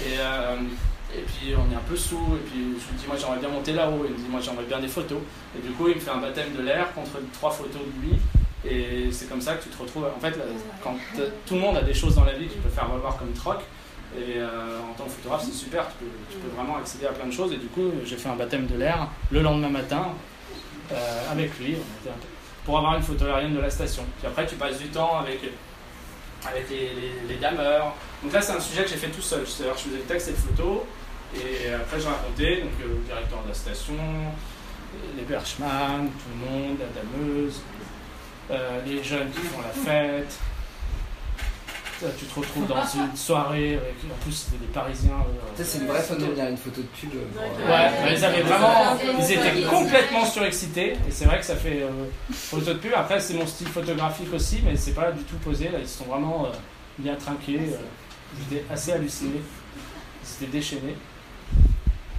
[0.00, 0.56] Et, euh,
[1.14, 3.50] et puis on est un peu sous et puis je lui dis moi j'aimerais bien
[3.50, 4.04] monter là-haut.
[4.06, 5.20] Il me dit moi j'aimerais bien des photos.
[5.56, 8.18] Et du coup il me fait un baptême de l'air contre trois photos de lui.
[8.64, 10.04] Et c'est comme ça que tu te retrouves.
[10.04, 10.38] En fait,
[10.82, 10.96] quand
[11.46, 13.58] tout le monde a des choses dans la vie qui peut faire valoir comme troc,
[14.16, 17.12] et euh, en tant que photographe, c'est super, tu peux, tu peux vraiment accéder à
[17.12, 17.52] plein de choses.
[17.52, 20.08] Et du coup, j'ai fait un baptême de l'air le lendemain matin
[20.92, 21.76] euh, avec lui
[22.64, 24.04] pour avoir une photo aérienne de la station.
[24.18, 25.40] Puis après, tu passes du temps avec,
[26.46, 27.94] avec les, les, les dameurs.
[28.22, 29.46] Donc là, c'est un sujet que j'ai fait tout seul.
[29.46, 30.86] C'est-à-dire, je faisais le texte et le photo.
[31.34, 33.94] Et après, je racontais donc, euh, le directeur de la station,
[35.16, 37.62] les Berchman, tout le monde, la dameuse,
[38.50, 40.38] euh, les jeunes qui font la fête.
[42.02, 45.12] Là, tu te retrouves dans une soirée avec, en plus, c'était des Parisiens.
[45.12, 47.10] euh, Ça, c'est une vraie photo, une photo de pub.
[47.14, 47.68] euh, euh,
[48.04, 51.90] Ouais, ils avaient vraiment, ils étaient complètement surexcités et c'est vrai que ça fait euh,
[52.32, 52.92] photo de pub.
[52.96, 55.68] Après, c'est mon style photographique aussi, mais c'est pas du tout posé.
[55.68, 56.48] Là, ils se sont vraiment euh,
[56.98, 57.60] bien trinqués.
[57.60, 57.76] euh,
[58.50, 59.40] J'étais assez halluciné.
[60.24, 60.96] Ils étaient déchaînés.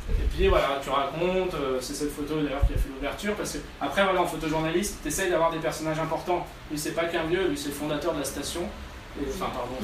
[0.10, 3.54] Et puis voilà, tu racontes, euh, c'est cette photo d'ailleurs qui a fait l'ouverture, parce
[3.54, 6.46] que après voilà, en photojournaliste, tu essayes d'avoir des personnages importants.
[6.70, 8.62] Lui c'est pas qu'un vieux, lui c'est le fondateur de la station.
[9.22, 9.78] Et, enfin pardon,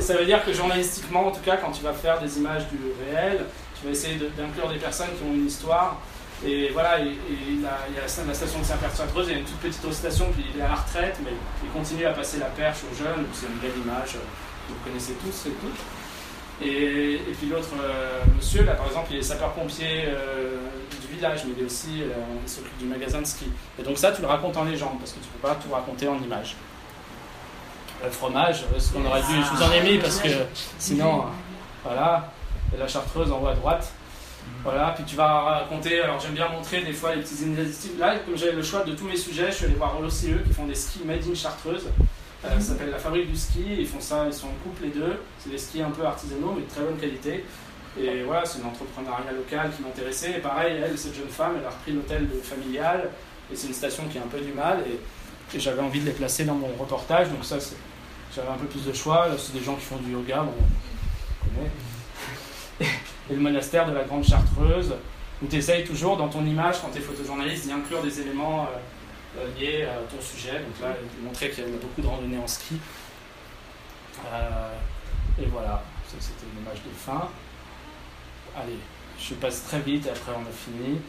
[0.00, 2.78] ça veut dire que journalistiquement, en tout cas, quand tu vas faire des images du
[3.04, 3.44] réel,
[3.78, 6.00] tu vas essayer de- d'inclure des personnes qui ont une histoire.
[6.44, 9.44] Et voilà, et, et il, y a la station de Saint-Pierre-de-Chartreuse, il y a une
[9.44, 11.30] toute petite station, puis il est à la retraite, mais
[11.62, 14.18] il continue à passer la perche aux jeunes, c'est une belle image, euh,
[14.68, 15.80] vous connaissez tous et toutes.
[16.62, 20.56] Et, et puis l'autre euh, monsieur, là par exemple, il est sapeur-pompier euh,
[21.00, 23.46] du village, mais il est aussi, euh, il s'occupe du magasin de ski.
[23.78, 26.06] Et donc ça, tu le racontes en légende, parce que tu peux pas tout raconter
[26.08, 26.56] en image.
[28.04, 30.28] Le fromage, ce qu'on aurait dû, je vous en ai mis, parce que
[30.78, 31.24] sinon,
[31.82, 32.32] voilà,
[32.74, 33.92] et la chartreuse en haut à droite.
[34.62, 37.98] Voilà, puis tu vas raconter, alors j'aime bien montrer des fois les petites initiatives.
[37.98, 40.52] Là, comme j'avais le choix de tous mes sujets, je suis allé voir l'OCE qui
[40.54, 41.86] font des skis made in Chartreuse.
[42.44, 44.90] Euh, ça s'appelle la fabrique du ski, ils font ça, ils sont en couple les
[44.90, 45.20] deux.
[45.38, 47.44] C'est des skis un peu artisanaux mais de très bonne qualité.
[47.98, 50.32] Et voilà, c'est une entrepreneuriat local qui m'intéressait.
[50.38, 53.10] Et pareil, elle, cette jeune femme, elle a repris l'hôtel familial.
[53.52, 54.84] Et c'est une station qui a un peu du mal.
[54.86, 54.98] Et,
[55.56, 57.28] j'avais envie de les placer dans mon reportage.
[57.28, 57.58] Donc ça,
[58.34, 59.28] j'avais un peu plus de choix.
[59.28, 60.44] Là, c'est des gens qui font du yoga.
[63.30, 64.94] Et le monastère de la Grande Chartreuse,
[65.40, 68.64] où tu essayes toujours dans ton image, quand tu es photojournaliste, d'y inclure des éléments
[68.64, 68.78] euh,
[69.58, 70.52] liés à ton sujet.
[70.60, 72.76] Donc là, montrer qu'il y a beaucoup de randonnées en ski.
[74.32, 74.68] Euh,
[75.40, 77.28] et voilà, ça c'était une image de fin.
[78.56, 78.78] Allez,
[79.18, 81.00] je passe très vite et après on a fini.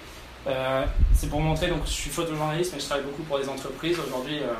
[0.47, 3.97] Euh, c'est pour montrer, donc je suis photojournaliste, mais je travaille beaucoup pour des entreprises.
[3.99, 4.53] Aujourd'hui, euh,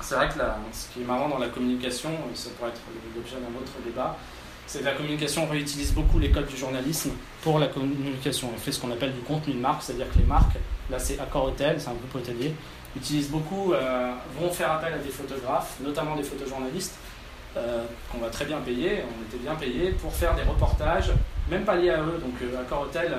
[0.00, 2.80] c'est vrai que la- ce qui est marrant dans la communication, ça pourrait être
[3.14, 4.16] l'objet d'un autre débat,
[4.66, 7.12] c'est que la communication réutilise beaucoup l'école du journalisme
[7.42, 8.50] pour la communication.
[8.54, 10.56] On fait ce qu'on appelle du contenu de marque, c'est-à-dire que les marques,
[10.90, 12.54] là c'est Accor Hotel, c'est un groupe hôtelier,
[12.96, 16.96] utilisent beaucoup, euh, vont faire appel à des photographes, notamment des photojournalistes,
[17.56, 21.12] euh, qu'on va très bien payer, on était bien payés, pour faire des reportages,
[21.50, 22.18] même pas liés à eux.
[22.20, 23.14] Donc euh, Accor Hotel,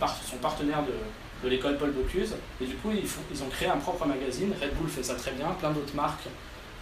[0.00, 4.06] ils sont partenaires de, l'école Paul Bocuse, et du coup ils, ont créé un propre
[4.06, 6.28] magazine, Red Bull fait ça très bien, plein d'autres marques,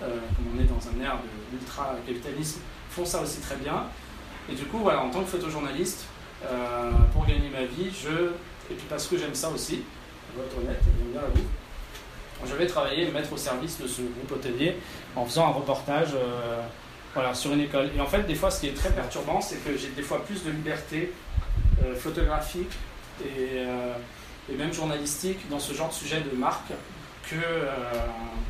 [0.00, 2.60] comme on est dans un ère de l'ultra-capitalisme,
[2.90, 3.84] font ça aussi très bien.
[4.50, 6.04] Et du coup, voilà, en tant que photojournaliste,
[7.12, 8.32] pour gagner ma vie, je,
[8.70, 9.82] et puis parce que j'aime ça aussi,
[10.30, 11.22] je dois être honnête, j'aime bien
[12.96, 14.76] et me mettre au service de ce groupe hôtelier
[15.16, 16.60] en faisant un reportage euh,
[17.14, 17.90] voilà, sur une école.
[17.96, 20.24] Et en fait, des fois, ce qui est très perturbant, c'est que j'ai des fois
[20.24, 21.12] plus de liberté
[21.84, 22.72] euh, photographique
[23.22, 23.94] et, euh,
[24.50, 26.72] et même journalistique dans ce genre de sujet de marque
[27.28, 27.36] que,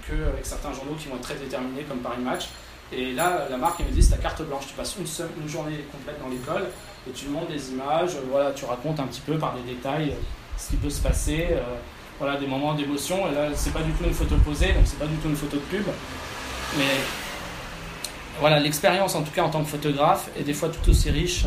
[0.09, 2.49] que avec certains journaux qui vont être très déterminés comme Paris Match.
[2.93, 4.67] Et là, la marque, elle me dit, c'est ta carte blanche.
[4.67, 6.69] Tu passes une, une journée complète dans l'école
[7.09, 10.11] et tu montres des images, euh, voilà, tu racontes un petit peu par des détails
[10.11, 10.23] euh,
[10.57, 11.63] ce qui peut se passer, euh,
[12.19, 13.31] voilà, des moments d'émotion.
[13.31, 15.37] Et là, c'est pas du tout une photo posée, donc c'est pas du tout une
[15.37, 15.87] photo de pub.
[16.77, 16.85] Mais
[18.41, 21.45] voilà, l'expérience, en tout cas en tant que photographe, est des fois tout aussi riche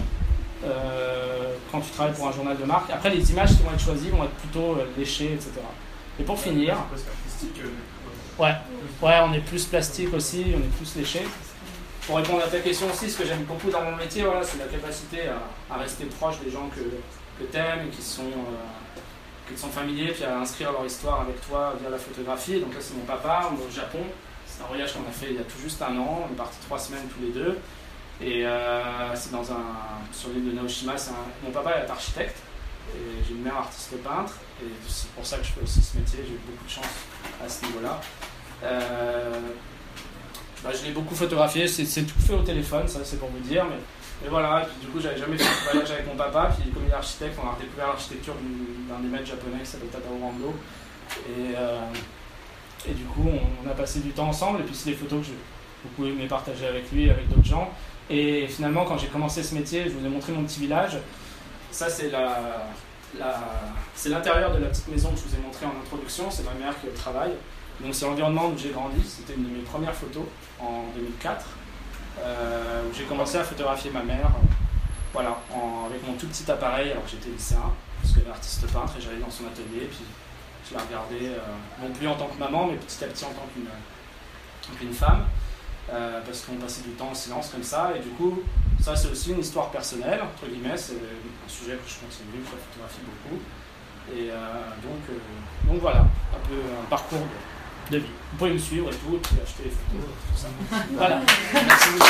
[1.71, 2.89] quand tu travailles pour un journal de marque.
[2.89, 5.51] Après, les images qui vont être choisies vont être plutôt léchées, etc.
[6.19, 6.77] Et pour finir,
[8.39, 8.55] Ouais,
[9.01, 11.21] ouais, on est plus plastique aussi, on est plus léché.
[12.07, 14.57] pour répondre à ta question aussi, ce que j'aime beaucoup dans mon métier, voilà, c'est
[14.57, 15.21] la capacité
[15.69, 20.13] à, rester proche des gens que, que tu aimes, qui sont, euh, qui sont familiers,
[20.13, 22.59] puis à inscrire leur histoire avec toi via la photographie.
[22.59, 23.99] Donc là, c'est mon papa, on est au Japon.
[24.47, 26.27] C'est un voyage qu'on a fait il y a tout juste un an.
[26.27, 27.59] On est parti trois semaines tous les deux.
[28.21, 28.81] Et euh,
[29.15, 29.63] c'est dans un,
[30.11, 30.93] sur l'île de Naoshima.
[31.43, 32.37] mon papa est architecte.
[32.95, 34.33] Et j'ai une mère artiste peintre.
[34.61, 36.19] Et c'est pour ça que je fais aussi ce métier.
[36.27, 36.85] J'ai eu beaucoup de chance
[37.43, 37.99] à ce niveau-là.
[38.63, 39.31] Euh,
[40.63, 41.67] bah, je l'ai beaucoup photographié.
[41.67, 43.65] C'est, tout fait au téléphone, ça c'est pour vous dire.
[43.69, 46.51] Mais, voilà, du coup, j'avais jamais fait ce voyage avec mon papa.
[46.59, 49.69] Puis comme il est architecte, on a redécouvert l'architecture du- d'un des maîtres japonais qui
[49.69, 50.53] s'appelle Tadao Rando.
[51.27, 51.79] Et, euh,
[52.87, 54.61] du coup, on, on a passé du temps ensemble.
[54.61, 55.37] Et puis, c'est des photos que j'ai
[55.83, 57.69] beaucoup aimé partager avec lui et avec d'autres gens.
[58.09, 60.97] Et finalement, quand j'ai commencé ce métier, je vous ai montré mon petit village.
[61.73, 62.37] Ça, c'est la,
[63.95, 66.29] c'est l'intérieur de la petite maison que je vous ai montré en introduction.
[66.31, 67.31] C'est ma mère qui est au travail.
[67.81, 69.03] Donc, c'est l'environnement où j'ai grandi.
[69.03, 70.23] C'était une de mes premières photos
[70.59, 71.45] en 2004.
[72.19, 74.27] euh, où j'ai commencé à photographier ma mère.
[74.27, 74.47] euh,
[75.13, 75.37] voilà,
[75.87, 77.71] avec mon tout petit appareil alors j'étais lycéen,
[78.01, 79.87] parce qu'elle est artiste peintre et j'allais dans son atelier.
[79.89, 80.05] Puis
[80.69, 81.39] je la regardais, euh,
[81.81, 84.93] non plus en tant que maman, mais petit à petit en tant qu'une tant qu'une
[84.93, 85.25] femme,
[85.91, 87.91] euh, parce qu'on passait du temps en silence comme ça.
[87.95, 88.41] Et du coup,
[88.81, 92.51] ça c'est aussi une histoire personnelle, entre guillemets, c'est un sujet que je continue, que
[92.51, 93.41] je photographie beaucoup.
[94.11, 94.35] Et euh,
[94.83, 97.19] donc, euh, donc voilà, un peu un parcours
[97.89, 98.09] de, de vie.
[98.31, 100.47] Vous pouvez me suivre et tout, et puis acheter les photos, tout ça.
[100.97, 101.21] Voilà.
[101.53, 102.05] Merci beaucoup.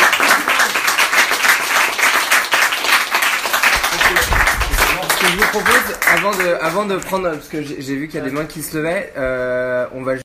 [5.09, 8.07] Ce que je vous propose, avant de, avant de prendre, parce que j'ai j'ai vu
[8.07, 10.15] qu'il y a des mains qui se levaient, euh, on va